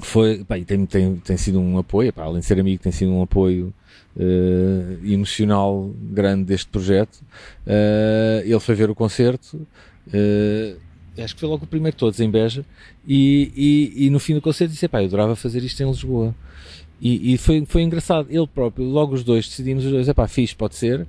foi, 0.00 0.42
pá, 0.44 0.56
tem, 0.58 0.84
tem, 0.86 1.16
tem 1.16 1.36
sido 1.36 1.60
um 1.60 1.78
apoio, 1.78 2.12
pá, 2.12 2.24
além 2.24 2.40
de 2.40 2.46
ser 2.46 2.58
amigo, 2.58 2.82
tem 2.82 2.90
sido 2.90 3.12
um 3.12 3.22
apoio 3.22 3.72
eh, 4.18 4.96
emocional 5.04 5.90
grande 6.10 6.44
deste 6.44 6.68
projeto. 6.68 7.20
Eh, 7.66 8.42
ele 8.44 8.58
foi 8.60 8.74
ver 8.74 8.90
o 8.90 8.94
concerto, 8.94 9.66
acho 11.18 11.34
que 11.34 11.40
foi 11.40 11.48
logo 11.48 11.64
o 11.64 11.66
primeiro 11.66 11.94
de 11.94 11.98
todos, 11.98 12.20
em 12.20 12.30
Beja, 12.30 12.64
e, 13.06 13.52
e, 13.96 14.06
e 14.06 14.10
no 14.10 14.18
fim 14.18 14.34
do 14.34 14.40
concerto 14.40 14.72
disse, 14.72 14.88
pá, 14.88 15.02
eu 15.02 15.06
adorava 15.06 15.36
fazer 15.36 15.62
isto 15.62 15.82
em 15.82 15.86
Lisboa. 15.86 16.34
E, 17.00 17.34
e 17.34 17.38
foi, 17.38 17.64
foi 17.64 17.82
engraçado, 17.82 18.28
ele 18.30 18.46
próprio, 18.46 18.84
logo 18.84 19.14
os 19.14 19.24
dois, 19.24 19.48
decidimos 19.48 19.84
os 19.84 19.90
dois, 19.90 20.08
é 20.08 20.14
pá, 20.14 20.28
fixe, 20.28 20.54
pode 20.54 20.76
ser, 20.76 21.06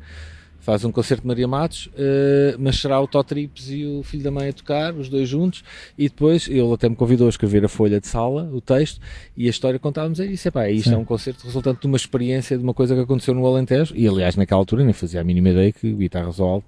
faz 0.62 0.86
um 0.86 0.92
concerto 0.92 1.24
de 1.24 1.28
Maria 1.28 1.48
Matos, 1.48 1.90
eh, 1.98 2.56
mas 2.58 2.80
será 2.80 3.02
o 3.02 3.08
Totrips 3.08 3.70
e 3.70 3.84
o 3.84 4.04
filho 4.04 4.24
da 4.24 4.32
mãe 4.32 4.50
a 4.50 4.54
tocar, 4.54 4.94
os 4.94 5.10
dois 5.10 5.28
juntos, 5.28 5.64
e 5.98 6.08
depois 6.08 6.48
ele 6.48 6.72
até 6.72 6.88
me 6.88 6.96
convidou 6.96 7.28
a 7.28 7.30
escrever 7.30 7.66
a 7.66 7.68
folha 7.68 8.00
de 8.00 8.08
sala, 8.08 8.50
o 8.54 8.62
texto, 8.62 9.02
e 9.36 9.48
a 9.48 9.50
história 9.50 9.80
contávamos 9.80 10.20
é 10.20 10.26
isso, 10.28 10.48
é 10.48 10.52
pá, 10.52 10.70
isto 10.70 10.90
Sim. 10.90 10.96
é 10.96 10.98
um 10.98 11.04
concerto 11.04 11.46
resultante 11.46 11.82
de 11.82 11.88
uma 11.88 11.98
experiência, 11.98 12.58
de 12.58 12.64
uma 12.64 12.74
coisa 12.74 12.96
que 12.96 13.02
aconteceu 13.02 13.34
no 13.34 13.46
Alentejo, 13.46 13.94
e 13.98 14.08
aliás 14.08 14.36
naquela 14.36 14.62
altura 14.62 14.84
nem 14.84 14.94
fazia 14.94 15.20
a 15.20 15.24
mínima 15.24 15.50
ideia 15.50 15.72
que 15.74 15.92
o 15.92 15.98
Guitarras 15.98 16.40
ao 16.40 16.48
Alto 16.48 16.68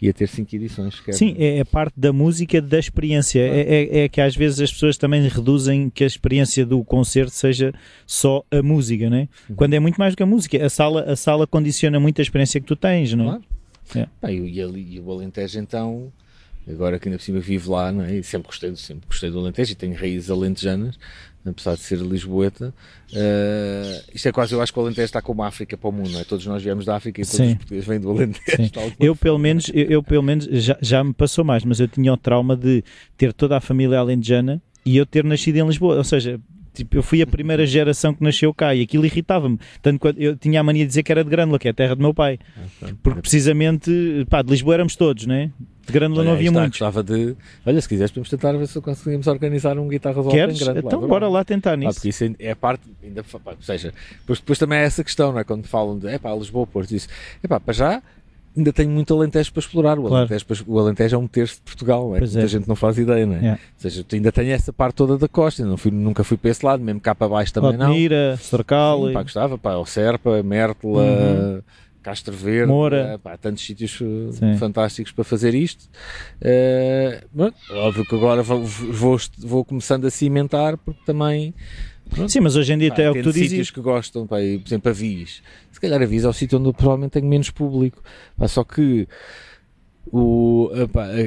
ia 0.00 0.12
ter 0.12 0.28
cinco 0.28 0.54
edições. 0.54 1.00
quer- 1.00 1.12
Sim, 1.12 1.34
é, 1.38 1.58
é 1.58 1.64
parte 1.64 1.94
da 1.96 2.12
música 2.12 2.60
da 2.62 2.78
experiência. 2.78 3.40
É, 3.40 3.60
é- 3.60 3.98
é 4.04 4.08
que 4.08 4.20
às 4.20 4.34
vezes 4.36 4.60
as 4.60 4.72
pessoas 4.72 4.96
também 4.96 5.26
reduzem 5.28 5.90
que 5.90 6.04
a 6.04 6.06
experiência 6.06 6.64
do 6.64 6.82
concerto 6.84 7.30
seja 7.32 7.72
só 8.06 8.44
a 8.50 8.62
música, 8.62 9.08
não 9.10 9.16
é? 9.18 9.28
Uhum. 9.48 9.56
Quando 9.56 9.74
é 9.74 9.80
muito 9.80 9.96
mais 9.96 10.14
do 10.14 10.16
que 10.16 10.22
a 10.22 10.26
música. 10.26 10.64
A 10.64 10.70
sala, 10.70 11.02
a 11.02 11.16
sala 11.16 11.46
condiciona 11.46 11.98
muito 11.98 12.20
a 12.20 12.22
experiência 12.22 12.60
que 12.60 12.66
tu 12.66 12.76
tens, 12.76 13.12
não 13.14 13.24
é? 13.24 13.40
Claro. 13.90 14.08
É. 14.22 14.32
E, 14.32 14.54
e 14.56 14.60
ali- 14.62 14.86
e 14.96 15.00
o 15.00 15.10
Alentejo 15.10 15.58
então, 15.58 16.12
agora 16.70 16.98
que 16.98 17.08
ainda 17.08 17.18
por 17.18 17.24
cima 17.24 17.40
vivo 17.40 17.72
lá, 17.72 17.90
não 17.92 18.04
é? 18.04 18.16
E 18.16 18.22
sempre 18.22 18.48
gostei, 18.48 18.70
do- 18.70 18.76
sempre 18.76 19.06
gostei 19.08 19.30
do 19.30 19.38
Alentejo 19.38 19.72
e 19.72 19.74
tenho 19.74 19.94
raízes 19.94 20.30
alentejanas, 20.30 20.98
apesar 21.44 21.74
de 21.74 21.80
ser 21.80 21.98
lisboeta. 21.98 22.74
Eh, 23.14 24.02
isto 24.14 24.28
é 24.28 24.32
quase, 24.32 24.52
eu 24.54 24.60
acho 24.60 24.72
que 24.72 24.78
o 24.78 24.82
Alentejo 24.82 25.04
está 25.06 25.22
como 25.22 25.42
a 25.42 25.46
África 25.48 25.76
para 25.76 25.88
o 25.88 25.92
mundo, 25.92 26.10
não 26.10 26.20
é? 26.20 26.24
Todos 26.24 26.44
nós 26.46 26.62
viemos 26.62 26.84
da 26.84 26.96
África 26.96 27.20
e 27.20 27.24
todos 27.24 27.36
Sim. 27.36 27.48
os 27.48 27.54
portugueses 27.54 27.88
vêm 27.88 28.00
do 28.00 28.10
Alentejo. 28.10 28.70
Eu 29.00 29.16
pelo 29.16 29.38
menos, 29.38 29.70
eu, 29.72 29.84
eu, 29.84 30.02
pelo 30.02 30.22
menos 30.22 30.44
já, 30.50 30.76
já 30.80 31.02
me 31.02 31.12
passou 31.14 31.44
mais, 31.44 31.64
mas 31.64 31.80
eu 31.80 31.88
tinha 31.88 32.12
o 32.12 32.16
trauma 32.16 32.56
de 32.56 32.84
ter 33.16 33.32
toda 33.32 33.56
a 33.56 33.60
família 33.60 33.98
alentejana 33.98 34.60
e 34.84 34.96
eu 34.96 35.06
ter 35.06 35.24
nascido 35.24 35.56
em 35.56 35.66
Lisboa. 35.66 35.96
Ou 35.96 36.04
seja, 36.04 36.38
tipo, 36.78 36.96
eu 36.96 37.02
fui 37.02 37.22
a 37.22 37.26
primeira 37.26 37.64
geração 37.66 38.12
que 38.14 38.22
nasceu 38.22 38.52
cá 38.52 38.74
e 38.74 38.82
aquilo 38.82 39.04
irritava-me. 39.06 39.58
Tanto 39.82 40.00
que 40.12 40.22
eu 40.24 40.36
tinha 40.36 40.60
a 40.60 40.62
mania 40.62 40.82
de 40.84 40.88
dizer 40.88 41.02
que 41.02 41.12
era 41.12 41.22
de 41.22 41.30
Grândola, 41.30 41.58
que 41.58 41.68
é 41.68 41.70
a 41.70 41.74
terra 41.74 41.94
do 41.94 42.02
meu 42.02 42.12
pai. 42.14 42.38
Porque 43.02 43.20
precisamente, 43.20 44.26
pá, 44.28 44.42
de 44.42 44.50
Lisboa 44.50 44.74
éramos 44.74 44.96
todos, 44.96 45.26
né? 45.26 45.50
De 45.86 45.92
Grândola 45.92 46.22
não 46.22 46.32
havia 46.32 46.48
está, 46.48 46.60
muitos. 46.60 46.78
Gostava 46.78 47.02
de. 47.02 47.34
Olha, 47.64 47.80
se 47.80 47.88
quiseres, 47.88 48.10
podemos 48.10 48.28
tentar 48.28 48.52
ver 48.52 48.66
se 48.68 48.78
conseguimos 48.80 49.26
organizar 49.26 49.78
um 49.78 49.88
guitarra 49.88 50.22
Queres? 50.30 50.60
em 50.60 50.64
grande. 50.64 50.80
Então 50.80 51.00
bora 51.08 51.28
lá 51.28 51.42
tentar 51.44 51.72
Ah, 51.72 51.76
nisso. 51.76 51.94
porque 51.94 52.08
isso 52.10 52.24
é 52.38 52.54
parte, 52.54 52.82
ainda, 53.02 53.22
pá, 53.24 53.52
ou 53.52 53.62
seja, 53.62 53.94
depois, 54.20 54.38
depois 54.38 54.58
também 54.58 54.78
é 54.78 54.82
essa 54.82 55.02
questão, 55.02 55.32
não 55.32 55.38
é? 55.38 55.44
Quando 55.44 55.66
falam 55.66 55.98
de, 55.98 56.06
é 56.08 56.18
pá, 56.18 56.34
Lisboa, 56.34 56.66
Porto, 56.66 56.94
isso, 56.94 57.08
é 57.42 57.48
pá, 57.48 57.58
para 57.58 57.72
já 57.72 58.02
ainda 58.58 58.72
tenho 58.72 58.90
muito 58.90 59.14
Alentejo 59.14 59.52
para 59.52 59.60
explorar. 59.60 59.98
O, 59.98 60.02
Claro. 60.08 60.16
Alentejo, 60.30 60.64
o 60.66 60.78
Alentejo 60.78 61.16
é 61.16 61.18
um 61.18 61.26
terço 61.26 61.54
de 61.56 61.60
Portugal, 61.62 62.14
é? 62.14 62.18
Pois 62.18 62.32
Muita 62.34 62.44
é. 62.46 62.48
gente 62.48 62.68
não 62.68 62.76
faz 62.76 62.98
ideia, 62.98 63.24
não 63.24 63.34
é? 63.34 63.38
Yeah. 63.38 63.60
Ou 63.62 63.80
seja, 63.80 64.04
ainda 64.12 64.32
tenho 64.32 64.50
essa 64.52 64.72
parte 64.72 64.94
toda 64.96 65.16
da 65.16 65.28
costa, 65.28 65.64
não 65.64 65.76
fui, 65.76 65.90
nunca 65.90 66.22
fui 66.24 66.36
para 66.36 66.50
esse 66.50 66.64
lado, 66.64 66.82
mesmo 66.82 67.00
cá 67.00 67.14
para 67.14 67.28
baixo 67.28 67.52
também 67.52 67.72
não. 67.76 67.86
Altamira, 67.86 68.36
Sorcal, 68.40 69.06
Sim, 69.06 69.12
pá, 69.12 69.22
gostava, 69.22 69.56
pá, 69.58 69.76
o 69.76 69.86
Serpa, 69.86 70.42
Mértola, 70.42 71.02
Uhum. 71.02 71.62
Castro 72.02 72.34
Verde, 72.34 72.68
Moura. 72.72 72.96
eh, 73.14 73.18
pá, 73.18 73.36
tantos 73.36 73.64
sítios 73.66 73.98
eh, 74.00 74.32
Sim. 74.32 74.56
fantásticos 74.56 75.12
para 75.12 75.24
fazer 75.24 75.52
isto. 75.54 75.88
Eh, 76.40 77.22
pronto, 77.34 77.56
óbvio 77.72 78.04
que 78.04 78.14
agora 78.14 78.42
vou, 78.42 78.64
vou, 78.64 79.16
vou 79.38 79.64
começando 79.64 80.06
a 80.06 80.10
cimentar, 80.10 80.78
porque 80.78 81.00
também 81.04 81.52
Sim, 82.28 82.40
mas 82.40 82.56
hoje 82.56 82.72
em 82.72 82.78
dia 82.78 82.88
pá, 82.88 82.94
até 82.94 83.04
é 83.04 83.10
o 83.10 83.14
que 83.14 83.22
tu 83.22 83.32
sítios 83.32 83.50
dizes. 83.50 83.70
que 83.70 83.80
gostam, 83.80 84.26
pá, 84.26 84.40
e, 84.40 84.58
por 84.58 84.68
exemplo, 84.68 84.90
Avis. 84.90 85.42
Se 85.70 85.80
calhar 85.80 86.02
Avis 86.02 86.24
é 86.24 86.28
o 86.28 86.32
sítio 86.32 86.58
onde 86.58 86.72
provavelmente 86.72 87.12
tenho 87.12 87.26
menos 87.26 87.50
público. 87.50 88.02
Pá, 88.36 88.48
só 88.48 88.64
que 88.64 89.06
o, 90.10 90.70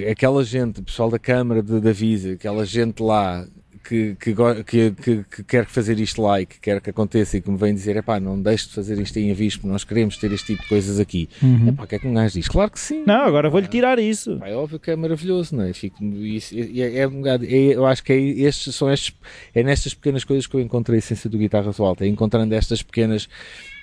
aquela 0.09 0.43
gente, 0.43 0.79
o 0.79 0.83
pessoal 0.83 1.09
da 1.09 1.19
Câmara 1.19 1.61
de, 1.61 1.79
de 1.79 1.89
Avis, 1.89 2.25
aquela 2.25 2.65
gente 2.65 3.01
lá 3.01 3.47
que, 3.83 4.15
que, 4.15 4.35
que, 4.65 4.91
que, 4.91 5.23
que 5.23 5.43
quer 5.43 5.65
fazer 5.65 5.99
isto 5.99 6.21
lá 6.21 6.41
e 6.41 6.45
que 6.45 6.59
quer 6.59 6.79
que 6.81 6.89
aconteça 6.89 7.37
e 7.37 7.41
que 7.41 7.49
me 7.49 7.57
vem 7.57 7.73
dizer, 7.73 7.95
epá, 7.97 8.19
não 8.19 8.41
deixe 8.41 8.67
de 8.67 8.73
fazer 8.73 8.99
isto 8.99 9.17
em 9.17 9.31
Avis, 9.31 9.55
porque 9.55 9.67
nós 9.67 9.83
queremos 9.83 10.17
ter 10.17 10.31
este 10.31 10.47
tipo 10.47 10.63
de 10.63 10.69
coisas 10.69 10.99
aqui. 10.99 11.29
Uhum. 11.41 11.69
Epá, 11.69 11.83
o 11.83 11.87
que 11.87 11.95
é 11.95 11.99
que 11.99 12.07
um 12.07 12.13
gajo 12.13 12.33
diz? 12.33 12.47
Claro 12.47 12.71
que 12.71 12.79
sim. 12.79 13.03
Não, 13.05 13.25
agora 13.25 13.49
vou-lhe 13.49 13.67
tirar 13.67 13.99
isso. 13.99 14.37
Pá, 14.37 14.47
é 14.47 14.55
óbvio 14.55 14.79
que 14.79 14.91
é 14.91 14.95
maravilhoso, 14.95 15.55
não 15.55 15.63
é? 15.63 15.73
Fico, 15.73 16.03
isso, 16.03 16.55
é, 16.55 16.59
é, 16.61 16.99
é 16.99 17.03
é- 17.03 17.75
eu 17.75 17.85
acho 17.85 18.03
que 18.03 18.13
é, 18.13 18.17
estes, 18.17 18.75
são 18.75 18.91
estes, 18.91 19.13
é 19.53 19.63
nestas 19.63 19.93
pequenas 19.93 20.23
coisas 20.23 20.47
que 20.47 20.55
eu 20.55 20.59
encontrei 20.59 20.97
a 20.97 20.99
essência 20.99 21.29
do 21.29 21.37
guitarra 21.37 21.71
alta, 21.79 22.05
é 22.05 22.07
encontrando 22.07 22.53
estas 22.53 22.81
pequenas, 22.83 23.27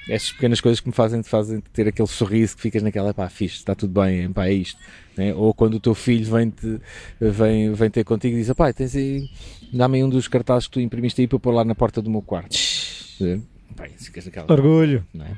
estas 0.09 0.33
pequenas 0.33 0.61
coisas 0.61 0.81
que 0.81 0.89
me 0.89 0.95
fazem, 0.95 1.21
te 1.21 1.29
fazem 1.29 1.61
ter 1.73 1.87
aquele 1.89 2.09
sorriso 2.09 2.57
que 2.57 2.63
ficas 2.63 2.83
naquela, 2.83 3.13
pá, 3.13 3.29
fixe, 3.29 3.57
está 3.57 3.75
tudo 3.75 4.01
bem, 4.01 4.33
pá, 4.33 4.47
é 4.47 4.53
isto. 4.53 4.81
né? 5.17 5.35
Ou 5.35 5.53
quando 5.55 5.75
o 5.75 5.81
teu 5.81 5.95
filho 5.95 6.25
vem, 6.31 6.51
-te, 6.51 6.81
vem, 7.21 7.73
vem 7.73 7.91
ter 7.91 8.05
contigo 8.05 8.37
e 8.37 8.41
diz, 8.43 8.53
pá, 8.55 8.73
tens 8.73 8.95
aí, 8.97 9.29
dá-me 9.73 9.99
aí 9.99 10.05
um 10.05 10.09
dos 10.09 10.29
cartazes 10.29 10.67
que 10.67 10.75
tu 10.75 10.81
imprimiste 10.81 11.21
aí 11.21 11.27
para 11.29 11.39
pôr 11.39 11.53
lá 11.53 11.65
na 11.65 11.75
porta 11.75 12.01
do 12.01 12.11
meu 12.11 12.23
quarto. 12.23 12.51
Dizer, 12.51 13.41
Pá, 13.77 13.87
ficas 13.97 14.25
naquela, 14.25 14.47
Orgulho. 14.51 15.07
não 15.15 15.27
é? 15.27 15.37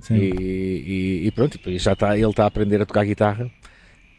Sim. 0.00 0.16
E, 0.16 1.22
e, 1.22 1.26
e 1.26 1.30
pronto, 1.30 1.58
já 1.78 1.92
está, 1.92 2.16
ele 2.18 2.28
está 2.28 2.44
a 2.44 2.46
aprender 2.48 2.80
a 2.82 2.86
tocar 2.86 3.04
guitarra. 3.04 3.50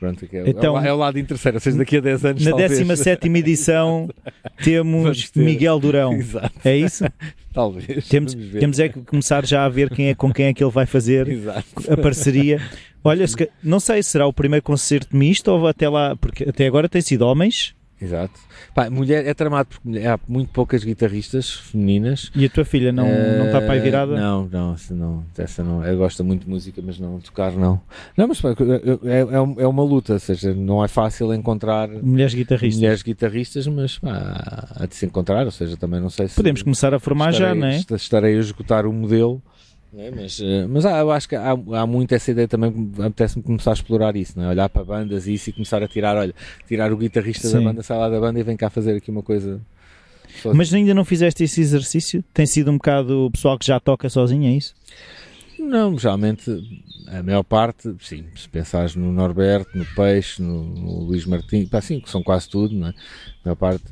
Pronto, 0.03 0.27
é, 0.33 0.49
Então- 0.49 0.77
é, 0.77 0.81
o, 0.81 0.85
é 0.87 0.93
o 0.93 0.97
lado 0.97 1.17
interesseiro, 1.17 1.55
ou 1.55 1.61
seja, 1.61 1.77
daqui 1.77 1.95
a 1.95 2.01
10 2.01 2.25
anos 2.25 2.43
Na 2.43 2.51
talvez. 2.51 2.71
17 2.77 3.29
edição 3.29 4.09
temos. 4.61 5.31
Miguel 5.33 5.79
Durão. 5.79 6.11
Exato, 6.13 6.51
É 6.65 6.75
isso? 6.75 7.05
talvez. 7.53 8.07
Temos, 8.09 8.33
temos 8.35 8.79
é 8.79 8.89
que 8.89 8.99
começar 9.01 9.45
já 9.45 9.63
a 9.63 9.69
ver 9.69 9.89
quem 9.89 10.09
é, 10.09 10.15
com 10.15 10.33
quem 10.33 10.47
é 10.47 10.53
que 10.53 10.61
ele 10.61 10.71
vai 10.71 10.85
fazer 10.85 11.27
Exato. 11.29 11.63
a 11.89 11.95
parceria. 11.95 12.59
Olha, 13.01 13.25
não 13.63 13.79
sei, 13.79 14.03
será 14.03 14.27
o 14.27 14.33
primeiro 14.33 14.63
concerto 14.63 15.15
misto 15.15 15.49
ou 15.49 15.67
até 15.67 15.87
lá, 15.87 16.15
porque 16.17 16.43
até 16.49 16.67
agora 16.67 16.89
tem 16.89 17.01
sido 17.01 17.21
homens 17.21 17.73
Exato. 18.03 18.33
Pá, 18.75 18.89
mulher 18.89 19.25
é 19.25 19.33
tramado 19.33 19.69
porque 19.69 19.99
há 19.99 20.19
muito 20.27 20.49
poucas 20.51 20.83
guitarristas 20.83 21.51
femininas. 21.53 22.29
e 22.35 22.45
a 22.45 22.49
tua 22.49 22.65
filha 22.65 22.91
não, 22.91 23.05
não 23.07 23.45
está 23.45 23.61
para 23.61 23.73
aí 23.73 23.79
virada? 23.79 24.15
Não, 24.19 24.47
não, 24.51 24.73
essa 24.73 24.93
não, 24.93 25.23
essa 25.37 25.63
não. 25.63 25.83
Ela 25.85 25.95
gosta 25.95 26.23
muito 26.23 26.43
de 26.43 26.49
música, 26.49 26.81
mas 26.85 26.99
não 26.99 27.19
tocar 27.19 27.51
não. 27.53 27.79
Não, 28.17 28.27
mas 28.27 28.41
é, 28.43 29.19
é, 29.19 29.63
é 29.63 29.67
uma 29.67 29.83
luta, 29.83 30.13
ou 30.13 30.19
seja, 30.19 30.53
não 30.53 30.83
é 30.83 30.87
fácil 30.87 31.33
encontrar 31.33 31.87
Mulheres 31.87 32.33
guitarristas. 32.33 32.79
mulheres 32.79 33.01
guitarristas, 33.03 33.67
mas 33.67 33.97
pá, 33.99 34.67
há 34.75 34.85
de 34.85 34.95
se 34.95 35.05
encontrar, 35.05 35.45
ou 35.45 35.51
seja, 35.51 35.77
também 35.77 35.99
não 36.01 36.09
sei 36.09 36.27
se 36.27 36.35
Podemos 36.35 36.61
começar 36.61 36.93
a 36.93 36.99
formar 36.99 37.31
já, 37.31 37.53
estarei, 37.53 37.61
não 37.61 37.67
é? 37.67 37.77
est- 37.77 37.91
Estarei 37.91 38.35
a 38.35 38.39
esgotar 38.39 38.85
o 38.85 38.91
modelo. 38.93 39.41
É? 40.01 40.11
Mas, 40.11 40.39
eh, 40.41 40.65
mas 40.67 40.85
há, 40.85 40.99
eu 40.99 41.11
acho 41.11 41.27
que 41.29 41.35
há, 41.35 41.51
há 41.51 41.85
muito 41.87 42.13
essa 42.13 42.31
ideia 42.31 42.47
também, 42.47 42.71
que 42.71 42.79
me- 42.79 43.05
apetece-me 43.05 43.43
começar 43.43 43.71
a 43.71 43.73
explorar 43.73 44.15
isso, 44.15 44.33
não 44.37 44.45
é? 44.45 44.49
olhar 44.49 44.69
para 44.69 44.83
bandas 44.83 45.27
e 45.27 45.33
isso 45.33 45.49
e 45.49 45.53
começar 45.53 45.81
a 45.83 45.87
tirar, 45.87 46.15
olha, 46.17 46.33
tirar 46.67 46.91
o 46.91 46.97
guitarrista 46.97 47.49
da 47.49 47.59
Sim. 47.59 47.63
banda, 47.65 47.83
sai 47.83 47.97
lá 47.97 48.09
da 48.09 48.19
banda 48.19 48.39
e 48.39 48.43
vem 48.43 48.57
cá 48.57 48.69
fazer 48.69 48.95
aqui 48.95 49.11
uma 49.11 49.21
coisa. 49.23 49.61
sozinho. 50.41 50.55
Mas 50.55 50.73
ainda 50.73 50.93
não 50.93 51.05
fizeste 51.05 51.43
esse 51.43 51.61
exercício? 51.61 52.23
Tem 52.33 52.45
sido 52.45 52.71
um 52.71 52.75
bocado 52.77 53.25
o 53.27 53.31
pessoal 53.31 53.57
que 53.57 53.65
já 53.65 53.79
toca 53.79 54.09
sozinho, 54.09 54.47
é 54.47 54.51
isso? 54.55 54.73
Não, 55.59 55.97
geralmente 55.97 56.51
a 57.07 57.21
maior 57.21 57.43
parte, 57.43 57.93
sim, 58.01 58.25
se 58.35 58.49
pensares 58.49 58.95
no 58.95 59.11
Norberto, 59.11 59.77
no 59.77 59.85
Peixe, 59.95 60.41
no, 60.41 60.63
no 60.63 60.99
Luís 61.01 61.25
Martins, 61.25 61.69
pá, 61.69 61.79
sim, 61.79 61.99
que 61.99 62.09
são 62.09 62.23
quase 62.23 62.49
tudo, 62.49 62.73
não 62.75 62.87
é? 62.87 62.89
A 62.89 62.93
maior 63.45 63.55
parte. 63.55 63.83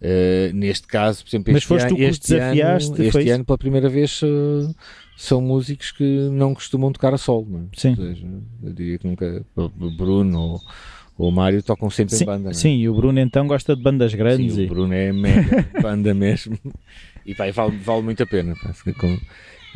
Eh, 0.00 0.50
neste 0.54 0.86
caso, 0.86 1.22
por 1.22 1.28
exemplo, 1.30 1.52
Mas 1.52 1.58
este, 1.62 1.68
foste 1.68 1.88
tu 1.88 1.94
ano, 1.94 1.96
que 1.96 2.04
os 2.10 2.16
este, 2.16 2.34
ano, 2.34 2.42
desafiaste, 2.56 3.10
foi 3.10 3.22
este 3.22 3.30
ano, 3.30 3.44
pela 3.44 3.58
primeira 3.58 3.88
vez, 3.88 4.20
eh, 4.24 4.74
são 5.22 5.40
músicos 5.42 5.92
que 5.92 6.02
não 6.30 6.54
costumam 6.54 6.90
tocar 6.90 7.12
a 7.12 7.18
solo, 7.18 7.46
não 7.50 7.60
é? 7.60 7.62
Sim. 7.76 7.94
Seja, 7.94 8.26
eu 8.62 8.72
diria 8.72 8.98
que 8.98 9.06
nunca, 9.06 9.44
o 9.54 9.68
Bruno 9.90 10.40
ou, 10.40 10.60
ou 11.18 11.28
o 11.28 11.32
Mário 11.32 11.62
tocam 11.62 11.90
sempre 11.90 12.16
Sim, 12.16 12.24
em 12.24 12.26
banda, 12.26 12.44
não 12.44 12.50
é? 12.50 12.54
sim, 12.54 12.76
e 12.78 12.88
o 12.88 12.94
Bruno 12.94 13.20
então 13.20 13.46
gosta 13.46 13.76
de 13.76 13.82
bandas 13.82 14.14
grandes. 14.14 14.54
Sim, 14.54 14.62
e- 14.62 14.64
o 14.64 14.68
Bruno 14.68 14.94
é 14.94 15.12
mega 15.12 15.66
banda 15.80 16.14
mesmo 16.14 16.56
e 17.26 17.34
pá, 17.34 17.50
vale, 17.50 17.76
vale 17.76 18.00
muito 18.02 18.22
a 18.22 18.26
pena 18.26 18.54
pá, 18.56 18.72
com- 18.98 19.18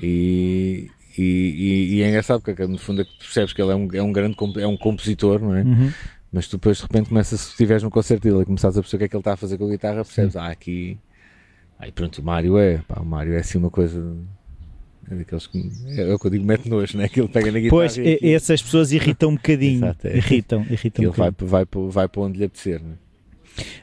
e, 0.02 0.90
e, 1.18 1.22
e- 1.22 1.94
e 1.96 2.02
é 2.02 2.08
engraçado 2.08 2.40
porque 2.40 2.66
no 2.66 2.78
fundo 2.78 3.02
é 3.02 3.04
que 3.04 3.12
tu 3.12 3.18
percebes 3.18 3.52
que 3.52 3.60
ele 3.60 3.72
é 3.72 3.74
um, 3.76 3.88
é 3.92 4.02
um 4.02 4.12
grande 4.12 4.34
é 4.58 4.66
um 4.66 4.78
compositor 4.78 5.40
não 5.40 5.54
é? 5.54 5.62
Uhum. 5.62 5.92
mas 6.32 6.48
tu 6.48 6.56
depois 6.56 6.78
de 6.78 6.82
repente 6.84 7.10
começas 7.10 7.38
se 7.38 7.50
estiveres 7.50 7.82
no 7.82 7.90
concerto 7.90 8.26
dele 8.26 8.42
e 8.42 8.46
começares 8.46 8.78
a 8.78 8.80
perceber 8.80 8.96
o 8.96 8.98
que 9.00 9.04
é 9.04 9.08
que 9.08 9.16
ele 9.16 9.20
está 9.20 9.34
a 9.34 9.36
fazer 9.36 9.58
com 9.58 9.66
a 9.66 9.70
guitarra 9.70 10.02
percebes, 10.04 10.36
ah 10.36 10.48
aqui 10.48 10.96
aí 11.78 11.92
pronto, 11.92 12.18
o 12.20 12.24
Mário 12.24 12.56
é 12.56 12.78
pá, 12.78 12.98
o 13.00 13.04
Mário 13.04 13.34
é 13.34 13.38
assim 13.40 13.58
uma 13.58 13.70
coisa 13.70 14.16
é 15.10 15.14
daqueles 15.14 15.46
que 15.46 15.70
é 15.96 16.14
o 16.14 16.18
que 16.18 16.26
eu 16.26 16.30
digo, 16.30 16.44
mete 16.44 16.68
nojo, 16.68 16.96
né? 16.96 17.08
que 17.10 17.20
ele 17.20 17.28
pega 17.28 17.46
na 17.52 17.58
guitarra 17.58 17.70
Pois, 17.70 17.96
e 17.96 18.32
essas 18.32 18.62
pessoas 18.62 18.92
irritam 18.92 19.30
um 19.30 19.34
bocadinho. 19.34 19.84
Exato, 19.84 20.06
é. 20.06 20.16
Irritam, 20.16 20.66
irritam 20.70 21.04
um 21.04 21.08
aquilo 21.10 21.12
vai, 21.12 21.30
vai, 21.38 21.64
vai, 21.64 21.90
vai 21.90 22.08
para 22.08 22.20
onde 22.22 22.38
lhe 22.38 22.44
apetecer 22.44 22.82
não 22.82 22.92
é? 22.92 23.04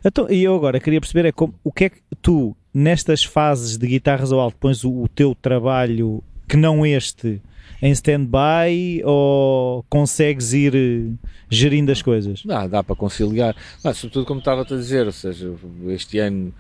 Então, 0.04 0.30
e 0.30 0.44
eu 0.44 0.56
agora 0.56 0.80
queria 0.80 1.00
perceber 1.00 1.28
é 1.28 1.32
como, 1.32 1.54
o 1.64 1.72
que 1.72 1.86
é 1.86 1.90
que 1.90 2.02
tu, 2.22 2.56
nestas 2.74 3.24
fases 3.24 3.78
de 3.78 3.88
guitarras 3.88 4.32
ao 4.32 4.40
alto, 4.40 4.58
pões 4.60 4.84
o, 4.84 5.04
o 5.04 5.08
teu 5.08 5.36
trabalho 5.36 6.24
que 6.48 6.58
não 6.58 6.86
este 6.86 7.42
em 7.82 7.92
stand-by 7.92 9.02
ou 9.04 9.84
consegues 9.90 10.54
ir 10.54 10.76
eh, 10.76 11.28
gerindo 11.50 11.92
as 11.92 12.02
coisas? 12.02 12.44
Dá, 12.46 12.68
dá 12.68 12.84
para 12.84 12.96
conciliar. 12.96 13.56
Ah, 13.84 13.94
sobretudo 13.94 14.26
como 14.26 14.40
estava 14.40 14.62
a 14.62 14.66
dizer, 14.66 15.06
ou 15.06 15.12
seja, 15.12 15.52
este 15.88 16.20
ano 16.20 16.54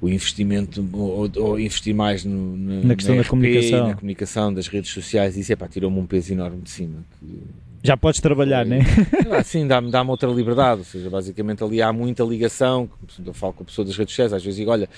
o 0.00 0.08
investimento, 0.08 0.88
ou, 0.92 1.30
ou 1.36 1.60
investir 1.60 1.94
mais 1.94 2.24
no, 2.24 2.56
na, 2.56 2.88
Na 2.88 2.94
questão 2.96 3.14
da 3.16 3.22
RP, 3.22 3.28
comunicação. 3.28 3.88
na 3.88 3.94
comunicação 3.94 4.54
das 4.54 4.66
redes 4.68 4.90
sociais, 4.90 5.36
isso 5.36 5.52
é 5.52 5.56
pá, 5.56 5.68
tirou-me 5.68 5.98
um 5.98 6.06
peso 6.06 6.32
enorme 6.32 6.62
de 6.62 6.70
cima. 6.70 7.04
Que, 7.20 7.42
Já 7.82 7.96
podes 7.96 8.20
trabalhar, 8.20 8.66
Foi- 8.66 8.78
né? 8.78 8.84
ah, 9.30 9.42
sim, 9.42 9.66
dá-me 9.66 9.90
dá 9.90 10.02
outra 10.02 10.28
liberdade, 10.30 10.80
ou 10.80 10.84
seja, 10.84 11.10
basicamente 11.10 11.62
ali 11.62 11.82
há 11.82 11.92
muita 11.92 12.22
ligação, 12.24 12.88
eu 13.26 13.34
falo 13.34 13.52
com 13.52 13.62
a 13.62 13.66
pessoa 13.66 13.84
das 13.84 13.96
redes 13.96 14.12
sociais, 14.14 14.32
às 14.32 14.42
vezes 14.42 14.58
digo, 14.58 14.70
olha, 14.70 14.88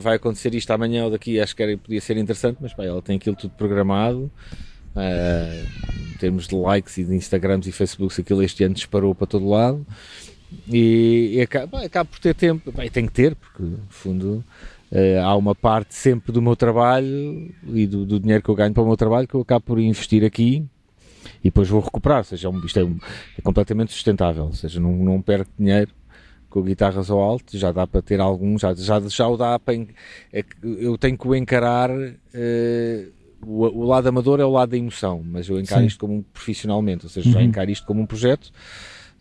vai 0.00 0.16
acontecer 0.16 0.54
isto 0.54 0.70
amanhã 0.70 1.04
ou 1.04 1.10
daqui, 1.10 1.38
acho 1.38 1.54
que 1.54 1.62
era, 1.62 1.76
podia 1.76 2.00
ser 2.00 2.16
interessante, 2.16 2.56
mas 2.60 2.72
pá, 2.72 2.82
ela 2.84 3.02
tem 3.02 3.16
aquilo 3.16 3.36
tudo 3.36 3.52
programado, 3.58 4.30
ah, 4.94 5.64
em 6.14 6.16
termos 6.18 6.46
de 6.48 6.54
likes 6.54 6.96
e 6.96 7.04
de 7.04 7.14
Instagrams 7.14 7.66
e 7.66 7.72
Facebooks, 7.72 8.18
aquilo 8.18 8.42
este 8.42 8.64
ano 8.64 8.74
disparou 8.74 9.14
para 9.14 9.26
todo 9.26 9.46
lado, 9.46 9.86
e, 10.68 11.34
e 11.36 11.40
acaba, 11.40 11.82
acaba 11.84 12.08
por 12.08 12.18
ter 12.18 12.34
tempo, 12.34 12.72
e 12.82 12.90
tem 12.90 13.06
que 13.06 13.12
ter, 13.12 13.34
porque 13.34 13.62
no 13.62 13.86
fundo 13.88 14.44
eh, 14.90 15.18
há 15.18 15.34
uma 15.36 15.54
parte 15.54 15.94
sempre 15.94 16.32
do 16.32 16.40
meu 16.40 16.54
trabalho 16.56 17.52
e 17.74 17.86
do, 17.86 18.04
do 18.06 18.20
dinheiro 18.20 18.42
que 18.42 18.48
eu 18.48 18.54
ganho 18.54 18.72
para 18.72 18.82
o 18.82 18.86
meu 18.86 18.96
trabalho 18.96 19.26
que 19.26 19.34
eu 19.34 19.40
acabo 19.40 19.64
por 19.64 19.78
investir 19.78 20.24
aqui 20.24 20.64
e 21.40 21.44
depois 21.44 21.68
vou 21.68 21.80
recuperar, 21.80 22.18
ou 22.18 22.24
seja, 22.24 22.48
é 22.48 22.52
isto 22.64 22.78
é, 22.78 22.84
um- 22.84 22.98
é 23.36 23.42
completamente 23.42 23.92
sustentável, 23.92 24.44
ou 24.44 24.52
seja, 24.52 24.78
não, 24.80 24.92
não 24.92 25.20
perco 25.20 25.50
dinheiro 25.58 25.90
com 26.48 26.62
guitarras 26.62 27.10
ao 27.10 27.20
alto, 27.20 27.58
já 27.58 27.72
dá 27.72 27.86
para 27.86 28.00
ter 28.00 28.20
algum, 28.20 28.58
já, 28.58 28.72
já, 28.74 29.00
já 29.00 29.28
o 29.28 29.36
dá 29.36 29.58
para, 29.58 29.74
é 30.32 30.44
eu 30.62 30.96
tenho 30.96 31.18
que 31.18 31.26
o 31.26 31.34
encarar, 31.34 31.90
eh, 32.32 33.08
o, 33.42 33.64
o 33.64 33.84
lado 33.84 34.08
amador 34.08 34.40
é 34.40 34.44
o 34.44 34.50
lado 34.50 34.70
da 34.70 34.76
emoção, 34.76 35.22
mas 35.24 35.48
eu 35.48 35.58
encaro 35.60 35.82
Sim. 35.82 35.86
isto 35.88 35.98
como 35.98 36.14
um, 36.14 36.22
profissionalmente, 36.22 37.04
ou 37.04 37.10
seja, 37.10 37.30
já 37.32 37.40
Uhum. 37.40 37.46
encaro 37.46 37.70
isto 37.70 37.84
como 37.86 38.00
um 38.00 38.06
projeto, 38.06 38.50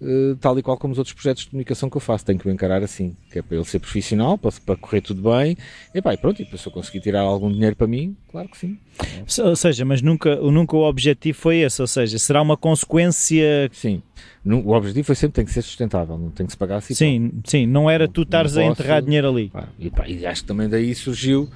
uh, 0.02 0.36
tal 0.38 0.58
e 0.58 0.64
qual 0.64 0.78
como 0.78 0.92
os 0.92 0.98
outros 0.98 1.14
projetos 1.14 1.44
de 1.44 1.50
comunicação 1.50 1.90
que 1.90 1.98
eu 1.98 2.02
faço. 2.02 2.26
Tenho 2.26 2.40
que 2.40 2.48
o 2.48 2.52
encarar 2.52 2.84
assim, 2.84 3.16
que 3.32 3.40
é 3.40 3.42
para 3.42 3.58
ele 3.58 3.66
ser 3.66 3.80
profissional, 3.80 4.38
para, 4.38 4.52
para 4.66 4.76
correr 4.76 5.02
tudo 5.02 5.22
bem, 5.22 5.58
e 5.94 6.02
pá, 6.02 6.14
e 6.14 6.18
pronto, 6.18 6.42
e 6.42 6.58
se 6.58 6.68
eu 6.68 6.72
conseguir 6.72 7.00
tirar 7.00 7.22
algum 7.22 7.52
dinheiro 7.52 7.76
para 7.76 7.88
mim, 7.88 8.16
claro 8.32 8.50
que 8.50 8.58
sim. 8.58 8.78
Ou 9.44 9.56
seja, 9.56 9.84
mas 9.84 10.02
nunca, 10.02 10.36
nunca 10.38 10.76
o 10.76 10.88
objetivo 10.88 11.38
foi 11.38 11.58
esse, 11.58 11.82
ou 11.82 11.88
seja, 11.88 12.18
será 12.18 12.42
uma 12.42 12.56
consequência... 12.56 13.70
Sim, 13.72 14.02
o 14.46 14.72
objetivo 14.72 15.06
foi 15.06 15.16
sempre 15.16 15.36
tem 15.36 15.46
que 15.46 15.52
ser 15.52 15.62
sustentável, 15.62 16.18
não 16.18 16.30
tem 16.30 16.46
que 16.46 16.52
se 16.52 16.58
pagar 16.58 16.78
assim. 16.78 16.94
Sim, 16.94 17.32
sim, 17.44 17.66
não 17.66 17.90
era 17.90 18.08
tu 18.08 18.22
estares 18.22 18.56
a 18.56 18.64
enterrar 18.64 19.02
dinheiro 19.02 19.28
ali. 19.28 19.50
Pá, 19.50 19.68
e, 19.78 19.90
pá, 19.90 20.08
e 20.08 20.26
acho 20.26 20.42
que 20.42 20.48
também 20.48 20.70
daí 20.70 20.94
surgiu 20.96 21.50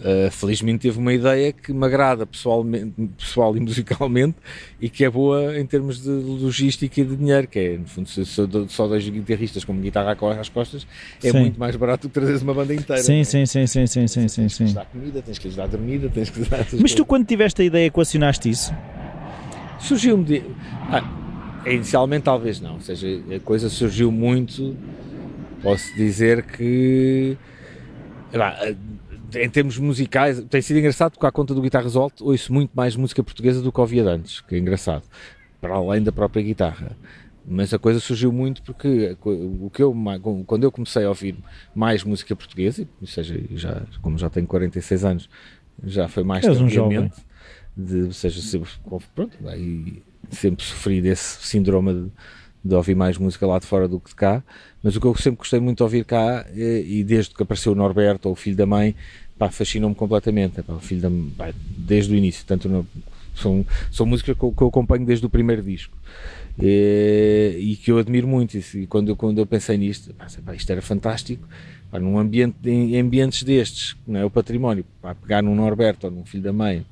Uh, 0.00 0.28
felizmente 0.32 0.80
teve 0.80 0.98
uma 0.98 1.12
ideia 1.12 1.52
que 1.52 1.72
me 1.72 1.86
agrada 1.86 2.26
pessoalmente, 2.26 2.92
pessoal 3.16 3.56
e 3.56 3.60
musicalmente 3.60 4.36
e 4.80 4.90
que 4.90 5.04
é 5.04 5.10
boa 5.10 5.56
em 5.56 5.64
termos 5.64 6.02
de 6.02 6.10
logística 6.10 7.00
e 7.00 7.04
de 7.04 7.14
dinheiro, 7.14 7.46
que 7.46 7.58
é, 7.58 7.78
no 7.78 7.86
fundo, 7.86 8.08
se 8.08 8.24
só 8.24 8.88
dois 8.88 9.08
guitarristas 9.08 9.64
com 9.64 9.72
uma 9.72 9.80
guitarra 9.80 10.16
às 10.40 10.48
costas, 10.48 10.86
é 11.22 11.30
sim. 11.30 11.38
muito 11.38 11.60
mais 11.60 11.76
barato 11.76 12.08
do 12.08 12.10
que 12.10 12.14
trazeres 12.14 12.42
uma 12.42 12.52
banda 12.52 12.74
inteira. 12.74 13.00
Sim, 13.00 13.20
é? 13.20 13.24
sim, 13.24 13.46
sim, 13.46 13.66
sim, 13.66 13.86
sim, 13.86 14.08
sim, 14.08 14.28
sim, 14.28 14.48
sim. 14.48 14.64
Tens 14.64 14.70
que 14.70 14.74
dar 14.74 14.86
comida, 14.86 15.22
tens 15.22 15.38
que 15.38 15.46
lhes 15.46 15.56
dar 15.56 15.68
dormida, 15.68 16.08
tens 16.08 16.30
que 16.30 16.40
dar 16.40 16.66
Mas 16.80 16.94
tu 16.94 17.04
quando 17.04 17.24
tiveste 17.24 17.62
a 17.62 17.64
ideia 17.64 17.86
equacionaste 17.86 18.50
isso? 18.50 18.74
Surgiu-me 19.78 20.24
de... 20.24 20.42
Ah, 20.90 21.04
inicialmente 21.66 22.24
talvez 22.24 22.60
não, 22.60 22.74
ou 22.74 22.80
seja, 22.80 23.06
a 23.36 23.38
coisa 23.38 23.68
surgiu 23.68 24.10
muito, 24.10 24.76
posso 25.62 25.94
dizer 25.94 26.42
que 26.42 27.36
em 29.34 29.48
termos 29.48 29.78
musicais, 29.78 30.42
tem 30.50 30.60
sido 30.62 30.78
engraçado 30.78 31.12
porque 31.12 31.26
à 31.26 31.32
conta 31.32 31.54
do 31.54 31.60
Guitarra 31.62 31.84
Resolve 31.84 32.14
ouço 32.20 32.52
muito 32.52 32.70
mais 32.74 32.96
música 32.96 33.22
portuguesa 33.22 33.60
do 33.60 33.72
que 33.72 33.80
ouvia 33.80 34.04
antes, 34.04 34.40
que 34.40 34.54
é 34.54 34.58
engraçado, 34.58 35.04
para 35.60 35.74
além 35.74 36.02
da 36.02 36.12
própria 36.12 36.42
guitarra. 36.42 36.96
Mas 37.44 37.74
a 37.74 37.78
coisa 37.78 37.98
surgiu 37.98 38.32
muito 38.32 38.62
porque 38.62 39.16
o 39.24 39.68
que 39.68 39.82
eu, 39.82 39.94
quando 40.46 40.62
eu 40.62 40.70
comecei 40.70 41.04
a 41.04 41.08
ouvir 41.08 41.36
mais 41.74 42.04
música 42.04 42.36
portuguesa, 42.36 42.86
ou 43.00 43.06
seja, 43.06 43.40
já, 43.54 43.82
como 44.00 44.16
já 44.16 44.30
tenho 44.30 44.46
46 44.46 45.04
anos, 45.04 45.28
já 45.84 46.06
foi 46.08 46.22
mais 46.22 46.44
És 46.44 46.60
um 46.60 46.68
jovem. 46.68 47.10
de, 47.76 48.02
ou 48.02 48.12
seja, 48.12 48.40
sempre, 48.40 48.70
pronto, 49.14 49.36
aí 49.48 50.02
sempre 50.30 50.64
sofri 50.64 51.02
desse 51.02 51.44
síndrome 51.44 51.92
de, 51.92 52.10
de 52.64 52.74
ouvir 52.76 52.94
mais 52.94 53.18
música 53.18 53.44
lá 53.44 53.58
de 53.58 53.66
fora 53.66 53.88
do 53.88 53.98
que 53.98 54.10
de 54.10 54.14
cá, 54.14 54.44
mas 54.80 54.94
o 54.94 55.00
que 55.00 55.06
eu 55.06 55.14
sempre 55.16 55.38
gostei 55.38 55.58
muito 55.58 55.78
de 55.78 55.82
ouvir 55.82 56.04
cá, 56.04 56.46
eh, 56.54 56.82
e 56.86 57.02
desde 57.02 57.34
que 57.34 57.42
apareceu 57.42 57.72
o 57.72 57.74
Norberto 57.74 58.28
ou 58.28 58.34
o 58.34 58.36
filho 58.36 58.56
da 58.56 58.66
mãe, 58.66 58.94
fascinou-me 59.50 59.94
completamente. 59.94 60.62
Pá, 60.62 60.74
o 60.74 60.80
filho 60.80 61.00
da, 61.00 61.10
pá, 61.36 61.54
desde 61.76 62.12
o 62.12 62.16
início, 62.16 62.44
tanto 62.46 62.68
no, 62.68 62.86
são, 63.34 63.64
são 63.90 64.06
músicas 64.06 64.36
que 64.36 64.42
eu, 64.44 64.52
que 64.52 64.62
eu, 64.62 64.68
acompanho 64.68 65.04
desde 65.04 65.24
o 65.26 65.30
primeiro 65.30 65.62
disco. 65.62 65.96
E, 66.60 67.56
e 67.58 67.76
que 67.76 67.90
eu 67.90 67.98
admiro 67.98 68.26
muito. 68.26 68.56
E 68.56 68.86
quando 68.86 69.08
eu, 69.08 69.16
quando 69.16 69.38
eu 69.38 69.46
pensei 69.46 69.76
nisto, 69.76 70.14
pá, 70.14 70.26
isto 70.54 70.70
era 70.70 70.82
fantástico. 70.82 71.46
Pá, 71.90 71.98
num 71.98 72.18
ambiente, 72.18 72.56
em 72.64 72.98
ambientes 72.98 73.42
destes, 73.42 73.96
não 74.06 74.20
é 74.20 74.24
o 74.24 74.30
património, 74.30 74.84
pá, 75.00 75.14
pegar 75.14 75.42
num 75.42 75.54
Norberto 75.54 76.06
ou 76.06 76.12
num 76.12 76.24
filho 76.24 76.42
da 76.42 76.52
mãe 76.52 76.86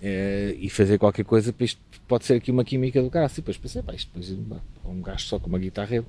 é, 0.00 0.54
e 0.58 0.68
fazer 0.68 0.98
qualquer 0.98 1.24
coisa, 1.24 1.54
isto 1.60 1.80
pode 2.06 2.24
ser 2.24 2.34
aqui 2.34 2.50
uma 2.50 2.64
química 2.64 3.02
do 3.02 3.10
cara. 3.10 3.26
E 3.30 3.36
depois 3.36 3.56
pensei, 3.56 3.82
pá, 3.82 3.94
isto 3.94 4.10
depois, 4.14 4.30
um 4.84 5.02
gajo 5.02 5.26
só 5.26 5.38
com 5.38 5.48
uma 5.48 5.58
guitarra 5.58 6.04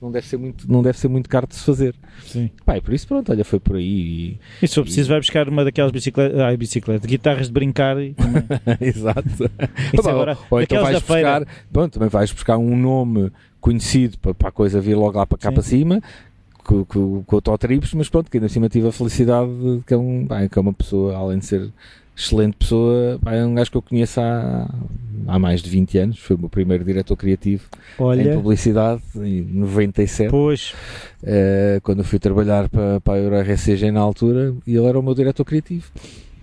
não 0.00 0.12
deve 0.12 0.26
ser 0.26 0.36
muito, 0.36 0.70
não 0.70 0.82
deve 0.82 0.96
ser 0.98 1.08
muito 1.08 1.28
caro 1.28 1.46
de 1.46 1.56
se 1.56 1.64
fazer. 1.64 1.94
Sim. 2.24 2.50
Pá, 2.64 2.80
por 2.80 2.94
isso 2.94 3.06
pronto, 3.06 3.32
olha, 3.32 3.44
foi 3.44 3.58
por 3.58 3.76
aí. 3.76 3.84
E, 3.84 4.40
e 4.62 4.68
se 4.68 4.74
for 4.76 4.82
preciso, 4.82 5.08
e... 5.08 5.10
vai 5.10 5.18
buscar 5.18 5.48
uma 5.48 5.64
daquelas 5.64 5.90
bicicletas, 5.90 6.38
ah, 6.38 6.56
bicicleta, 6.56 7.06
guitarras 7.06 7.48
de 7.48 7.52
brincar. 7.52 8.00
E... 8.00 8.14
Exato. 8.80 9.50
Isso 9.92 10.08
agora, 10.08 10.38
ou 10.50 10.62
então 10.62 10.82
vais 10.82 11.00
buscar, 11.00 11.46
pronto, 11.72 11.92
também 11.94 12.08
vais 12.08 12.30
buscar 12.30 12.58
um 12.58 12.76
nome 12.76 13.32
conhecido 13.60 14.18
para, 14.18 14.34
para 14.34 14.48
a 14.48 14.52
coisa 14.52 14.80
vir 14.80 14.94
logo 14.94 15.18
lá 15.18 15.26
para 15.26 15.38
cá 15.38 15.48
Sim. 15.48 15.54
para 15.54 15.62
cima. 15.62 16.02
Com, 16.62 16.84
com, 16.84 17.22
com 17.22 17.36
o 17.36 17.40
Totrips, 17.40 17.94
mas 17.94 18.10
pronto, 18.10 18.30
que 18.30 18.36
ainda 18.36 18.44
acima 18.44 18.68
tive 18.68 18.88
a 18.88 18.92
felicidade 18.92 19.48
de 19.48 19.82
que 19.86 19.94
é, 19.94 19.96
um, 19.96 20.26
bem, 20.26 20.50
que 20.50 20.58
é 20.58 20.60
uma 20.60 20.74
pessoa, 20.74 21.16
além 21.16 21.38
de 21.38 21.46
ser 21.46 21.72
excelente 22.18 22.56
pessoa, 22.56 23.18
é 23.26 23.44
um 23.44 23.54
gajo 23.54 23.70
que 23.70 23.76
eu 23.76 23.82
conheço 23.82 24.20
há, 24.20 24.68
há 25.28 25.38
mais 25.38 25.62
de 25.62 25.70
20 25.70 25.98
anos, 25.98 26.18
foi 26.18 26.34
o 26.34 26.38
meu 26.38 26.48
primeiro 26.48 26.84
diretor 26.84 27.16
criativo 27.16 27.64
Olha. 27.96 28.32
em 28.32 28.34
publicidade, 28.34 29.02
em 29.16 29.42
97. 29.42 30.30
Pois. 30.30 30.74
Uh, 31.22 31.80
quando 31.82 31.98
eu 31.98 32.04
fui 32.04 32.18
trabalhar 32.18 32.68
para, 32.68 33.00
para 33.00 33.14
a 33.14 33.18
Euro 33.18 33.40
RCG 33.40 33.92
na 33.92 34.00
altura, 34.00 34.52
e 34.66 34.74
ele 34.74 34.86
era 34.86 34.98
o 34.98 35.02
meu 35.02 35.14
diretor 35.14 35.44
criativo. 35.44 35.86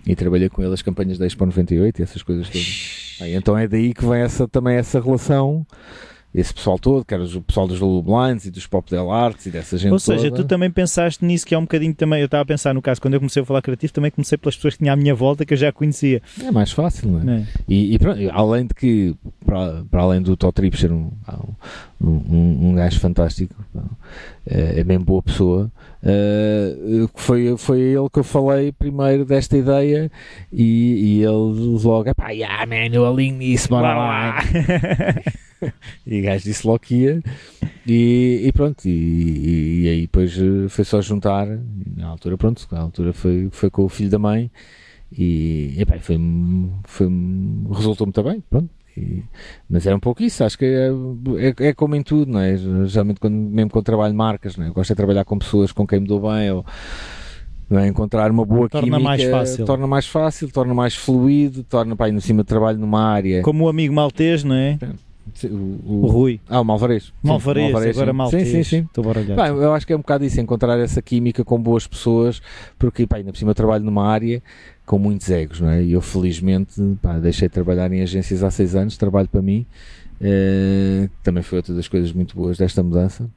E 0.06 0.14
trabalhei 0.16 0.48
com 0.48 0.62
ele 0.62 0.72
as 0.72 0.82
campanhas 0.82 1.18
da 1.18 1.26
Expo 1.26 1.44
98 1.44 1.98
e 1.98 2.02
essas 2.02 2.22
coisas 2.22 2.48
todas. 2.48 3.30
então 3.34 3.58
é 3.58 3.68
daí 3.68 3.92
que 3.92 4.06
vem 4.06 4.20
essa, 4.20 4.48
também 4.48 4.76
essa 4.76 5.00
relação 5.00 5.66
esse 6.36 6.52
pessoal 6.52 6.78
todo, 6.78 7.02
que 7.02 7.14
era 7.14 7.24
o 7.24 7.40
pessoal 7.40 7.66
dos 7.66 7.80
Lulu 7.80 8.02
Blinds 8.02 8.44
e 8.44 8.50
dos 8.50 8.66
Pop 8.66 8.90
Del 8.90 9.10
Arts 9.10 9.46
e 9.46 9.50
dessa 9.50 9.78
gente 9.78 9.90
Ou 9.90 9.98
seja, 9.98 10.28
toda. 10.28 10.42
tu 10.42 10.46
também 10.46 10.70
pensaste 10.70 11.24
nisso, 11.24 11.46
que 11.46 11.54
é 11.54 11.58
um 11.58 11.62
bocadinho 11.62 11.94
também, 11.94 12.20
eu 12.20 12.26
estava 12.26 12.42
a 12.42 12.46
pensar 12.46 12.74
no 12.74 12.82
caso, 12.82 13.00
quando 13.00 13.14
eu 13.14 13.20
comecei 13.20 13.42
a 13.42 13.46
falar 13.46 13.62
criativo, 13.62 13.90
também 13.90 14.10
comecei 14.10 14.36
pelas 14.36 14.54
pessoas 14.54 14.74
que 14.74 14.80
tinha 14.80 14.92
à 14.92 14.96
minha 14.96 15.14
volta, 15.14 15.46
que 15.46 15.54
eu 15.54 15.58
já 15.58 15.72
conhecia. 15.72 16.20
É 16.44 16.50
mais 16.50 16.70
fácil, 16.72 17.10
não 17.10 17.32
é? 17.32 17.38
é. 17.38 17.46
E, 17.66 17.94
e 17.94 17.98
pronto, 17.98 18.20
além 18.32 18.66
de 18.66 18.74
que, 18.74 19.16
para, 19.46 19.82
para 19.90 20.02
além 20.02 20.20
do 20.20 20.36
Tó 20.36 20.52
Trip 20.52 20.78
ser 20.78 20.92
um, 20.92 21.10
um, 22.00 22.70
um, 22.70 22.74
gajo 22.74 23.00
fantástico, 23.00 23.54
é, 24.46 24.80
é 24.80 24.84
bem 24.84 24.98
boa 24.98 25.22
pessoa, 25.22 25.70
Uh, 26.06 27.10
foi, 27.16 27.56
foi 27.56 27.80
ele 27.80 28.08
que 28.08 28.20
eu 28.20 28.22
falei 28.22 28.70
primeiro 28.70 29.24
desta 29.24 29.56
ideia 29.56 30.08
e, 30.52 31.18
e 31.18 31.22
ele 31.22 31.80
logo, 31.82 32.14
pá, 32.14 32.30
yeah, 32.30 32.64
man, 32.64 32.94
eu 32.94 33.04
alinho 33.04 33.38
nisso, 33.38 33.68
bora 33.68 33.92
lá. 33.92 34.38
e 36.06 36.20
o 36.20 36.22
gajo 36.22 36.44
disse 36.44 36.64
logo 36.64 36.78
que 36.78 36.94
ia 36.94 37.22
e, 37.84 38.42
e 38.44 38.52
pronto, 38.52 38.86
e, 38.86 39.82
e, 39.82 39.88
aí 39.88 40.00
depois 40.02 40.38
eh, 40.38 40.68
foi 40.68 40.84
só 40.84 41.00
juntar, 41.00 41.46
na 41.96 42.06
altura 42.06 42.38
pronto, 42.38 42.68
na 42.70 42.80
altura 42.82 43.12
foi, 43.12 43.48
foi 43.50 43.68
com 43.68 43.84
o 43.84 43.88
filho 43.88 44.10
da 44.10 44.18
mãe 44.18 44.48
e, 45.10 45.74
e 45.76 45.84
bem, 45.84 45.98
foi, 45.98 46.20
foi, 46.84 47.08
resultou 47.74 48.06
muito 48.06 48.22
bem, 48.22 48.44
pronto. 48.48 48.75
E, 48.96 49.22
mas 49.68 49.86
é 49.86 49.94
um 49.94 50.00
pouco 50.00 50.22
isso, 50.22 50.42
acho 50.42 50.56
que 50.56 50.64
é, 50.64 50.88
é, 51.38 51.68
é, 51.68 51.74
como 51.74 51.94
em 51.94 52.02
tudo, 52.02 52.32
não 52.32 52.40
é? 52.40 52.56
Geralmente, 52.86 53.20
quando, 53.20 53.34
mesmo 53.34 53.70
quando 53.70 53.84
trabalho 53.84 54.14
marcas, 54.14 54.56
não 54.56 54.64
é? 54.64 54.68
Eu 54.68 54.74
gosto 54.74 54.90
de 54.90 54.96
trabalhar 54.96 55.24
com 55.24 55.38
pessoas 55.38 55.72
com 55.72 55.86
quem 55.86 56.00
me 56.00 56.06
dou 56.06 56.20
bem 56.20 56.50
ou 56.50 56.64
é? 57.70 57.86
encontrar 57.86 58.30
uma 58.30 58.44
boa 58.44 58.68
torna 58.68 58.86
química 58.86 59.02
mais 59.02 59.24
fácil. 59.24 59.64
torna 59.64 59.86
mais 59.86 60.06
fácil, 60.06 60.50
torna 60.50 60.72
mais 60.72 60.94
fluido, 60.94 61.64
torna, 61.64 61.96
pá, 61.96 62.10
no 62.10 62.20
cima 62.20 62.42
de 62.42 62.48
trabalho 62.48 62.78
numa 62.78 63.02
área. 63.02 63.42
Como 63.42 63.64
o 63.64 63.68
amigo 63.68 63.92
maltês, 63.92 64.44
não 64.44 64.54
é? 64.54 64.78
O, 65.44 65.46
o, 65.48 66.04
o, 66.04 66.06
Rui. 66.06 66.40
Ah, 66.48 66.60
o 66.60 66.64
Malvarez. 66.64 67.12
Malvarez, 67.22 67.72
Malvarez 67.72 67.96
agora 67.96 68.12
Maltês. 68.12 68.48
Sim, 68.48 68.62
sim, 68.62 68.64
sim. 68.64 68.84
Estou 68.84 69.04
Bem, 69.04 69.46
eu 69.46 69.74
acho 69.74 69.86
que 69.86 69.92
é 69.92 69.96
um 69.96 70.00
bocado 70.00 70.24
isso, 70.24 70.40
encontrar 70.40 70.78
essa 70.78 71.02
química 71.02 71.44
com 71.44 71.60
boas 71.60 71.86
pessoas, 71.86 72.40
porque 72.78 73.06
pá, 73.06 73.16
ainda 73.16 73.32
por 73.32 73.38
cima 73.38 73.50
eu 73.50 73.54
trabalho 73.54 73.84
numa 73.84 74.06
área 74.06 74.42
com 74.84 74.98
muitos 74.98 75.30
egos, 75.30 75.60
não 75.60 75.68
é? 75.68 75.82
E 75.82 75.92
eu 75.92 76.00
felizmente 76.00 76.80
pá, 77.02 77.18
deixei 77.18 77.48
de 77.48 77.54
trabalhar 77.54 77.92
em 77.92 78.02
agências 78.02 78.42
há 78.42 78.50
seis 78.50 78.74
anos, 78.74 78.96
trabalho 78.96 79.28
para 79.28 79.42
mim, 79.42 79.66
eh, 80.20 81.08
também 81.22 81.42
foi 81.42 81.58
outra 81.58 81.74
das 81.74 81.88
coisas 81.88 82.12
muito 82.12 82.36
boas 82.36 82.56
desta 82.56 82.82
mudança. 82.82 83.28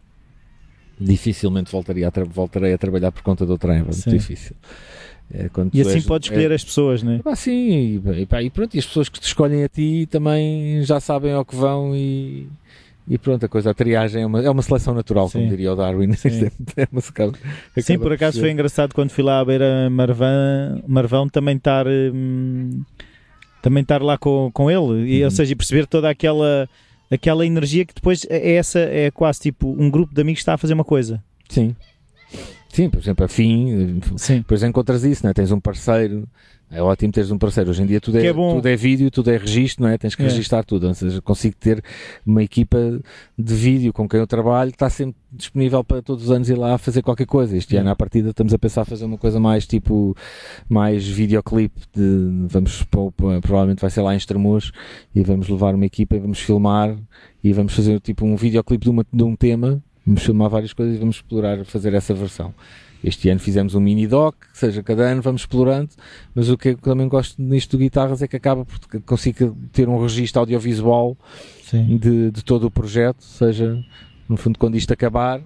Dificilmente 1.02 1.72
voltaria 1.72 2.08
a 2.08 2.24
voltarei 2.26 2.74
a 2.74 2.78
trabalhar 2.78 3.12
por 3.12 3.24
conta 3.24 3.46
do 3.46 3.58
trem, 3.58 3.84
muito 3.84 4.10
difícil. 4.10 4.56
É, 5.32 5.48
e 5.72 5.82
assim 5.82 5.96
és, 5.96 6.06
podes 6.06 6.28
escolher 6.28 6.52
é, 6.52 6.56
as 6.56 6.64
pessoas, 6.64 7.04
não 7.04 7.12
é? 7.12 7.22
Ah, 7.24 7.36
sim, 7.36 8.02
e, 8.18 8.26
pá, 8.26 8.42
e, 8.42 8.50
pronto, 8.50 8.74
e 8.74 8.80
as 8.80 8.86
pessoas 8.86 9.10
que 9.10 9.20
te 9.20 9.28
escolhem 9.28 9.64
a 9.64 9.70
ti 9.70 10.08
também 10.10 10.82
já 10.84 11.00
sabem 11.00 11.32
ao 11.34 11.46
que 11.46 11.56
vão 11.56 11.96
e, 11.96 12.48
e 13.08 13.16
pronto, 13.20 13.46
a 13.46 13.50
coisa, 13.50 13.70
a 13.70 13.74
triagem 13.74 14.24
é 14.24 14.26
uma, 14.26 14.42
é 14.42 14.50
uma 14.50 14.64
seleção 14.64 14.94
natural, 14.94 15.30
sim. 15.30 15.40
como 15.40 15.50
diria 15.52 15.72
o 15.72 15.76
Darwin. 15.76 16.14
Sim, 16.18 16.50
é 16.76 16.88
uma, 16.92 17.00
acaba, 17.00 17.34
sim 17.78 18.00
por 18.00 18.12
acaso 18.12 18.40
foi 18.40 18.50
engraçado 18.50 18.94
quando 18.96 19.12
fui 19.12 19.24
lá 19.24 19.40
à 19.40 19.46
beira 19.46 19.88
Marvão, 19.90 20.84
Marvão 20.88 21.30
também 21.30 21.58
estar 21.58 21.86
hum, 21.88 22.82
também 23.62 23.84
estar 23.84 24.02
lá 24.02 24.18
com, 24.18 24.50
com 24.52 24.70
ele, 24.72 25.12
e, 25.12 25.20
uhum. 25.20 25.26
ou 25.26 25.32
seja, 25.32 25.56
perceber 25.56 25.86
toda 25.86 26.10
aquela 26.10 26.68
aquela 27.12 27.46
energia 27.46 27.86
que 27.86 27.94
depois 27.94 28.26
é 28.30 28.54
essa, 28.54 28.80
é 28.80 29.12
quase 29.12 29.40
tipo 29.42 29.76
um 29.78 29.90
grupo 29.90 30.14
de 30.14 30.22
amigos 30.22 30.40
que 30.40 30.42
está 30.42 30.54
a 30.54 30.58
fazer 30.58 30.74
uma 30.74 30.84
coisa. 30.84 31.24
Sim. 31.50 31.76
Sim, 32.70 32.90
por 32.90 33.00
exemplo, 33.00 33.26
a 33.26 33.28
FIM, 33.28 34.00
Sim. 34.16 34.38
depois 34.38 34.64
encontras 34.64 35.04
isso, 35.04 35.24
não 35.24 35.32
é? 35.32 35.34
tens 35.34 35.52
um 35.52 35.60
parceiro, 35.60 36.28
é 36.72 36.82
ótimo 36.84 37.12
teres 37.12 37.32
um 37.32 37.38
parceiro. 37.38 37.72
Hoje 37.72 37.82
em 37.82 37.86
dia 37.88 38.00
tudo 38.00 38.20
é, 38.20 38.28
é 38.28 38.34
tudo 38.34 38.68
é 38.68 38.76
vídeo, 38.76 39.10
tudo 39.10 39.32
é 39.32 39.38
registro, 39.38 39.84
não 39.84 39.90
é? 39.90 39.98
Tens 39.98 40.14
que 40.14 40.22
é. 40.22 40.26
registar 40.26 40.64
tudo. 40.64 40.88
Ou 40.88 40.94
seja, 40.94 41.20
consigo 41.20 41.56
ter 41.60 41.84
uma 42.24 42.44
equipa 42.44 42.78
de 43.38 43.56
vídeo 43.56 43.92
com 43.92 44.08
quem 44.08 44.20
eu 44.20 44.28
trabalho, 44.28 44.70
está 44.70 44.88
sempre 44.88 45.16
disponível 45.32 45.84
para 45.84 46.02
todos 46.02 46.26
os 46.26 46.32
anos 46.32 46.48
ir 46.48 46.56
lá 46.56 46.78
fazer 46.78 47.02
qualquer 47.02 47.26
coisa. 47.26 47.58
Este 47.58 47.76
é. 47.76 47.80
ano, 47.80 47.90
à 47.90 47.96
partida, 47.96 48.30
estamos 48.30 48.54
a 48.54 48.60
pensar 48.60 48.86
fazer 48.86 49.06
uma 49.06 49.18
coisa 49.18 49.40
mais 49.40 49.66
tipo, 49.66 50.16
mais 50.70 51.08
videoclipe. 51.08 51.82
De, 51.92 52.46
vamos, 52.48 52.86
provavelmente 53.42 53.82
vai 53.82 53.90
ser 53.90 54.02
lá 54.02 54.14
em 54.14 54.18
Estremoz 54.18 54.72
e 55.16 55.24
vamos 55.24 55.50
levar 55.50 55.74
uma 55.74 55.86
equipa 55.86 56.16
e 56.16 56.20
vamos 56.20 56.40
filmar 56.40 56.96
e 57.44 57.52
vamos 57.52 57.74
fazer 57.74 58.00
tipo 58.00 58.26
um 58.26 58.36
videoclipe 58.36 58.84
de, 58.84 58.92
uma, 58.92 59.06
de 59.12 59.24
um 59.24 59.36
tema 59.36 59.82
vamos 60.10 60.24
filmar 60.24 60.50
várias 60.50 60.74
coisas 60.74 60.96
e 60.96 60.98
vamos 61.00 61.18
explorar 61.18 61.64
fazer 61.66 61.94
essa 61.94 62.14
versão. 62.14 62.54
Este 63.04 63.30
ano 63.30 63.40
fizemos 63.40 63.76
um 63.76 63.80
mini 63.80 64.06
doc, 64.08 64.36
ou 64.50 64.56
seja, 64.56 64.84
cada 64.84 65.04
ano 65.04 65.22
vamos 65.22 65.42
explorando, 65.44 65.90
mas 66.36 66.50
o 66.50 66.58
que 66.58 66.70
eu 66.70 66.78
também 66.78 67.08
gosto 67.08 67.42
nisto 67.42 67.78
de 67.78 67.84
guitarras 67.86 68.22
é 68.22 68.28
que 68.28 68.36
acaba 68.36 68.66
por 68.66 68.78
conseguir 69.04 69.52
ter 69.72 69.88
um 69.88 70.02
registro 70.02 70.42
audiovisual 70.42 71.16
de, 71.72 72.32
de 72.32 72.44
todo 72.44 72.66
o 72.66 72.72
projeto, 72.72 73.24
seja, 73.24 73.82
no 74.28 74.36
fundo, 74.36 74.60
quando 74.60 74.76
isto 74.76 74.92
acabar, 74.92 75.40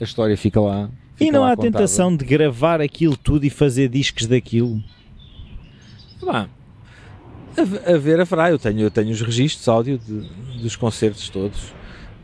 a 0.00 0.04
história 0.04 0.36
fica 0.38 0.58
lá. 0.60 0.88
E 1.16 1.26
fica 1.26 1.32
não 1.32 1.40
lá 1.42 1.52
há 1.52 1.56
contada. 1.56 1.72
tentação 1.72 2.16
de 2.16 2.24
gravar 2.24 2.80
aquilo 2.80 3.16
tudo 3.16 3.44
e 3.44 3.50
fazer 3.50 3.88
discos 3.90 4.26
daquilo? 4.26 4.82
Pá, 6.24 6.48
a, 7.58 7.92
a 7.92 7.98
ver 7.98 8.20
haverá, 8.20 8.50
eu 8.50 8.58
tenho, 8.58 8.80
eu 8.80 8.90
tenho 8.90 9.10
os 9.10 9.20
registros 9.20 9.68
áudio 9.68 9.98
de- 9.98 10.60
dos 10.62 10.76
concertos 10.76 11.28
todos. 11.28 11.74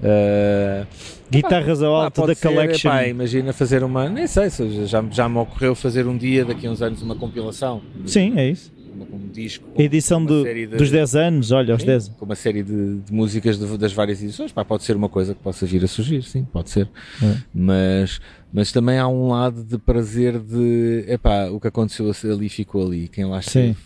Ah, 0.03 0.87
Guitarras 1.31 1.83
ao 1.83 1.95
alto 1.95 2.27
da 2.27 2.35
ser, 2.35 2.49
collection. 2.49 2.91
pá, 2.91 3.07
imagina 3.07 3.53
fazer 3.53 3.83
uma, 3.83 4.09
nem 4.09 4.27
sei, 4.27 4.51
se 4.51 4.87
já, 4.87 5.03
já 5.11 5.29
me 5.29 5.39
ocorreu 5.39 5.75
fazer 5.75 6.07
um 6.07 6.17
dia, 6.17 6.45
daqui 6.45 6.67
a 6.67 6.71
uns 6.71 6.83
anos, 6.83 7.01
uma 7.03 7.15
compilação. 7.15 7.81
Sim, 8.07 8.35
é 8.39 8.51
isso. 8.51 8.71
Um 8.95 9.29
disco. 9.33 9.65
A 9.79 9.83
edição 9.83 10.23
do- 10.23 10.45
de- 10.45 10.67
dos 10.67 10.91
10 10.91 11.17
anos, 11.17 11.51
olha, 11.51 11.73
aos 11.73 11.81
Sim, 11.81 11.87
10. 11.87 12.09
Com 12.09 12.27
uma 12.27 12.35
série 12.35 12.63
de, 12.63 12.99
de 12.99 13.13
músicas 13.13 13.59
de- 13.59 13.79
das 13.79 13.93
várias 13.95 14.23
edições, 14.23 14.53
pá, 14.53 14.63
pode 14.65 14.83
ser 14.85 14.95
uma 14.95 15.09
coisa 15.09 15.35
que 15.35 15.41
possa 15.41 15.65
vir 15.65 15.83
a 15.83 15.89
surgir, 15.89 16.23
sim, 16.23 16.45
pode 16.45 16.69
ser. 16.69 16.87
É. 17.23 17.37
Mas, 17.55 18.21
mas 18.53 18.71
também 18.71 18.99
há 18.99 19.09
um 19.09 19.29
lado 19.29 19.65
de 19.65 19.79
prazer 19.79 20.39
de, 20.39 21.07
epá, 21.09 21.47
o 21.49 21.59
que 21.59 21.69
aconteceu 21.69 22.13
ali 22.31 22.51
ficou 22.51 22.87
ali, 22.87 23.09
quem 23.09 23.25
lá 23.25 23.41
Sim. 23.41 23.71
esteve. 23.71 23.77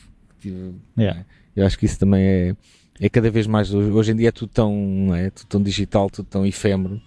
tive- 0.40 0.74
Yeah. 0.98 1.24
Eu 1.54 1.64
acho 1.64 1.78
que 1.78 1.86
isso 1.86 1.98
também 2.00 2.22
é, 2.22 2.56
é 3.01 3.09
cada 3.09 3.30
vez 3.30 3.47
mais, 3.47 3.72
hoje, 3.72 4.12
em 4.12 4.16
dia 4.16 4.28
é 4.28 4.32
tudo 4.32 4.51
tão, 4.53 5.14
é? 5.14 5.30
tudo 5.30 5.47
tão 5.49 5.62
digital, 5.62 6.09
tudo 6.11 6.26
tão 6.26 6.47
efêmero. 6.47 7.01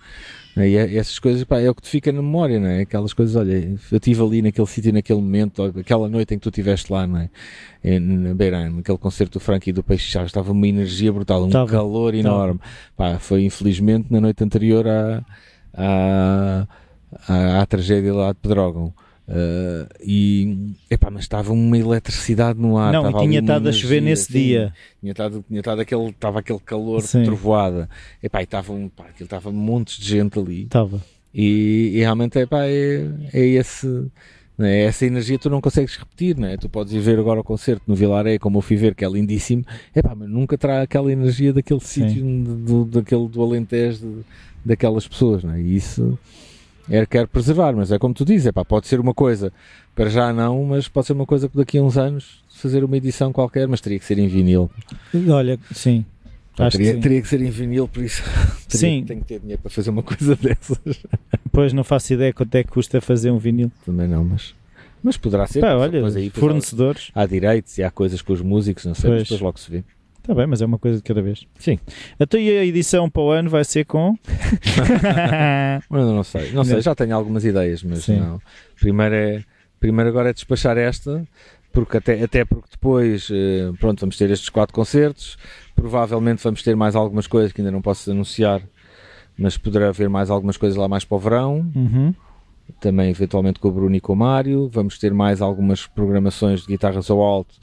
não 0.55 0.63
é? 0.63 0.69
E 0.69 0.75
é- 0.77 0.95
essas 0.97 1.17
coisas, 1.19 1.43
pá, 1.43 1.59
é 1.59 1.69
o 1.69 1.75
que 1.75 1.81
te 1.81 1.89
fica 1.89 2.11
na 2.11 2.21
memória, 2.21 2.59
não 2.59 2.67
é? 2.67 2.81
Aquelas 2.81 3.13
coisas, 3.13 3.35
olha, 3.35 3.53
eu 3.91 3.97
estive 3.97 4.21
ali 4.21 4.41
naquele 4.41 4.67
sítio, 4.67 4.91
naquele 4.93 5.19
momento, 5.21 5.63
aquela 5.63 6.07
noite 6.09 6.33
em 6.33 6.37
que 6.37 6.43
tu 6.43 6.49
estiveste 6.49 6.91
lá, 6.91 7.07
não 7.07 7.17
é? 7.19 7.29
Em- 7.83 7.99
Na 7.99 8.33
Beirã, 8.33 8.69
naquele 8.69 8.97
concerto 8.97 9.39
do 9.39 9.41
Frank 9.43 9.69
e 9.69 9.73
do 9.73 9.83
Peixe 9.83 10.11
Chaves, 10.11 10.29
estava 10.29 10.51
uma 10.51 10.67
energia 10.67 11.11
brutal, 11.13 11.43
um 11.43 11.47
Estava, 11.47 11.69
calor 11.71 12.13
estava. 12.13 12.35
enorme. 12.35 12.59
Pá, 12.97 13.17
foi 13.19 13.43
infelizmente 13.45 14.07
na 14.11 14.19
noite 14.19 14.43
anterior 14.43 14.85
à, 14.87 15.23
à, 15.73 16.67
à, 17.27 17.61
à 17.61 17.65
tragédia 17.65 18.13
lá 18.13 18.31
de 18.33 18.39
Pedrógão. 18.39 18.93
Ah, 19.29 19.87
e, 20.03 20.73
epá, 20.89 21.11
mas 21.11 21.21
estava 21.21 21.53
uma 21.53 21.77
eletricidade 21.77 22.59
no 22.59 22.77
ar. 22.77 22.91
Não, 22.91 23.13
tinha 23.19 23.39
estado 23.39 23.69
a 23.69 23.71
chover 23.71 24.01
nesse 24.01 24.25
sim. 24.25 24.33
dia. 24.39 24.73
Tinha 24.99 25.11
estado, 25.11 25.45
tinha 25.47 25.59
estado 25.59 25.79
aquele, 25.81 26.09
estava 26.09 26.39
aquele 26.39 26.59
calor 26.59 27.01
Sim. 27.01 27.19
de 27.19 27.25
trovoada. 27.25 27.87
Epá, 28.23 28.41
e 28.41 28.43
estava, 28.43 28.73
um, 28.73 28.89
pá, 28.89 29.03
aquilo 29.03 29.25
estava 29.25 29.51
montes 29.51 29.99
de 29.99 30.09
gente 30.09 30.39
ali. 30.39 30.63
Estava. 30.63 30.99
E, 31.33 31.91
e 31.93 31.99
realmente 31.99 32.39
epá, 32.39 32.65
é, 32.65 33.07
é 33.31 33.45
esse. 33.45 34.07
é? 34.57 34.85
Essa 34.85 35.05
energia 35.05 35.37
tu 35.37 35.47
não 35.47 35.61
consegues 35.61 35.95
repetir, 35.95 36.35
não 36.35 36.47
é? 36.47 36.57
Tu 36.57 36.67
podes 36.67 36.91
ir 36.91 36.99
ver 36.99 37.19
agora 37.19 37.39
o 37.39 37.43
concerto 37.43 37.83
no 37.85 37.93
Vilaré, 37.93 38.39
como 38.39 38.57
eu 38.57 38.61
fui 38.63 38.75
ver, 38.77 38.95
que 38.95 39.05
é 39.05 39.09
lindíssimo, 39.09 39.63
epá, 39.95 40.15
mas 40.15 40.27
nunca 40.27 40.57
terá 40.57 40.81
aquela 40.81 41.11
energia 41.11 41.53
daquele 41.53 41.79
Sim. 41.81 42.09
sítio, 42.09 42.25
do, 42.25 42.85
daquele, 42.85 43.27
do 43.27 43.43
Alentejo, 43.43 43.99
de- 43.99 44.25
daquelas 44.65 45.07
pessoas, 45.07 45.43
não 45.43 45.53
é? 45.53 45.61
E 45.61 45.75
isso 45.75 46.17
é, 46.89 47.05
quero 47.05 47.27
preservar, 47.27 47.73
mas 47.75 47.91
é 47.91 47.99
como 47.99 48.13
tu 48.13 48.25
dizes, 48.25 48.47
epá, 48.47 48.65
pode 48.65 48.87
ser 48.87 48.99
uma 48.99 49.13
coisa, 49.13 49.51
para 49.95 50.09
já 50.09 50.33
não, 50.33 50.63
mas 50.65 50.87
pode 50.87 51.07
ser 51.07 51.13
uma 51.13 51.25
coisa 51.25 51.47
que 51.47 51.55
daqui 51.57 51.77
a 51.77 51.83
uns 51.83 51.97
anos 51.97 52.43
fazer 52.49 52.83
uma 52.83 52.97
edição 52.97 53.31
qualquer, 53.31 53.67
mas 53.67 53.79
teria 53.79 53.99
que 53.99 54.05
ser 54.05 54.17
em 54.17 54.27
vinil. 54.27 54.69
Olha, 55.29 55.59
sim. 55.73 56.03
Acho 56.57 56.71
que 56.77 56.83
teria, 56.83 56.93
sim. 56.95 56.99
teria 56.99 57.21
que 57.21 57.27
ser 57.29 57.41
em 57.41 57.49
vinil, 57.49 57.87
por 57.87 58.03
isso 58.03 58.21
teria, 58.67 58.89
Sim. 58.99 59.03
tenho 59.05 59.21
que 59.21 59.27
ter 59.27 59.39
dinheiro 59.39 59.61
para 59.61 59.71
fazer 59.71 59.89
uma 59.91 60.03
coisa 60.03 60.35
dessas. 60.41 60.77
Pois 61.53 61.71
não 61.71 61.85
faço 61.85 62.13
ideia 62.13 62.33
quanto 62.33 62.53
é 62.55 62.63
que 62.63 62.69
custa 62.69 62.99
fazer 62.99 63.31
um 63.31 63.37
vinil. 63.37 63.71
Também 63.85 64.09
não, 64.09 64.25
mas, 64.25 64.53
mas 65.01 65.15
poderá 65.15 65.47
ser. 65.47 65.61
Pá, 65.61 65.75
mas 65.77 65.93
olha, 65.93 66.17
aí, 66.17 66.29
fornecedores. 66.29 67.11
há, 67.15 67.21
há 67.21 67.25
direitos 67.25 67.77
e 67.77 67.83
há 67.83 67.89
coisas 67.89 68.21
com 68.21 68.33
os 68.33 68.41
músicos, 68.41 68.83
não 68.85 68.93
sei, 68.93 69.09
mas 69.09 69.19
Pois. 69.19 69.27
depois 69.29 69.41
logo 69.41 69.57
se 69.59 69.71
vê. 69.71 69.83
Está 70.21 70.33
bem, 70.35 70.45
mas 70.47 70.61
é 70.61 70.65
uma 70.65 70.77
coisa 70.77 70.97
de 70.97 71.03
cada 71.03 71.21
vez. 71.21 71.45
Sim. 71.57 71.79
Então 72.19 72.39
e 72.39 72.49
a 72.57 72.63
edição 72.65 73.09
para 73.09 73.21
o 73.21 73.31
ano 73.31 73.49
vai 73.49 73.63
ser 73.63 73.85
com. 73.85 74.15
Eu 75.89 75.97
não 76.05 76.23
sei, 76.23 76.51
não 76.51 76.63
sei, 76.63 76.75
Não. 76.75 76.81
já 76.81 76.93
tenho 76.95 77.15
algumas 77.15 77.43
ideias, 77.45 77.83
mas 77.83 78.03
Sim. 78.05 78.19
não. 78.19 78.41
Primeiro, 78.79 79.15
é, 79.15 79.43
primeiro 79.79 80.09
agora 80.09 80.29
é 80.29 80.33
despachar 80.33 80.77
esta, 80.77 81.25
porque 81.71 81.97
até, 81.97 82.21
até 82.23 82.45
porque 82.45 82.69
depois, 82.71 83.29
eh, 83.31 83.71
pronto, 83.79 83.99
vamos 84.01 84.17
ter 84.17 84.29
estes 84.29 84.49
quatro 84.49 84.73
concertos, 84.73 85.37
provavelmente 85.75 86.43
vamos 86.43 86.61
ter 86.63 86.75
mais 86.75 86.95
algumas 86.95 87.27
coisas 87.27 87.51
que 87.51 87.61
ainda 87.61 87.71
não 87.71 87.81
posso 87.81 88.11
anunciar, 88.11 88.61
mas 89.37 89.57
poderá 89.57 89.89
haver 89.89 90.09
mais 90.09 90.29
algumas 90.29 90.57
coisas 90.57 90.77
lá 90.77 90.87
mais 90.87 91.05
para 91.05 91.15
o 91.15 91.19
verão, 91.19 91.71
Uhum. 91.75 92.13
também 92.79 93.09
eventualmente 93.09 93.59
com 93.59 93.67
o 93.69 93.71
Bruno 93.71 93.95
e 93.95 94.01
com 94.01 94.13
o 94.13 94.15
Mário, 94.15 94.69
vamos 94.71 94.97
ter 94.99 95.13
mais 95.13 95.41
algumas 95.41 95.87
programações 95.87 96.61
de 96.61 96.67
guitarras 96.67 97.09
ao 97.09 97.21
alto, 97.21 97.55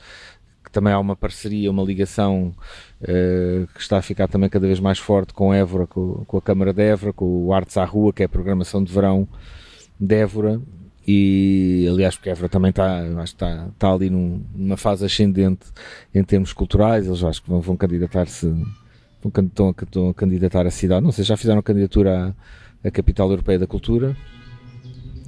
que 0.67 0.71
também 0.73 0.93
há 0.93 0.99
uma 0.99 1.17
parceria, 1.17 1.71
uma 1.71 1.83
ligação 1.83 2.53
eh, 3.01 3.64
que 3.75 3.81
está 3.81 3.97
a 3.99 4.03
ficar 4.03 4.29
também 4.29 4.51
cada 4.51 4.67
vez 4.67 4.79
mais 4.81 4.99
forte 4.99 5.33
com 5.33 5.55
Évora, 5.55 5.87
com, 5.87 6.25
com 6.27 6.37
a 6.37 6.43
Câmara 6.43 6.73
de 6.75 6.83
Évora, 6.83 7.12
com 7.12 7.47
o 7.47 7.55
Artes 7.55 7.77
à 7.79 7.85
Rua, 7.85 8.12
que 8.12 8.23
é 8.23 8.27
a 8.27 8.29
programação 8.29 8.83
de 8.85 8.93
verão 8.93 9.27
de 9.99 10.14
Évora, 10.14 10.61
e 11.09 11.87
aliás 11.89 12.17
porque 12.17 12.31
Évora 12.31 12.49
também 12.49 12.71
está, 12.71 12.99
acho 12.99 13.37
que 13.37 13.45
está, 13.45 13.69
está 13.73 13.93
ali 13.93 14.11
num- 14.11 14.43
numa 14.55 14.77
fase 14.77 15.05
ascendente 15.07 15.67
em 16.14 16.23
termos 16.25 16.53
culturais, 16.53 17.07
eles 17.07 17.23
acho 17.23 17.41
que 17.43 17.49
vão, 17.49 17.61
vão 17.61 17.77
candidatar-se, 17.77 18.47
estão, 19.25 19.71
estão 19.83 20.09
a 20.11 20.14
candidatar 20.14 20.67
a 20.67 20.71
cidade, 20.71 21.05
não 21.05 21.12
sei, 21.12 21.25
já 21.25 21.37
fizeram 21.37 21.62
candidatura 21.62 22.35
à, 22.85 22.89
à 22.89 22.91
Capital 22.91 23.31
Europeia 23.31 23.59
da 23.59 23.67
Cultura, 23.67 24.17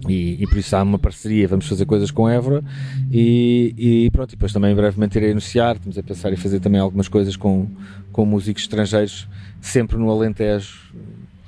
e, 0.07 0.37
e 0.43 0.47
por 0.47 0.59
isso 0.59 0.77
há 0.77 0.83
uma 0.83 0.99
parceria, 0.99 1.49
vamos 1.49 1.67
fazer 1.67 1.85
coisas 1.87 2.11
com 2.11 2.29
Évora 2.29 2.63
e, 3.11 3.75
e 4.07 4.11
pronto, 4.11 4.31
e 4.31 4.37
depois 4.37 4.53
também 4.53 4.75
brevemente 4.75 5.17
irei 5.19 5.31
anunciar, 5.33 5.77
estamos 5.77 5.99
a 5.99 6.03
pensar 6.03 6.33
em 6.33 6.37
fazer 6.37 6.61
também 6.61 6.81
algumas 6.81 7.09
coisas 7.09 7.37
com, 7.37 7.67
com 8.13 8.25
músicos 8.25 8.63
estrangeiros, 8.63 9.27
sempre 9.61 9.97
no 9.97 10.11
Alentejo, 10.11 10.79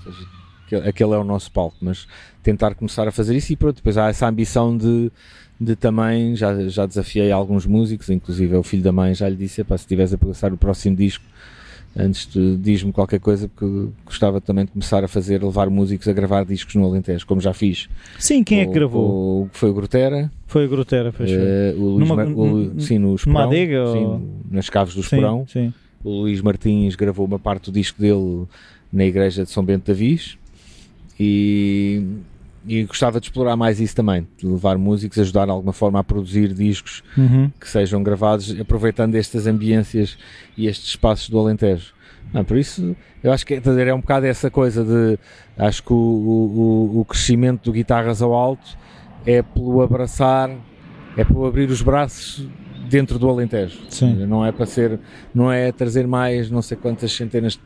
seja, 0.03 0.89
aquele- 0.89 1.15
é 1.15 1.19
o 1.19 1.25
nosso 1.25 1.51
palco, 1.53 1.77
mas 1.81 2.07
tentar 2.43 2.75
começar 2.75 3.07
a 3.07 3.13
fazer 3.13 3.37
isso 3.37 3.53
e 3.53 3.57
pronto, 3.57 3.77
depois 3.77 3.97
há 3.99 4.09
essa 4.09 4.27
ambição 4.27 4.77
de, 4.77 5.13
de 5.61 5.77
também, 5.77 6.35
já, 6.35 6.69
já 6.69 6.87
desafiei 6.87 7.31
alguns 7.31 7.67
músicos, 7.67 8.09
inclusive 8.11 8.57
o 8.57 8.63
filho 8.63 8.83
da 8.83 8.91
mãe, 8.93 9.15
já 9.15 9.29
lhe 9.29 9.37
disse, 9.37 9.61
"Epá, 9.61 9.77
se 9.77 9.85
estiveres 9.85 10.13
a 10.13 10.19
passar 10.19 10.53
o 10.53 10.57
próximo 10.57 10.97
disco, 10.97 11.25
antes 11.97 12.27
de 12.27 12.57
diz-me 12.57 12.93
qualquer 12.93 13.19
coisa, 13.21 13.49
porque 13.49 13.89
gostava 14.05 14.41
também 14.41 14.65
de 14.65 14.71
começar 14.71 15.03
a 15.05 15.09
fazer, 15.09 15.43
levar 15.43 15.69
músicos 15.69 16.07
a 16.09 16.13
gravar 16.13 16.45
discos 16.45 16.75
no 16.77 16.85
Alentejo, 16.85 17.27
como 17.27 17.41
já 17.41 17.53
fiz. 17.53 17.89
Sim, 18.19 18.45
quem 18.45 18.61
é 18.61 18.65
que 18.65 18.71
O- 18.71 18.75
gravou? 18.75 19.11
O, 19.45 19.49
foi 19.53 19.71
o 19.71 19.75
Grotera, 19.75 20.31
Foi 20.47 20.65
a 20.65 20.69
Grotera, 20.69 21.11
foi. 21.13 21.27
eh, 21.29 21.75
o 21.77 21.81
Luís 21.83 22.09
Numa- 22.09 22.17
Mar- 22.17 22.29
o 22.29 22.81
sim, 22.81 22.99
no 22.99 23.15
Esporão, 23.15 23.41
adega 23.41 23.87
sim, 23.93 23.99
ou- 24.05 24.23
nas 24.51 24.69
caves 24.71 24.95
do 24.95 25.03
sim, 25.03 25.17
Esporão. 25.17 25.47
sim. 25.49 25.73
O 26.03 26.23
Luís 26.23 26.41
Martins 26.41 26.95
gravou 26.97 27.27
uma 27.27 27.39
parte 27.39 27.71
do 27.71 27.75
disco 27.75 28.01
dele 28.01 28.45
na 28.93 29.05
igreja 29.05 29.45
de 29.45 29.51
São 29.51 29.63
Bento 29.65 29.87
da 29.89 29.93
Viz 29.93 30.39
e, 31.19 32.03
e 32.79 32.85
gostava 32.85 33.19
de 33.21 33.27
explorar 33.27 33.57
mais 33.57 33.81
isso 33.81 33.97
também, 33.97 34.27
de 34.37 34.47
levar 34.47 34.79
músicos, 34.79 35.19
ajudar 35.19 35.47
de 35.47 35.51
alguma 35.51 35.73
forma 35.73 35.99
a 35.99 36.05
produzir 36.05 36.53
discos 36.53 37.03
Uhum. 37.17 37.51
que 37.61 37.69
sejam 37.69 38.03
gravados 38.03 38.59
aproveitando 38.61 39.15
estas 39.17 39.47
ambiências 39.47 40.17
e 40.57 40.67
estes 40.67 40.89
espaços 40.91 41.29
do 41.29 41.39
Alentejo. 41.39 41.93
Não, 42.33 42.45
por 42.45 42.57
isso, 42.57 42.95
eu 43.25 43.33
acho 43.33 43.45
que 43.45 43.59
dizer, 43.59 43.89
é 43.89 43.95
um 43.95 44.01
bocado 44.01 44.25
essa 44.27 44.51
coisa 44.51 44.85
de. 44.85 45.19
Acho 45.59 45.83
que 45.83 45.93
o, 45.93 45.97
o, 45.97 46.61
o- 46.97 47.01
o 47.01 47.05
crescimento 47.05 47.65
do 47.65 47.73
Guitarras 47.73 48.23
ao 48.23 48.33
Alto 48.33 48.79
é 49.27 49.43
pelo 49.43 49.83
abraçar, 49.83 50.49
é 51.17 51.25
pelo 51.25 51.45
abrir 51.47 51.69
os 51.71 51.83
braços 51.83 52.47
dentro 52.89 53.19
do 53.19 53.29
Alentejo. 53.29 53.81
Sim. 53.89 54.15
Não 54.27 54.45
é 54.47 54.53
para 54.53 54.65
ser, 54.67 55.01
não 55.35 55.51
é 55.51 55.73
trazer 55.73 56.07
mais 56.07 56.51
não 56.51 56.63
sei 56.63 56.77
quantas 56.77 57.11
centenas 57.13 57.59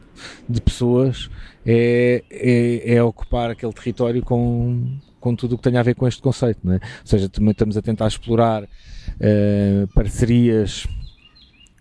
de 0.48 0.60
pessoas, 0.62 1.28
é, 1.66 2.22
é, 2.30 2.94
é 2.96 3.02
ocupar 3.02 3.50
aquele 3.50 3.72
território 3.72 4.22
com, 4.22 4.98
com 5.20 5.34
tudo 5.34 5.54
o 5.54 5.58
que 5.58 5.64
tem 5.68 5.76
a 5.78 5.82
ver 5.82 5.94
com 5.94 6.06
este 6.06 6.20
conceito. 6.22 6.60
Não 6.64 6.74
é? 6.74 6.76
Ou 6.76 6.80
seja, 7.06 7.28
também 7.28 7.52
estamos 7.52 7.76
a 7.76 7.82
tentar 7.82 8.06
explorar 8.08 8.68
eh, 9.20 9.86
parcerias 9.94 10.86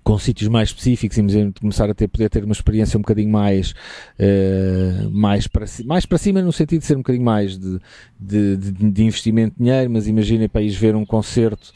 com 0.04 0.20
sítios 0.20 0.50
mais 0.50 0.68
específicos 0.68 1.18
e 1.18 1.54
começar 1.62 1.90
a 1.90 1.94
ter, 1.94 2.10
poder 2.10 2.30
ter 2.30 2.44
uma 2.44 2.52
experiência 2.52 2.98
um 2.98 3.02
bocadinho 3.02 3.30
mais, 3.32 3.74
eh, 4.20 5.08
mais, 5.10 5.48
para, 5.48 5.66
mais 5.86 6.06
para 6.06 6.18
cima 6.18 6.42
no 6.42 6.52
sentido 6.52 6.82
de 6.82 6.86
ser 6.86 6.96
um 6.96 7.00
bocadinho 7.00 7.24
mais 7.24 7.58
de, 7.58 7.80
de, 8.20 8.58
de- 8.58 8.92
de 8.92 9.04
investimento 9.06 9.56
de 9.58 9.64
dinheiro, 9.64 9.90
mas 9.90 10.06
imaginem 10.06 10.50
para 10.50 10.62
ires 10.62 10.76
ver 10.76 10.94
um 10.94 11.06
concerto 11.06 11.72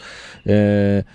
eh, 0.46 1.06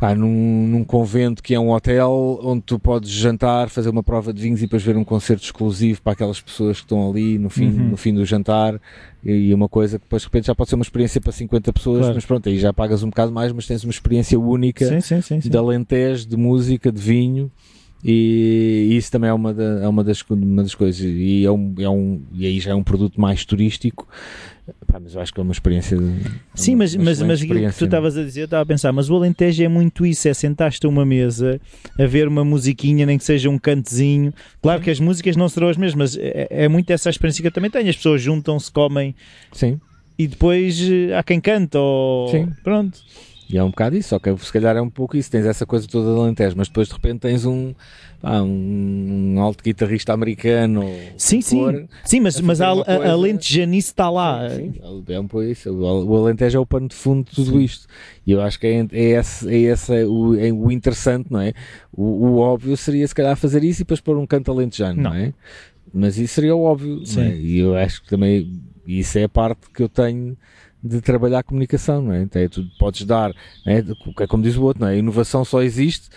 pá, 0.00 0.14
num, 0.14 0.66
num 0.66 0.84
convento 0.84 1.42
que 1.42 1.54
é 1.54 1.60
um 1.60 1.70
hotel 1.70 2.40
onde 2.42 2.62
tu 2.62 2.78
podes 2.78 3.10
jantar, 3.10 3.68
fazer 3.70 3.88
uma 3.88 4.02
prova 4.02 4.32
de 4.32 4.42
vinhos 4.42 4.60
e 4.60 4.64
depois 4.64 4.82
ver 4.82 4.96
um 4.96 5.04
concerto 5.04 5.44
exclusivo 5.44 6.02
para 6.02 6.12
aquelas 6.12 6.40
pessoas 6.40 6.78
que 6.78 6.84
estão 6.84 7.08
ali 7.08 7.38
no 7.38 7.48
fim, 7.48 7.66
Uhum. 7.68 7.88
no 7.90 7.96
fim 7.96 8.12
do 8.12 8.24
jantar 8.24 8.80
e 9.24 9.54
uma 9.54 9.68
coisa 9.68 9.98
que 9.98 10.04
depois 10.04 10.22
de 10.22 10.26
repente 10.28 10.46
já 10.48 10.54
pode 10.54 10.68
ser 10.70 10.76
uma 10.76 10.82
experiência 10.82 11.20
para 11.20 11.32
50 11.32 11.72
pessoas, 11.72 12.00
Claro. 12.00 12.14
mas 12.14 12.24
pronto, 12.26 12.48
aí 12.48 12.58
já 12.58 12.72
pagas 12.72 13.02
um 13.02 13.08
bocado 13.08 13.32
mais, 13.32 13.52
mas 13.52 13.66
tens 13.66 13.82
uma 13.84 13.90
experiência 13.90 14.38
única 14.38 14.84
Sim, 14.86 15.00
sim, 15.00 15.20
sim. 15.22 15.40
sim. 15.40 15.48
de 15.48 15.56
Alentejo, 15.56 16.26
de 16.28 16.36
música, 16.36 16.92
de 16.92 17.00
vinho 17.00 17.50
E 18.04 18.88
isso 18.96 19.10
também 19.10 19.30
é 19.30 19.32
uma, 19.32 19.54
da, 19.54 19.64
é 19.82 19.88
uma, 19.88 20.04
das, 20.04 20.20
uma 20.28 20.62
das 20.62 20.74
coisas. 20.74 21.00
E, 21.00 21.44
é 21.44 21.50
um, 21.50 21.74
é 21.78 21.88
um, 21.88 22.20
e 22.34 22.44
aí 22.46 22.60
já 22.60 22.72
é 22.72 22.74
um 22.74 22.82
produto 22.82 23.18
mais 23.20 23.44
turístico. 23.46 24.06
Pá, 24.86 24.98
mas 25.00 25.14
eu 25.14 25.20
acho 25.20 25.32
que 25.32 25.40
é 25.40 25.42
uma 25.42 25.52
experiência. 25.52 25.96
de- 25.96 26.04
Sim, 26.54 26.72
uma- 26.72 26.78
mas, 26.78 26.94
uma 26.94 27.04
mas, 27.04 27.20
mas 27.20 27.42
aquilo 27.42 27.60
que 27.70 27.76
tu 27.78 27.84
estavas 27.84 28.16
a 28.18 28.22
dizer, 28.22 28.42
eu 28.42 28.44
estava 28.44 28.62
a 28.62 28.66
pensar, 28.66 28.92
mas 28.92 29.08
o 29.10 29.16
Alentejo 29.16 29.62
é 29.62 29.68
muito 29.68 30.04
isso, 30.06 30.28
é 30.28 30.34
sentar-te 30.34 30.84
a 30.84 30.88
uma 30.88 31.04
mesa, 31.04 31.60
a 31.98 32.06
ver 32.06 32.28
uma 32.28 32.44
musiquinha, 32.44 33.04
nem 33.06 33.16
que 33.18 33.24
seja 33.24 33.48
um 33.48 33.58
cantezinho. 33.58 34.32
Claro 34.62 34.80
que 34.82 34.90
as 34.90 35.00
músicas 35.00 35.36
não 35.36 35.48
serão 35.48 35.68
as 35.68 35.76
mesmas, 35.76 36.14
mas 36.14 36.22
é, 36.22 36.46
é 36.50 36.68
muito 36.68 36.90
essa 36.90 37.08
experiência 37.10 37.42
que 37.42 37.48
eu 37.48 37.52
também 37.52 37.70
tenho. 37.70 37.88
As 37.88 37.96
pessoas 37.96 38.20
juntam-se, 38.22 38.70
comem 38.70 39.14
Sim, 39.52 39.80
e 40.18 40.26
depois 40.26 40.78
eh, 40.80 41.14
há 41.14 41.22
quem 41.22 41.40
canta 41.40 41.78
ou... 41.78 42.28
Sim. 42.28 42.48
Pronto. 42.62 42.98
E 43.48 43.58
é 43.58 43.62
um 43.62 43.70
bocado 43.70 43.96
isso. 43.96 44.10
Só 44.10 44.18
que 44.18 44.34
se 44.38 44.52
calhar 44.52 44.76
é 44.76 44.80
um 44.80 44.88
pouco 44.90 45.16
isso. 45.16 45.30
Tens 45.30 45.44
essa 45.46 45.66
coisa 45.66 45.86
toda 45.86 46.12
de 46.14 46.18
Alentejo, 46.20 46.54
mas 46.56 46.68
depois 46.68 46.88
de 46.88 46.94
repente 46.94 47.20
tens 47.20 47.44
um, 47.44 47.74
pá, 48.20 48.40
um, 48.42 49.36
alto 49.38 49.62
guitarrista 49.62 50.12
americano. 50.12 50.82
Sim, 51.16 51.40
sim. 51.40 51.56
for. 51.58 51.86
Sim, 52.04 52.20
mas, 52.20 52.38
a 52.38 52.42
mas 52.42 52.60
a, 52.60 52.72
uma 52.72 52.82
a, 52.82 52.84
coisa- 52.84 53.12
Alentejanice 53.12 53.88
está 53.88 54.08
lá. 54.10 54.48
Sim, 54.50 54.74
é 55.08 55.20
um 55.20 55.26
pouco 55.26 55.46
isso. 55.46 55.70
O 55.70 56.16
Alentejo 56.16 56.56
é 56.58 56.60
o 56.60 56.66
pano 56.66 56.88
de 56.88 56.94
fundo 56.94 57.28
de 57.28 57.34
tudo 57.36 57.60
isto. 57.60 57.86
E 58.26 58.32
eu 58.32 58.40
acho 58.40 58.58
que 58.58 58.66
é, 58.66 58.86
é 58.92 59.02
esse, 59.18 59.48
é 59.48 59.58
esse 59.58 59.92
o, 60.04 60.34
é 60.38 60.50
o 60.52 60.70
interessante, 60.70 61.30
não 61.30 61.40
é? 61.40 61.52
O, 61.92 62.02
o 62.02 62.38
óbvio 62.38 62.76
seria 62.76 63.06
se 63.06 63.14
calhar 63.14 63.36
fazer 63.36 63.62
isso 63.62 63.82
e 63.82 63.84
depois 63.84 64.00
pôr 64.00 64.16
um 64.16 64.26
canto 64.26 64.50
alentejano, 64.50 65.00
não, 65.02 65.10
Não. 65.10 65.16
é? 65.16 65.32
Mas 65.92 66.18
isso 66.18 66.34
seria 66.34 66.56
o 66.56 66.62
óbvio, 66.62 67.02
é? 67.02 67.06
Sim. 67.06 67.34
E 67.40 67.58
eu 67.58 67.76
acho 67.76 68.02
que 68.02 68.08
também 68.08 68.50
isso 68.86 69.16
é 69.18 69.24
a 69.24 69.28
parte 69.28 69.70
que 69.72 69.82
eu 69.82 69.88
tenho 69.88 70.36
de 70.84 71.00
trabalhar 71.00 71.38
a 71.38 71.42
comunicação, 71.42 72.02
não 72.02 72.12
é? 72.12 72.22
Então, 72.22 72.42
é, 72.42 72.48
tu 72.48 72.62
podes 72.78 73.06
dar, 73.06 73.30
é? 73.66 73.78
é 74.20 74.26
como 74.26 74.42
diz 74.42 74.56
o 74.56 74.62
outro, 74.62 74.82
não 74.82 74.88
é? 74.88 74.92
A 74.92 74.96
inovação 74.96 75.44
só 75.44 75.62
existe 75.62 76.08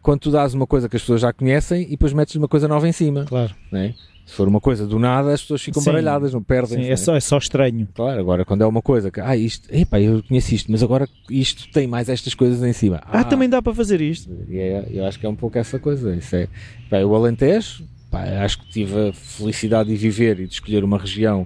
quando 0.00 0.20
tu 0.20 0.30
dás 0.30 0.54
uma 0.54 0.66
coisa 0.66 0.88
que 0.88 0.96
as 0.96 1.02
pessoas 1.02 1.20
já 1.20 1.32
conhecem 1.32 1.82
e 1.82 1.90
depois 1.90 2.12
metes 2.12 2.34
uma 2.36 2.48
coisa 2.48 2.68
nova 2.68 2.88
em 2.88 2.92
cima, 2.92 3.24
Claro. 3.24 3.54
não 3.70 3.80
é? 3.80 3.94
Se 4.24 4.34
for 4.34 4.46
uma 4.46 4.60
coisa 4.60 4.86
do 4.86 5.00
nada, 5.00 5.32
as 5.32 5.40
pessoas 5.42 5.60
ficam 5.62 5.82
Sim. 5.82 5.90
baralhadas, 5.90 6.32
não 6.32 6.42
perdem. 6.42 6.84
Sim, 6.84 6.90
é, 6.90 6.96
só, 6.96 7.16
é 7.16 7.20
só 7.20 7.36
estranho. 7.38 7.88
Claro, 7.92 8.20
agora 8.20 8.44
quando 8.44 8.62
é 8.62 8.66
uma 8.66 8.80
coisa 8.80 9.10
que, 9.10 9.20
ah, 9.20 9.36
isto, 9.36 9.68
epá, 9.74 10.00
eu 10.00 10.22
conheço 10.22 10.54
isto, 10.54 10.70
mas 10.70 10.80
agora 10.82 11.08
isto 11.28 11.68
tem 11.72 11.88
mais 11.88 12.08
estas 12.08 12.32
coisas 12.32 12.62
em 12.62 12.72
cima. 12.72 13.00
Ah, 13.04 13.24
também 13.24 13.48
dá 13.48 13.60
para 13.60 13.74
fazer 13.74 14.00
isto. 14.00 14.30
É- 14.48 14.86
eu 14.90 15.04
acho 15.06 15.18
que 15.18 15.26
é 15.26 15.28
um 15.28 15.34
pouco 15.34 15.58
essa 15.58 15.76
coisa. 15.78 16.14
Isso 16.14 16.36
é, 16.36 16.48
pá, 16.88 16.98
o 16.98 17.14
Alentejo, 17.16 17.84
pá, 18.12 18.22
acho 18.44 18.60
que 18.60 18.68
tive 18.70 19.08
a 19.08 19.12
felicidade 19.12 19.88
de 19.88 19.96
viver 19.96 20.38
e 20.38 20.46
de 20.46 20.54
escolher 20.54 20.84
uma 20.84 20.98
região 20.98 21.44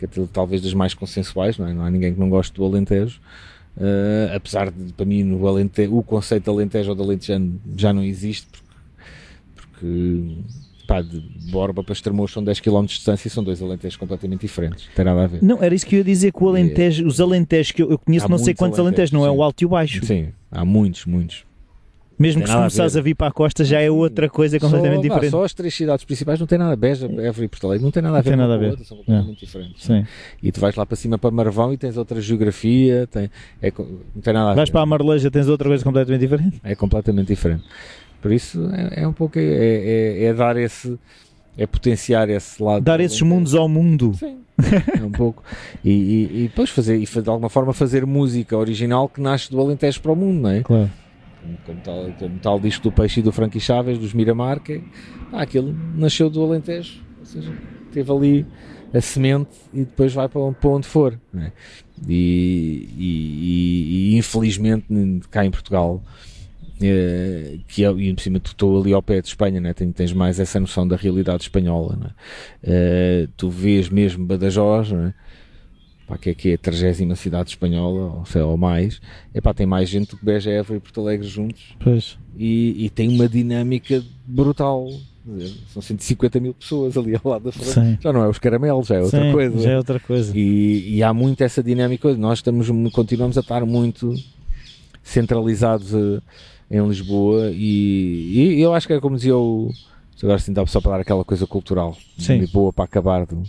que 0.00 0.06
é 0.06 0.08
tal- 0.08 0.26
talvez 0.26 0.60
das 0.62 0.74
mais 0.74 0.94
consensuais, 0.94 1.56
não 1.58 1.68
é? 1.68 1.72
Não 1.72 1.84
há 1.84 1.90
ninguém 1.90 2.12
que 2.14 2.18
não 2.18 2.28
goste 2.28 2.52
do 2.54 2.64
Alentejo. 2.64 3.20
Eh, 3.80 4.32
apesar 4.34 4.70
de, 4.70 4.92
para 4.94 5.06
mim, 5.06 5.22
no 5.22 5.46
Alentejo, 5.46 5.96
o 5.96 6.02
conceito 6.02 6.44
de 6.44 6.50
Alentejo 6.50 6.90
ou 6.90 6.96
de 6.96 7.02
Alentejano 7.02 7.60
já 7.76 7.92
não 7.92 8.02
existe, 8.02 8.48
porque, 9.54 9.76
porque 9.76 10.36
pá, 10.86 11.00
de 11.02 11.20
Borba 11.50 11.82
para 11.84 11.92
Estremoz 11.92 12.32
são 12.32 12.42
10 12.42 12.58
km 12.60 12.80
de 12.82 12.88
distância 12.88 13.28
e 13.28 13.30
são 13.30 13.44
dois 13.44 13.62
Alentejos 13.62 13.96
completamente 13.96 14.40
diferentes. 14.40 14.86
Não 14.88 14.94
tem 14.94 15.04
nada 15.04 15.22
a 15.24 15.26
ver. 15.28 15.42
Não, 15.42 15.62
era 15.62 15.74
isso 15.74 15.86
que 15.86 15.94
eu 15.94 15.98
ia 15.98 16.04
dizer 16.04 16.32
que 16.32 16.42
o 16.42 16.48
Alentejo, 16.48 17.06
os 17.06 17.20
Alentejos 17.20 17.72
que 17.72 17.82
eu, 17.82 17.90
eu 17.90 17.98
conheço, 17.98 18.26
Há 18.26 18.28
não 18.28 18.38
sei 18.38 18.54
quantos 18.54 18.78
Alentejos, 18.78 19.12
não 19.12 19.24
é 19.24 19.30
o 19.30 19.42
alto 19.42 19.62
e 19.62 19.66
o 19.66 19.68
baixo. 19.68 20.04
Sim, 20.04 20.28
há 20.50 20.64
muitos, 20.64 21.06
muitos. 21.06 21.44
Mesmo 22.20 22.42
que 22.42 22.48
se 22.48 22.54
a 22.54 22.58
começares 22.58 22.96
a 22.96 23.00
vir 23.00 23.14
para 23.14 23.28
a 23.28 23.32
costa 23.32 23.64
já 23.64 23.80
é 23.80 23.90
outra 23.90 24.28
coisa 24.28 24.60
completamente 24.60 25.02
só, 25.02 25.08
vá, 25.08 25.14
diferente. 25.14 25.30
só 25.30 25.42
as 25.44 25.54
três 25.54 25.74
cidades 25.74 26.04
principais 26.04 26.38
não 26.38 26.46
tem 26.46 26.58
nada, 26.58 26.76
Beja, 26.76 27.06
Évora 27.06 27.44
e 27.46 27.48
Porto 27.48 27.66
Alegre, 27.66 27.82
não 27.84 27.90
tem 27.90 28.02
nada 28.02 28.16
a 28.16 28.18
Não 28.18 28.22
ver 28.22 28.28
tem 28.30 28.36
nada 28.38 28.54
a 28.54 28.58
ver. 28.58 28.70
outra, 28.72 28.84
são 28.84 28.96
completamente 28.98 29.40
diferentes. 29.40 29.82
Sim. 29.82 30.04
E 30.42 30.52
tu 30.52 30.60
vais 30.60 30.76
lá 30.76 30.84
para 30.84 30.96
cima 30.96 31.16
para 31.18 31.30
Marvão 31.30 31.72
e 31.72 31.78
tens 31.78 31.96
outra 31.96 32.20
geografia, 32.20 33.08
tem, 33.10 33.30
é, 33.62 33.72
não 34.14 34.22
tem 34.22 34.34
nada 34.34 34.50
a 34.50 34.54
Vais 34.54 34.68
ver. 34.68 34.72
para 34.72 34.82
a 34.82 34.86
Marleja, 34.86 35.30
tens 35.30 35.48
outra 35.48 35.66
coisa 35.68 35.82
completamente 35.82 36.20
diferente. 36.20 36.60
É 36.62 36.74
completamente 36.74 37.28
diferente. 37.28 37.64
Por 38.20 38.30
isso 38.32 38.68
é, 38.70 39.02
é 39.02 39.08
um 39.08 39.14
pouco, 39.14 39.38
é, 39.38 39.42
é, 39.42 40.24
é 40.24 40.34
dar 40.34 40.58
esse, 40.58 40.98
é 41.56 41.66
potenciar 41.66 42.28
esse 42.28 42.62
lado. 42.62 42.82
Dar 42.84 43.00
esses 43.00 43.22
mundos 43.22 43.54
ao 43.54 43.66
mundo. 43.66 44.12
Sim, 44.14 44.36
é 45.00 45.02
um 45.02 45.10
pouco. 45.10 45.42
E, 45.82 45.90
e, 45.90 46.22
e 46.44 46.48
depois 46.48 46.68
fazer, 46.68 47.00
e 47.00 47.06
de 47.06 47.30
alguma 47.30 47.48
forma 47.48 47.72
fazer 47.72 48.04
música 48.04 48.58
original 48.58 49.08
que 49.08 49.22
nasce 49.22 49.50
do 49.50 49.58
Alentejo 49.58 50.02
para 50.02 50.12
o 50.12 50.16
mundo, 50.16 50.42
não 50.42 50.50
é? 50.50 50.60
Claro. 50.60 50.90
Como 51.64 51.80
tal, 51.80 52.12
como 52.14 52.38
tal 52.38 52.60
disco 52.60 52.82
do 52.84 52.92
Peixe 52.92 53.20
e 53.20 53.22
do 53.22 53.32
Frankie 53.32 53.60
Chaves, 53.60 53.98
dos 53.98 54.12
Miramar, 54.12 54.60
que 54.60 54.84
ah, 55.32 55.42
aquilo 55.42 55.72
nasceu 55.94 56.28
do 56.30 56.42
Alentejo, 56.42 57.02
ou 57.18 57.24
seja, 57.24 57.52
teve 57.90 58.12
ali 58.12 58.46
a 58.92 59.00
semente 59.00 59.50
e 59.72 59.84
depois 59.84 60.12
vai 60.12 60.28
para 60.28 60.40
onde, 60.40 60.86
for. 60.86 61.18
é? 61.36 61.52
E, 62.08 62.88
e- 62.96 64.12
e- 64.14 64.16
infelizmente 64.16 64.86
cá 65.30 65.44
em 65.44 65.50
Portugal, 65.50 66.02
eh, 66.82 67.58
que 67.68 67.84
é, 67.84 67.90
e 67.92 68.14
por 68.14 68.20
cima 68.22 68.40
tu 68.40 68.48
estou 68.48 68.80
ali 68.80 68.92
ao 68.92 69.02
pé 69.02 69.20
de 69.20 69.28
Espanha, 69.28 69.60
né? 69.60 69.74
tens, 69.74 69.92
tens 69.94 70.12
mais 70.12 70.40
essa 70.40 70.58
noção 70.58 70.86
da 70.88 70.96
realidade 70.96 71.42
espanhola. 71.42 72.14
é? 72.62 73.22
Eh, 73.24 73.28
tu 73.36 73.48
vês 73.50 73.88
mesmo 73.88 74.24
Badajoz, 74.26 74.92
é? 74.92 75.14
Pá, 76.10 76.18
que 76.18 76.30
é 76.30 76.34
que 76.34 76.50
é 76.50 76.54
a 76.54 76.58
30 76.58 77.14
cidade 77.14 77.50
espanhola, 77.50 78.16
ou, 78.16 78.26
sei, 78.26 78.42
lá, 78.42 78.48
ou 78.48 78.56
mais, 78.56 79.00
Epá, 79.32 79.54
tem 79.54 79.64
mais 79.64 79.88
gente 79.88 80.10
do 80.10 80.16
que 80.16 80.24
Beja, 80.24 80.50
Évora 80.50 80.78
e 80.78 80.80
Porto 80.80 81.00
Alegre 81.00 81.28
juntos 81.28 81.76
Pois. 81.78 82.18
e, 82.36 82.84
e 82.84 82.90
tem 82.90 83.08
uma 83.08 83.28
dinâmica 83.28 84.02
brutal. 84.26 84.88
Dizer, 85.24 85.54
São 85.72 85.80
150 85.80 86.40
mil 86.40 86.52
pessoas 86.52 86.96
ali 86.96 87.14
ao 87.14 87.30
lado 87.30 87.44
da 87.44 87.52
frente. 87.52 88.02
Já 88.02 88.12
não 88.12 88.24
é 88.24 88.28
os 88.28 88.40
caramelos, 88.40 88.88
já 88.88 88.96
é 88.96 89.02
outra 89.02 89.22
Sim, 89.22 89.32
coisa. 89.32 89.58
Já 89.60 89.70
é 89.70 89.76
outra 89.76 90.00
coisa. 90.00 90.36
E, 90.36 90.96
e 90.96 91.02
há 91.02 91.14
muito 91.14 91.44
essa 91.44 91.62
dinâmica. 91.62 92.12
Nós 92.16 92.38
estamos, 92.38 92.68
continuamos 92.90 93.38
a 93.38 93.40
estar 93.40 93.64
muito 93.64 94.12
centralizados 95.04 95.94
eh, 95.94 96.20
em 96.72 96.84
Lisboa 96.88 97.52
e, 97.52 98.56
e 98.56 98.60
eu 98.60 98.74
acho 98.74 98.88
que 98.88 98.94
é 98.94 99.00
como 99.00 99.14
dizia 99.14 99.36
o. 99.36 99.70
Agora 100.22 100.38
sim, 100.38 100.52
dá 100.52 100.66
só 100.66 100.80
para 100.80 100.92
dar 100.92 101.00
aquela 101.00 101.24
coisa 101.24 101.46
cultural 101.46 101.96
Sim. 102.18 102.44
boa 102.52 102.70
para 102.72 102.84
acabar 102.84 103.24
do, 103.24 103.42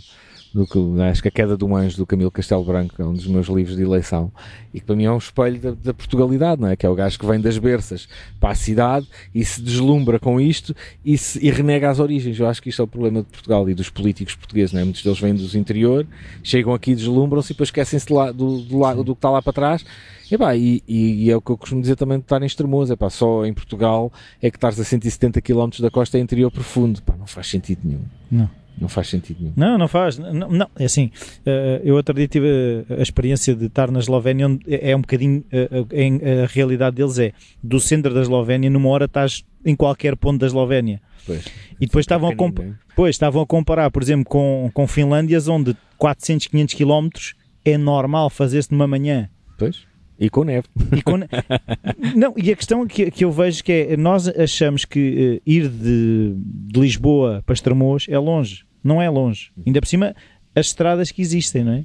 do 0.54 0.66
que 0.66 0.78
acho 1.10 1.22
que 1.22 1.28
a 1.28 1.30
queda 1.30 1.56
do 1.56 1.74
anjo 1.74 1.96
do 1.96 2.06
Camilo 2.06 2.30
Castelo 2.30 2.64
Branco 2.64 3.00
é 3.00 3.04
um 3.04 3.14
dos 3.14 3.26
meus 3.26 3.46
livros 3.48 3.76
de 3.76 3.82
eleição 3.82 4.30
e 4.74 4.80
que 4.80 4.86
para 4.86 4.94
mim 4.96 5.04
é 5.04 5.10
um 5.12 5.16
espelho 5.18 5.58
da, 5.58 5.70
da 5.72 5.94
Portugalidade, 5.94 6.60
não 6.60 6.68
é? 6.68 6.76
Que 6.76 6.84
é 6.84 6.88
o 6.88 6.94
gajo 6.94 7.18
que 7.18 7.24
vem 7.26 7.40
das 7.40 7.56
berças 7.58 8.08
para 8.38 8.50
a 8.50 8.54
cidade 8.54 9.06
e 9.34 9.44
se 9.44 9.62
deslumbra 9.62 10.18
com 10.18 10.40
isto 10.40 10.74
e, 11.04 11.16
se, 11.16 11.44
e 11.44 11.50
renega 11.50 11.88
as 11.90 11.98
origens. 11.98 12.38
Eu 12.38 12.46
acho 12.48 12.60
que 12.62 12.68
isto 12.68 12.82
é 12.82 12.84
o 12.84 12.88
problema 12.88 13.20
de 13.22 13.28
Portugal 13.28 13.68
e 13.70 13.74
dos 13.74 13.88
políticos 13.88 14.34
portugueses, 14.34 14.72
não 14.72 14.80
é? 14.80 14.84
Muitos 14.84 15.02
deles 15.02 15.18
vêm 15.20 15.34
dos 15.34 15.54
interior, 15.54 16.06
chegam 16.42 16.74
aqui, 16.74 16.94
deslumbram-se 16.94 17.52
e 17.52 17.54
depois 17.54 17.68
esquecem-se 17.68 18.06
do, 18.06 18.32
do, 18.32 18.58
do 19.04 19.14
que 19.14 19.18
está 19.18 19.30
lá 19.30 19.40
para 19.40 19.52
trás. 19.52 19.84
E, 20.30 20.38
pá, 20.38 20.56
e, 20.56 20.82
e- 20.88 21.30
é 21.30 21.36
o 21.36 21.42
que 21.42 21.50
eu 21.50 21.58
costumo 21.58 21.80
dizer 21.82 21.96
também 21.96 22.18
de 22.18 22.24
estar 22.24 22.40
em 22.42 22.46
extremoso, 22.46 22.90
é 22.92 22.96
pá, 22.96 23.10
só 23.10 23.44
em 23.44 23.52
Portugal 23.52 24.10
é 24.40 24.50
que 24.50 24.56
estás 24.56 24.80
a 24.80 24.84
170 24.84 25.40
km 25.42 25.68
da 25.80 25.90
costa 25.90 26.18
interior 26.18 26.50
profundo, 26.50 27.02
pá, 27.02 27.14
não 27.18 27.26
faz 27.26 27.48
sentido 27.48 27.80
nenhum. 27.84 28.00
Não. 28.30 28.61
Não 28.80 28.88
faz 28.88 29.08
sentido 29.08 29.38
nenhum. 29.40 29.52
Não, 29.56 29.78
não 29.78 29.86
faz. 29.86 30.18
Não, 30.18 30.48
não. 30.48 30.68
é 30.78 30.84
assim. 30.84 31.10
eh, 31.46 31.80
eu 31.84 31.94
outro 31.94 32.14
dia 32.14 32.26
tive 32.26 32.84
a, 32.90 32.94
a 32.94 33.02
experiência 33.02 33.54
de 33.54 33.66
estar 33.66 33.90
na 33.90 33.98
Eslovénia, 34.00 34.46
onde 34.48 34.60
é 34.74 34.90
é 34.90 34.96
um 34.96 35.00
bocadinho. 35.00 35.44
eh, 35.52 35.68
eh, 35.92 36.02
em- 36.04 36.20
a 36.42 36.46
realidade 36.46 36.96
deles 36.96 37.18
é 37.18 37.32
do 37.62 37.78
centro 37.78 38.12
da 38.12 38.20
Eslovénia, 38.22 38.68
numa 38.70 38.88
hora 38.88 39.04
estás 39.04 39.44
em 39.64 39.76
qualquer 39.76 40.16
ponto 40.16 40.40
da 40.40 40.46
Eslovénia. 40.46 41.00
Pois. 41.26 41.44
E 41.80 41.86
depois 41.86 42.02
estavam 42.04 42.28
a, 42.30 42.34
comp 42.34 42.58
pois, 42.96 43.14
estavam 43.14 43.42
a 43.42 43.46
comparar, 43.46 43.90
por 43.90 44.02
exemplo, 44.02 44.24
com, 44.24 44.70
com 44.74 44.86
Finlândias, 44.88 45.46
onde 45.46 45.76
400, 45.98 46.48
500 46.48 46.74
quilómetros 46.74 47.34
é 47.64 47.78
normal 47.78 48.28
fazer-se 48.30 48.72
numa 48.72 48.86
manhã. 48.88 49.28
Pois. 49.56 49.86
E 50.24 50.30
com 50.30 50.44
neve. 50.44 50.68
E 50.96 51.02
com- 51.02 51.18
Não, 52.16 52.32
e 52.36 52.52
a 52.52 52.56
questão 52.56 52.86
que, 52.86 53.10
que 53.10 53.24
eu 53.24 53.32
vejo 53.32 53.64
que 53.64 53.72
é, 53.72 53.96
nós 53.96 54.28
achamos 54.28 54.84
que 54.84 55.40
eh, 55.44 55.50
ir 55.50 55.68
de, 55.68 56.34
de 56.36 56.80
Lisboa 56.80 57.42
para 57.44 57.54
Estremoz 57.54 58.06
é 58.08 58.16
longe. 58.18 58.64
Não 58.84 59.02
é 59.02 59.10
longe. 59.10 59.50
Ainda 59.66 59.80
por 59.80 59.86
cima, 59.88 60.14
as 60.54 60.66
estradas 60.66 61.10
que 61.10 61.20
existem, 61.22 61.64
não 61.64 61.72
é? 61.72 61.84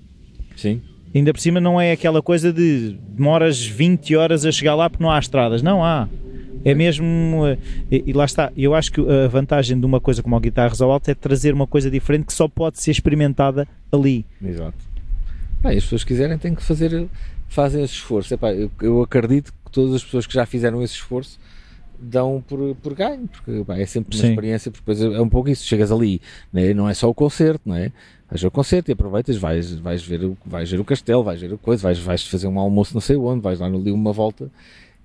Sim. 0.55 0.81
Ainda 1.15 1.33
por 1.33 1.39
cima 1.39 1.59
não 1.59 1.81
é 1.81 1.91
aquela 1.93 2.21
coisa 2.21 2.53
de 2.53 2.95
demoras 3.09 3.65
20 3.65 4.15
horas 4.15 4.45
a 4.45 4.51
chegar 4.51 4.75
lá 4.75 4.87
porque 4.89 5.03
não 5.03 5.09
há 5.11 5.17
estradas. 5.17 5.61
Não 5.63 5.83
há. 5.83 6.07
É 6.63 6.75
mesmo. 6.75 7.43
eh, 7.47 7.57
E, 7.91 8.03
e 8.07 8.13
lá 8.13 8.25
está. 8.25 8.51
Eu 8.55 8.75
acho 8.75 8.91
que 8.91 9.01
a 9.01 9.27
vantagem 9.27 9.79
de 9.79 9.85
uma 9.85 9.99
coisa 9.99 10.21
como 10.21 10.35
a 10.35 10.39
Guitarras 10.39 10.79
ao 10.81 10.91
Alto 10.91 11.09
é 11.09 11.15
trazer 11.15 11.53
uma 11.55 11.65
coisa 11.65 11.89
diferente 11.89 12.25
que 12.25 12.33
só 12.33 12.47
pode 12.47 12.79
ser 12.79 12.91
experimentada 12.91 13.67
ali. 13.91 14.25
Exato. 14.43 14.77
Ah, 15.63 15.73
e 15.73 15.77
as 15.77 15.83
pessoas 15.83 16.03
quiserem 16.03 16.37
têm 16.37 16.53
que 16.53 16.61
fazer, 16.63 17.07
fazem 17.47 17.83
esse 17.83 17.93
esforço. 17.93 18.33
Epá, 18.33 18.53
eu, 18.53 18.71
eu 18.81 19.01
acredito 19.01 19.51
que 19.51 19.71
todas 19.71 19.95
as 19.95 20.03
pessoas 20.03 20.27
que 20.27 20.33
já 20.33 20.45
fizeram 20.45 20.81
esse 20.83 20.93
esforço 20.95 21.39
dão 21.99 22.43
por, 22.47 22.75
por 22.75 22.93
ganho, 22.93 23.27
porque 23.27 23.63
pá, 23.65 23.77
é 23.77 23.85
sempre 23.85 24.15
uma 24.15 24.21
Sim. 24.21 24.29
experiência, 24.29 24.71
porque 24.71 24.91
depois 24.91 25.15
é 25.15 25.21
um 25.21 25.29
pouco 25.29 25.49
isso, 25.49 25.65
chegas 25.65 25.91
ali, 25.91 26.21
né? 26.53 26.73
não 26.73 26.87
é 26.87 26.93
só 26.93 27.09
o 27.09 27.13
concerto, 27.13 27.61
não 27.65 27.75
é? 27.75 27.91
Vais 28.29 28.43
ao 28.43 28.51
concerto 28.51 28.91
e 28.91 28.93
aproveitas, 28.93 29.37
vais, 29.37 29.73
vais, 29.73 30.03
ver, 30.03 30.23
o, 30.25 30.37
vais 30.45 30.69
ver 30.69 30.79
o 30.79 30.85
castelo, 30.85 31.23
vais 31.23 31.41
ver 31.41 31.53
o 31.53 31.57
coisa, 31.57 31.81
vais, 31.81 31.97
vais 31.97 32.23
fazer 32.27 32.47
um 32.47 32.59
almoço 32.59 32.93
não 32.93 33.01
sei 33.01 33.15
onde, 33.15 33.41
vais 33.41 33.59
lá 33.59 33.67
ali 33.67 33.91
uma 33.91 34.11
volta. 34.11 34.51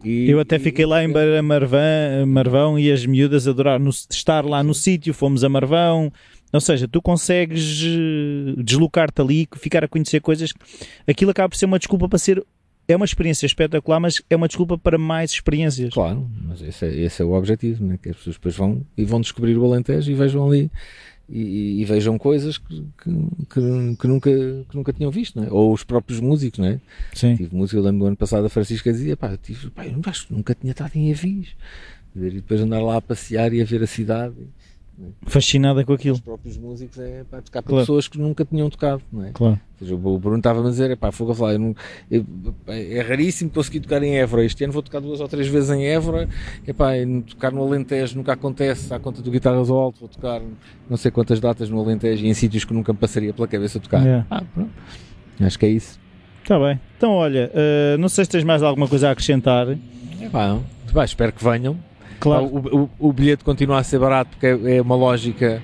E, 0.04 0.28
Eu 0.28 0.40
até 0.40 0.56
e- 0.56 0.58
fiquei 0.58 0.84
lá 0.84 1.02
em 1.02 1.12
Beira 1.12 1.40
Marvão, 1.42 2.26
Marvão 2.26 2.78
e 2.78 2.90
as 2.90 3.06
miúdas 3.06 3.46
adorar 3.46 3.78
no, 3.78 3.90
estar 3.90 4.44
lá 4.44 4.62
no 4.62 4.74
sítio, 4.74 5.14
fomos 5.14 5.44
a 5.44 5.48
Marvão. 5.48 6.12
Ou 6.52 6.60
seja, 6.60 6.86
tu 6.86 7.00
consegues 7.00 7.82
eh, 7.82 8.62
deslocar-te 8.62 9.20
ali, 9.22 9.48
ficar 9.56 9.84
a 9.84 9.88
conhecer 9.88 10.20
coisas. 10.20 10.52
Aquilo 11.06 11.30
acaba 11.30 11.48
por 11.48 11.56
ser 11.56 11.66
uma 11.66 11.78
desculpa 11.78 12.08
para 12.08 12.18
ser 12.18 12.44
é 12.88 12.96
uma 12.96 13.04
experiência 13.04 13.46
espetacular, 13.46 14.00
mas 14.00 14.20
é 14.28 14.36
uma 14.36 14.48
desculpa 14.48 14.76
para 14.76 14.98
mais 14.98 15.30
experiências. 15.30 15.94
Claro, 15.94 16.28
mas 16.44 16.60
esse 16.60 16.84
é, 16.84 16.94
esse 16.94 17.22
é 17.22 17.24
o 17.24 17.32
objetivo, 17.32 17.84
né? 17.84 17.98
que 18.00 18.10
as 18.10 18.16
pessoas 18.16 18.36
depois 18.36 18.56
vão 18.56 18.84
e 18.96 19.04
vão 19.04 19.20
descobrir 19.20 19.56
o 19.56 19.64
Alentejo 19.64 20.10
e 20.10 20.14
vejam 20.14 20.46
ali 20.46 20.70
e, 21.28 21.80
e 21.80 21.84
vejam 21.84 22.18
coisas 22.18 22.58
que, 22.58 22.84
que, 23.02 23.96
que, 23.98 24.06
nunca, 24.06 24.30
que 24.30 24.76
nunca 24.76 24.92
tinham 24.92 25.10
visto, 25.10 25.40
né? 25.40 25.48
ou 25.50 25.72
os 25.72 25.84
próprios 25.84 26.20
músicos. 26.20 26.58
Né? 26.58 26.80
Sim. 27.14 27.36
Tive 27.36 27.54
música, 27.54 27.78
eu 27.78 27.82
lembro 27.82 28.00
do 28.00 28.06
ano 28.06 28.16
passado 28.16 28.44
a 28.44 28.50
Francisca 28.50 28.92
dizia: 28.92 29.16
pá, 29.16 29.30
eu, 29.30 29.38
tive, 29.38 29.70
pá, 29.70 29.86
eu 29.86 30.00
acho 30.04 30.26
que 30.26 30.34
nunca 30.34 30.54
tinha 30.54 30.72
estado 30.72 30.96
em 30.96 31.10
Avis. 31.10 31.48
E 32.14 32.30
depois 32.30 32.60
andar 32.60 32.82
lá 32.82 32.96
a 32.96 33.00
passear 33.00 33.54
e 33.54 33.62
a 33.62 33.64
ver 33.64 33.82
a 33.82 33.86
cidade. 33.86 34.34
Fascinada 35.26 35.84
com 35.84 35.92
aquilo. 35.92 36.14
Os 36.14 36.20
próprios 36.20 36.56
músicos 36.58 36.98
é 36.98 37.24
para 37.30 37.40
tocar 37.42 37.62
para 37.62 37.70
Claro. 37.70 37.82
pessoas 37.82 38.08
que 38.08 38.18
nunca 38.18 38.44
tinham 38.44 38.68
tocado, 38.70 39.02
não 39.12 39.24
é? 39.24 39.30
Claro. 39.32 39.58
Ou 39.80 39.86
seja, 39.86 39.94
o 39.94 40.18
Bruno 40.18 40.36
estava 40.38 40.60
a 40.66 40.70
dizer, 40.70 40.90
epá, 40.90 41.10
fogo 41.10 41.32
a 41.32 41.34
falar, 41.34 41.58
não- 41.58 41.74
eu- 42.10 42.24
é 42.68 43.00
raríssimo 43.00 43.50
conseguir 43.50 43.80
tocar 43.80 44.02
em 44.02 44.16
Évora, 44.18 44.44
este 44.44 44.62
ano 44.64 44.72
vou 44.72 44.82
tocar 44.82 45.00
duas 45.00 45.20
ou 45.20 45.26
três 45.28 45.48
vezes 45.48 45.70
em 45.70 45.84
Évora, 45.86 46.28
e 46.66 47.04
não- 47.04 47.22
tocar 47.22 47.50
no 47.52 47.62
Alentejo 47.62 48.16
nunca 48.16 48.32
acontece, 48.34 48.92
à 48.94 48.98
conta 48.98 49.20
do 49.22 49.30
Guitarras 49.30 49.68
ao 49.70 49.76
Alto, 49.78 50.00
vou 50.00 50.08
tocar 50.08 50.40
não 50.88 50.96
sei 50.96 51.10
quantas 51.10 51.40
datas 51.40 51.68
no 51.68 51.80
Alentejo 51.80 52.24
e 52.24 52.28
em 52.28 52.34
sítios 52.34 52.64
que 52.64 52.72
nunca 52.72 52.92
me 52.92 52.98
passaria 52.98 53.32
pela 53.32 53.48
cabeça 53.48 53.80
tocar. 53.80 54.02
Yeah. 54.02 54.26
Ah, 54.30 54.44
pronto. 54.54 54.70
Acho 55.40 55.58
que 55.58 55.66
é 55.66 55.70
isso. 55.70 55.98
Está 56.42 56.58
bem. 56.58 56.80
Então, 56.96 57.12
olha, 57.12 57.50
eh, 57.54 57.96
não 57.98 58.08
sei 58.08 58.24
se 58.24 58.30
tens 58.30 58.44
mais 58.44 58.62
alguma 58.62 58.86
coisa 58.88 59.08
a 59.08 59.12
acrescentar. 59.12 59.66
Não. 60.32 60.64
Bem, 60.92 61.04
espero 61.04 61.32
que 61.32 61.42
venham. 61.42 61.76
Claro. 62.22 62.44
O, 62.46 62.82
o- 62.84 62.90
o 63.08 63.12
bilhete 63.12 63.44
continua 63.44 63.78
a 63.78 63.82
ser 63.84 63.98
barato 63.98 64.30
porque 64.30 64.46
é, 64.46 64.76
é 64.76 64.82
uma 64.82 64.94
lógica 64.96 65.62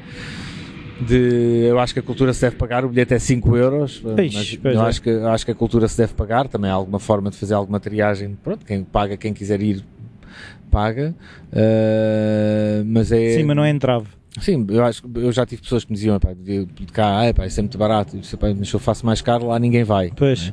de. 1.01 1.67
Eu 1.69 1.79
acho 1.79 1.93
que 1.95 2.01
a 2.01 2.03
cultura 2.03 2.33
se 2.33 2.41
deve 2.41 2.57
pagar, 2.57 2.85
o 2.85 2.89
bilhete 2.89 3.15
é 3.15 3.19
5 3.19 3.57
euros. 3.57 3.99
Pois, 4.01 4.35
mas 4.35 4.59
eu 4.65 4.83
é. 4.83 4.89
acho 4.89 5.01
que, 5.03 5.11
acho 5.11 5.45
que 5.45 5.51
a 5.53 5.55
cultura 5.55 5.87
se 5.89 5.97
deve 5.97 6.15
pagar. 6.15 6.49
Também 6.49 6.71
há 6.71 6.75
alguma 6.75 6.99
forma 6.99 7.31
de 7.31 7.37
fazer 7.37 7.55
alguma 7.55 7.79
triagem. 7.81 8.37
Pronto, 8.43 8.65
quem 8.67 8.83
paga, 8.83 9.17
quem 9.17 9.33
quiser 9.33 9.63
ir, 9.63 9.85
paga. 10.71 11.15
Ah, 11.53 12.83
mas 12.87 13.13
é. 13.13 13.37
Sim, 13.37 13.45
mas 13.45 13.57
não 13.57 13.65
é 13.65 13.71
entrave. 13.71 14.07
Sim, 14.41 14.67
eu 14.69 14.85
acho 14.85 15.03
eu 15.17 15.33
já 15.33 15.45
tive 15.45 15.63
pessoas 15.63 15.85
que 15.85 15.91
me 15.91 15.97
diziam, 15.97 16.17
de, 16.45 16.67
cá, 16.93 17.19
ah, 17.21 17.29
epá, 17.29 17.45
isso 17.47 17.59
é 17.59 17.63
muito 17.63 17.77
barato, 17.77 18.15
Eu 18.17 18.21
disse, 18.21 18.37
"Epá, 18.37 18.53
mas 18.57 18.69
se 18.69 18.75
eu 18.75 18.79
faço 18.79 19.05
mais 19.05 19.21
caro, 19.21 19.49
lá 19.49 19.59
ninguém 19.59 19.83
vai. 19.83 20.13
Pois. 20.15 20.53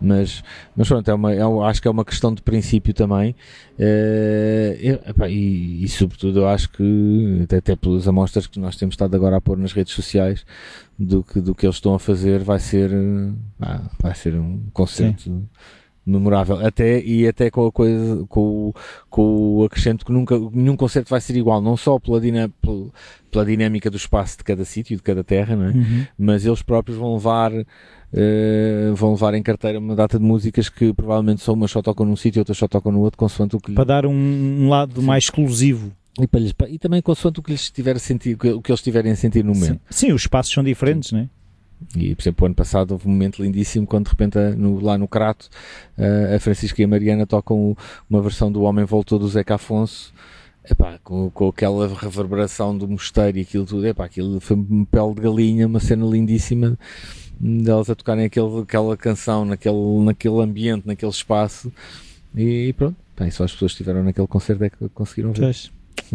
Mas, 0.00 0.42
mas 0.76 0.86
pronto, 0.88 1.08
é 1.10 1.14
uma, 1.14 1.32
é 1.32 1.40
acho 1.68 1.80
que 1.80 1.88
é 1.88 1.90
uma 1.90 2.04
questão 2.04 2.34
de 2.34 2.42
princípio 2.42 2.92
também. 2.92 3.34
Eh, 3.78 4.98
epá, 5.08 5.28
e, 5.28 5.82
e 5.84 5.88
sobretudo 5.88 6.40
eu 6.40 6.48
acho 6.48 6.68
que, 6.70 7.40
até, 7.44 7.56
até 7.58 7.76
pelas 7.76 8.06
amostras 8.06 8.46
que 8.46 8.58
nós 8.60 8.76
temos 8.76 8.94
estado 8.94 9.14
agora 9.14 9.36
a 9.36 9.40
pôr 9.40 9.56
nas 9.56 9.72
redes 9.72 9.92
sociais, 9.94 10.44
do 10.98 11.22
que, 11.22 11.40
do 11.40 11.54
que 11.54 11.64
eles 11.66 11.76
estão 11.76 11.94
a 11.94 11.98
fazer, 11.98 12.40
vai 12.40 12.58
ser, 12.58 12.90
eh, 12.92 13.32
ah, 13.60 13.80
vai 14.00 14.14
ser 14.14 14.34
um 14.34 14.60
concerto 14.72 15.42
memorável. 16.06 16.64
Até, 16.64 17.00
e 17.00 17.26
até 17.26 17.50
com 17.50 17.66
a 17.66 17.72
coisa, 17.72 18.24
com, 18.28 18.40
o- 18.68 18.74
com 19.08 19.56
o 19.58 19.64
acrescento 19.64 20.04
que 20.04 20.12
nunca, 20.12 20.38
nenhum 20.52 20.76
concerto 20.76 21.08
vai 21.08 21.20
ser 21.20 21.34
igual, 21.36 21.62
não 21.62 21.76
só 21.78 21.98
pela, 21.98 22.20
dina, 22.20 22.50
pela, 22.60 22.88
pela 23.30 23.44
dinâmica 23.46 23.90
do 23.90 23.96
espaço 23.96 24.36
de 24.38 24.44
cada 24.44 24.64
sítio, 24.66 24.96
de 24.96 25.02
cada 25.02 25.24
terra, 25.24 25.56
não 25.56 25.64
é? 25.66 25.70
Uhum. 25.70 26.06
mas 26.18 26.44
eles 26.44 26.60
próprios 26.62 26.98
vão 26.98 27.14
levar 27.14 27.52
eh, 28.16 28.92
vão 28.94 29.10
levar 29.12 29.34
em 29.34 29.42
carteira 29.42 29.78
uma 29.78 29.96
data 29.96 30.18
de 30.18 30.24
músicas 30.24 30.68
que 30.68 30.92
provavelmente 30.94 31.42
só 31.42 31.52
umas 31.52 31.70
só 31.70 31.82
tocam 31.82 32.06
num 32.06 32.14
sítio 32.16 32.38
e 32.38 32.40
outras 32.40 32.56
só 32.56 32.68
tocam 32.68 32.92
no 32.92 33.00
outro, 33.00 33.18
consoante 33.18 33.56
o 33.56 33.60
que 33.60 33.70
lhe- 33.70 33.74
Para 33.74 33.84
dar 33.84 34.06
um, 34.06 34.12
um 34.12 34.68
lado 34.68 35.02
mais 35.02 35.24
exclusivo. 35.24 35.90
e, 36.20 36.26
para 36.28 36.38
lhes- 36.40 36.54
e 36.68 36.78
também 36.78 37.02
consoante 37.02 37.40
o 37.40 37.42
que 37.42 37.50
lhes 37.50 37.62
estiver 37.62 37.96
a 37.96 37.98
sentir, 37.98 38.34
o 38.34 38.38
que 38.62 38.70
eles 38.70 38.78
estiverem 38.80 39.10
a 39.12 39.16
sentir 39.16 39.42
no 39.44 39.52
momento. 39.52 39.80
Sim. 39.90 40.06
Sim, 40.08 40.12
os 40.12 40.22
espaços 40.22 40.52
são 40.54 40.62
diferentes, 40.62 41.10
não 41.10 41.20
é? 41.20 41.28
E, 41.96 42.14
por 42.14 42.22
exemplo, 42.22 42.44
o 42.44 42.46
ano 42.46 42.54
passado 42.54 42.92
houve 42.92 43.08
um 43.08 43.10
momento 43.10 43.42
lindíssimo 43.42 43.84
quando 43.86 44.04
de 44.04 44.10
repente 44.10 44.38
a- 44.38 44.50
no- 44.52 44.80
lá 44.80 44.96
no 44.96 45.08
Crato 45.08 45.48
eh, 45.98 46.34
a 46.36 46.40
Francisca 46.40 46.80
e 46.80 46.84
a 46.84 46.88
Mariana 46.88 47.26
tocam 47.26 47.56
o- 47.56 47.76
uma 48.08 48.22
versão 48.22 48.50
do 48.50 48.62
Homem 48.62 48.84
Voltou 48.84 49.18
do 49.18 49.28
Zeca 49.28 49.56
Afonso. 49.56 50.12
Epá, 50.70 50.98
com, 51.04 51.28
com 51.28 51.48
aquela 51.48 51.86
reverberação 51.94 52.78
do 52.78 52.88
mosteiro 52.88 53.36
e 53.36 53.42
aquilo 53.42 53.66
tudo, 53.66 53.86
epá, 53.86 54.06
aquilo 54.06 54.40
foi 54.40 54.56
uma 54.56 54.86
pele 54.86 55.14
de 55.14 55.20
galinha, 55.20 55.66
uma 55.66 55.78
cena 55.78 56.06
lindíssima 56.06 56.78
delas 57.40 57.90
a 57.90 57.94
tocarem 57.94 58.24
aquele, 58.24 58.60
aquela 58.60 58.96
canção 58.96 59.44
naquele, 59.44 59.76
naquele 60.04 60.40
ambiente, 60.40 60.86
naquele 60.86 61.10
espaço 61.12 61.72
e, 62.36 62.72
pronto, 62.76 62.96
e 63.20 63.30
só 63.30 63.44
as 63.44 63.52
pessoas 63.52 63.72
que 63.72 63.76
estiveram 63.82 64.02
naquele 64.04 64.26
concerto 64.26 64.64
é 64.64 64.70
que 64.70 64.88
conseguiram 64.90 65.32
ver. 65.32 65.40
Pois. 65.42 65.70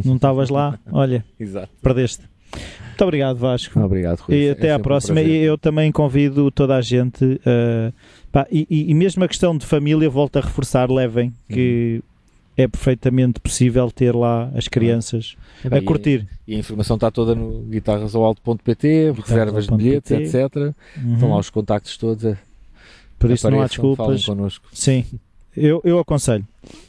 Não 0.06 0.16
estavas 0.16 0.50
lá? 0.50 0.78
Olha, 0.92 1.24
Exato. 1.40 1.70
perdeste. 1.82 2.24
Muito 2.52 3.04
obrigado, 3.04 3.38
Vasco. 3.38 3.80
Obrigado, 3.80 4.20
Rui. 4.22 4.36
E 4.36 4.48
É 4.48 4.52
até 4.52 4.70
à 4.70 4.74
sempre 4.74 4.80
um 4.80 4.84
próxima. 4.84 5.14
prazer. 5.16 5.32
E 5.32 5.44
eu 5.44 5.58
também 5.58 5.92
convido 5.92 6.50
toda 6.52 6.76
a 6.76 6.82
gente. 6.82 7.24
uh, 7.24 7.94
pá, 8.32 8.46
e, 8.52 8.66
e- 8.70 8.90
e 8.90 8.94
mesmo 8.94 9.24
a 9.24 9.28
questão 9.28 9.56
de 9.58 9.66
família, 9.66 10.10
volto 10.10 10.38
a 10.38 10.42
reforçar, 10.42 10.90
levem, 10.92 11.32
que 11.48 12.02
é 12.62 12.68
perfeitamente 12.68 13.40
possível 13.40 13.90
ter 13.90 14.14
lá 14.14 14.52
as 14.54 14.68
crianças 14.68 15.38
bem, 15.64 15.80
a 15.80 15.82
curtir. 15.82 16.28
E, 16.46 16.54
e 16.54 16.56
a 16.58 16.60
informação 16.60 16.96
está 16.96 17.10
toda 17.10 17.34
no 17.34 17.62
guitarrasoalto.pt, 17.64 19.14
reservas 19.26 19.68
de 19.68 19.76
bilhetes, 19.78 20.12
etc. 20.12 20.56
Uhum. 20.98 21.14
Estão 21.14 21.30
lá 21.30 21.38
os 21.38 21.50
contactos 21.50 21.96
todos. 21.96 22.26
é. 22.26 22.38
Por 23.18 23.32
isso 23.32 23.50
não 23.50 23.62
há 23.62 23.66
Apareçam, 23.66 23.86
desculpas. 23.86 24.26
connosco. 24.26 24.68
Sim, 24.74 25.06
eu, 25.56 25.82
eu 25.86 26.00
aconselho. 26.00 26.46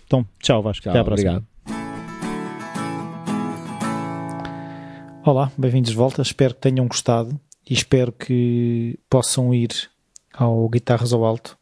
Então, 0.06 0.26
tchau, 0.40 0.60
Vasco. 0.60 0.82
Tchau, 0.82 0.90
Até 0.90 0.98
à 0.98 1.04
próxima. 1.04 1.30
obrigado. 1.30 1.50
Olá, 5.24 5.52
bem-vindos 5.56 5.90
de 5.90 5.96
volta. 5.96 6.20
Espero 6.22 6.54
que 6.54 6.60
tenham 6.60 6.88
gostado 6.88 7.38
e 7.68 7.74
espero 7.74 8.10
que 8.10 8.98
possam 9.08 9.54
ir 9.54 9.70
ao 10.34 10.68
Guitarras 10.68 11.12
ao 11.12 11.24
Alto. 11.24 11.59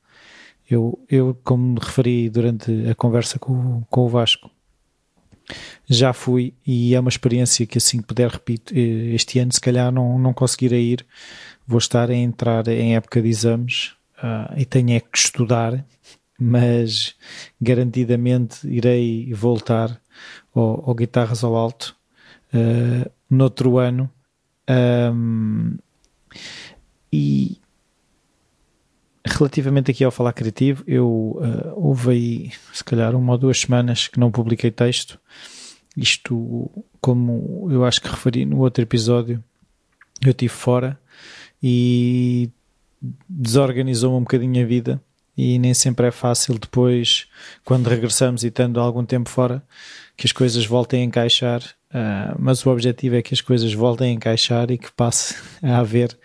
Eu, 0.70 0.98
eu 1.08 1.38
como 1.42 1.78
referi 1.78 2.28
durante 2.28 2.88
a 2.88 2.94
conversa 2.94 3.38
com, 3.38 3.82
com 3.88 4.04
o 4.04 4.08
Vasco, 4.08 4.50
já 5.88 6.12
fui 6.12 6.52
e 6.66 6.94
é 6.94 7.00
uma 7.00 7.08
experiência 7.08 7.66
que 7.66 7.78
assim 7.78 7.98
que 7.98 8.06
puder, 8.06 8.30
repito, 8.30 8.74
eh, 8.76 9.14
este 9.14 9.38
ano 9.38 9.52
se 9.52 9.60
calhar 9.60 9.90
não, 9.90 10.18
não 10.18 10.34
conseguirei 10.34 10.92
ir. 10.92 11.06
Vou 11.66 11.78
estar 11.78 12.10
a 12.10 12.14
entrar 12.14 12.68
em 12.68 12.96
época 12.96 13.22
de 13.22 13.28
exames 13.28 13.94
ah, 14.22 14.52
e 14.56 14.64
tenho 14.64 14.92
é 14.92 15.00
que 15.00 15.16
estudar, 15.16 15.84
mas 16.38 17.14
garantidamente 17.60 18.66
irei 18.66 19.32
voltar 19.32 20.00
ao, 20.54 20.88
ao 20.88 20.94
Guitarras 20.94 21.42
ao 21.42 21.56
Alto 21.56 21.96
uh, 22.52 23.10
noutro 23.30 23.78
ano 23.78 24.10
um, 25.12 25.76
e 27.12 27.58
relativamente 29.28 29.90
aqui 29.90 30.04
ao 30.04 30.10
falar 30.10 30.32
criativo 30.32 30.82
eu 30.86 31.08
uh, 31.08 31.72
houve 31.76 32.10
aí 32.10 32.52
se 32.72 32.82
calhar 32.84 33.14
uma 33.14 33.32
ou 33.32 33.38
duas 33.38 33.60
semanas 33.60 34.08
que 34.08 34.20
não 34.20 34.30
publiquei 34.30 34.70
texto. 34.70 35.18
Isto 35.96 36.70
como 37.00 37.68
eu 37.70 37.84
acho 37.84 38.00
que 38.00 38.08
referi 38.08 38.44
no 38.44 38.58
outro 38.58 38.82
episódio 38.82 39.42
eu 40.20 40.30
estive 40.30 40.52
fora 40.52 40.98
e 41.62 42.50
desorganizou-me 43.28 44.16
um 44.16 44.20
bocadinho 44.20 44.62
a 44.62 44.66
vida 44.66 45.00
e 45.36 45.58
nem 45.58 45.72
sempre 45.72 46.08
é 46.08 46.10
fácil 46.10 46.58
depois 46.58 47.28
quando 47.64 47.86
regressamos 47.86 48.42
e 48.42 48.48
estando 48.48 48.80
algum 48.80 49.04
tempo 49.04 49.28
fora 49.28 49.62
que 50.16 50.26
as 50.26 50.32
coisas 50.32 50.66
voltem 50.66 51.02
a 51.02 51.04
encaixar, 51.04 51.62
ah, 51.92 52.34
mas 52.38 52.66
o 52.66 52.70
objetivo 52.70 53.14
é 53.14 53.22
que 53.22 53.32
as 53.32 53.40
coisas 53.40 53.72
voltem 53.72 54.10
a 54.10 54.12
encaixar 54.14 54.70
e 54.70 54.76
que 54.76 54.90
passe 54.92 55.36
a 55.62 55.78
haver 55.78 56.18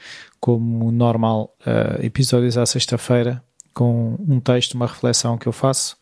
como 0.44 0.92
normal 0.92 1.56
ah, 1.66 1.98
episódios 2.04 2.58
à 2.58 2.66
sexta-feira 2.66 3.42
com 3.74 4.18
um 4.28 4.42
texto, 4.42 4.74
uma 4.74 4.88
reflexão 4.88 5.38
que 5.38 5.48
eu 5.48 5.54
faço 5.54 5.96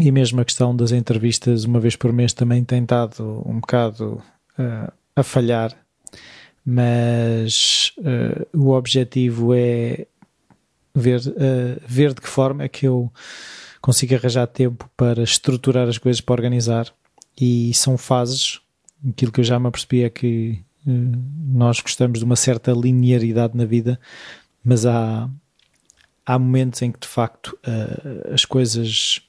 e 0.00 0.10
mesmo 0.10 0.40
a 0.40 0.44
questão 0.44 0.74
das 0.74 0.90
entrevistas 0.90 1.62
uma 1.62 1.78
vez 1.78 1.94
por 1.94 2.12
mês 2.12 2.32
também 2.32 2.64
tem 2.64 2.82
estado 2.82 3.40
um 3.46 3.60
bocado 3.60 4.20
ah, 4.58 4.92
a 5.14 5.22
falhar 5.22 5.76
mas 6.66 7.92
ah, 8.04 8.44
o 8.52 8.70
objetivo 8.70 9.54
é 9.54 10.08
ver, 10.92 11.20
ver 11.86 12.14
de 12.14 12.20
que 12.20 12.28
forma 12.28 12.64
é 12.64 12.68
que 12.68 12.84
eu 12.88 13.12
consigo 13.80 14.16
arranjar 14.16 14.48
tempo 14.48 14.90
para 14.96 15.22
estruturar 15.22 15.86
as 15.86 15.98
coisas, 15.98 16.20
para 16.20 16.32
organizar. 16.32 16.92
E 17.38 17.72
são 17.74 17.98
fases. 17.98 18.60
Aquilo 19.06 19.30
que 19.30 19.40
eu 19.40 19.44
já 19.44 19.60
me 19.60 19.68
apercebi 19.68 20.02
é 20.02 20.08
que 20.08 20.64
nós 20.86 21.80
gostamos 21.80 22.18
de 22.18 22.24
uma 22.24 22.36
certa 22.36 22.72
linearidade 22.72 23.56
na 23.56 23.64
vida, 23.64 23.98
mas 24.64 24.84
há, 24.84 25.28
há 26.24 26.38
momentos 26.38 26.82
em 26.82 26.92
que 26.92 27.00
de 27.00 27.08
facto 27.08 27.58
eh, 27.62 28.32
as 28.32 28.44
coisas 28.44 29.20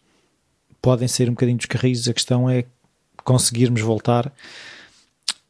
podem 0.82 1.08
ser 1.08 1.30
um 1.30 1.34
bocadinho 1.34 1.58
dos 1.58 1.66
carris. 1.66 2.08
A 2.08 2.14
questão 2.14 2.50
é 2.50 2.66
conseguirmos 3.24 3.82
voltar 3.82 4.32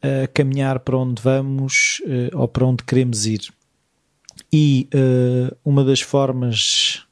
a 0.02 0.26
caminhar 0.28 0.80
para 0.80 0.96
onde 0.96 1.20
vamos 1.20 2.00
eh, 2.06 2.30
ou 2.34 2.46
para 2.48 2.64
onde 2.64 2.84
queremos 2.84 3.26
ir. 3.26 3.52
E 4.52 4.88
eh, 4.92 5.54
uma 5.64 5.84
das 5.84 6.00
formas 6.00 7.06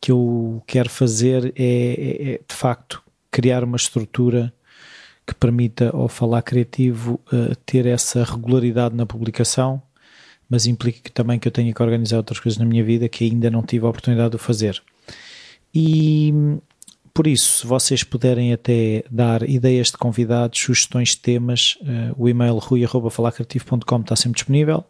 que 0.00 0.10
eu 0.10 0.62
quero 0.66 0.90
fazer 0.90 1.52
é, 1.56 1.64
é, 1.64 2.32
é, 2.32 2.40
de 2.46 2.54
facto 2.54 3.02
criar 3.30 3.62
uma 3.62 3.76
estrutura 3.76 4.52
que 5.26 5.34
permita 5.34 5.90
ao 5.90 6.08
falar 6.08 6.42
criativo 6.42 7.20
uh, 7.32 7.54
ter 7.64 7.86
essa 7.86 8.24
regularidade 8.24 8.94
na 8.94 9.06
publicação, 9.06 9.80
mas 10.48 10.66
implica 10.66 11.00
que 11.00 11.12
também 11.12 11.38
que 11.38 11.48
eu 11.48 11.52
tenha 11.52 11.72
que 11.72 11.82
organizar 11.82 12.18
outras 12.18 12.40
coisas 12.40 12.58
na 12.58 12.66
minha 12.66 12.84
vida 12.84 13.08
que 13.08 13.24
ainda 13.24 13.50
não 13.50 13.62
tive 13.62 13.86
a 13.86 13.88
oportunidade 13.88 14.32
de 14.32 14.38
fazer. 14.38 14.82
E 15.74 16.34
por 17.14 17.26
isso, 17.26 17.60
se 17.60 17.66
vocês 17.66 18.02
puderem 18.02 18.52
até 18.52 19.04
dar 19.10 19.48
ideias 19.48 19.86
de 19.88 19.96
convidados, 19.98 20.60
sugestões 20.60 21.10
de 21.10 21.18
temas, 21.18 21.78
uh, 21.82 22.14
o 22.16 22.26
e-mail 22.28 22.58
rui.falacreativo.com 22.58 24.00
está 24.00 24.16
sempre 24.16 24.36
disponível. 24.36 24.84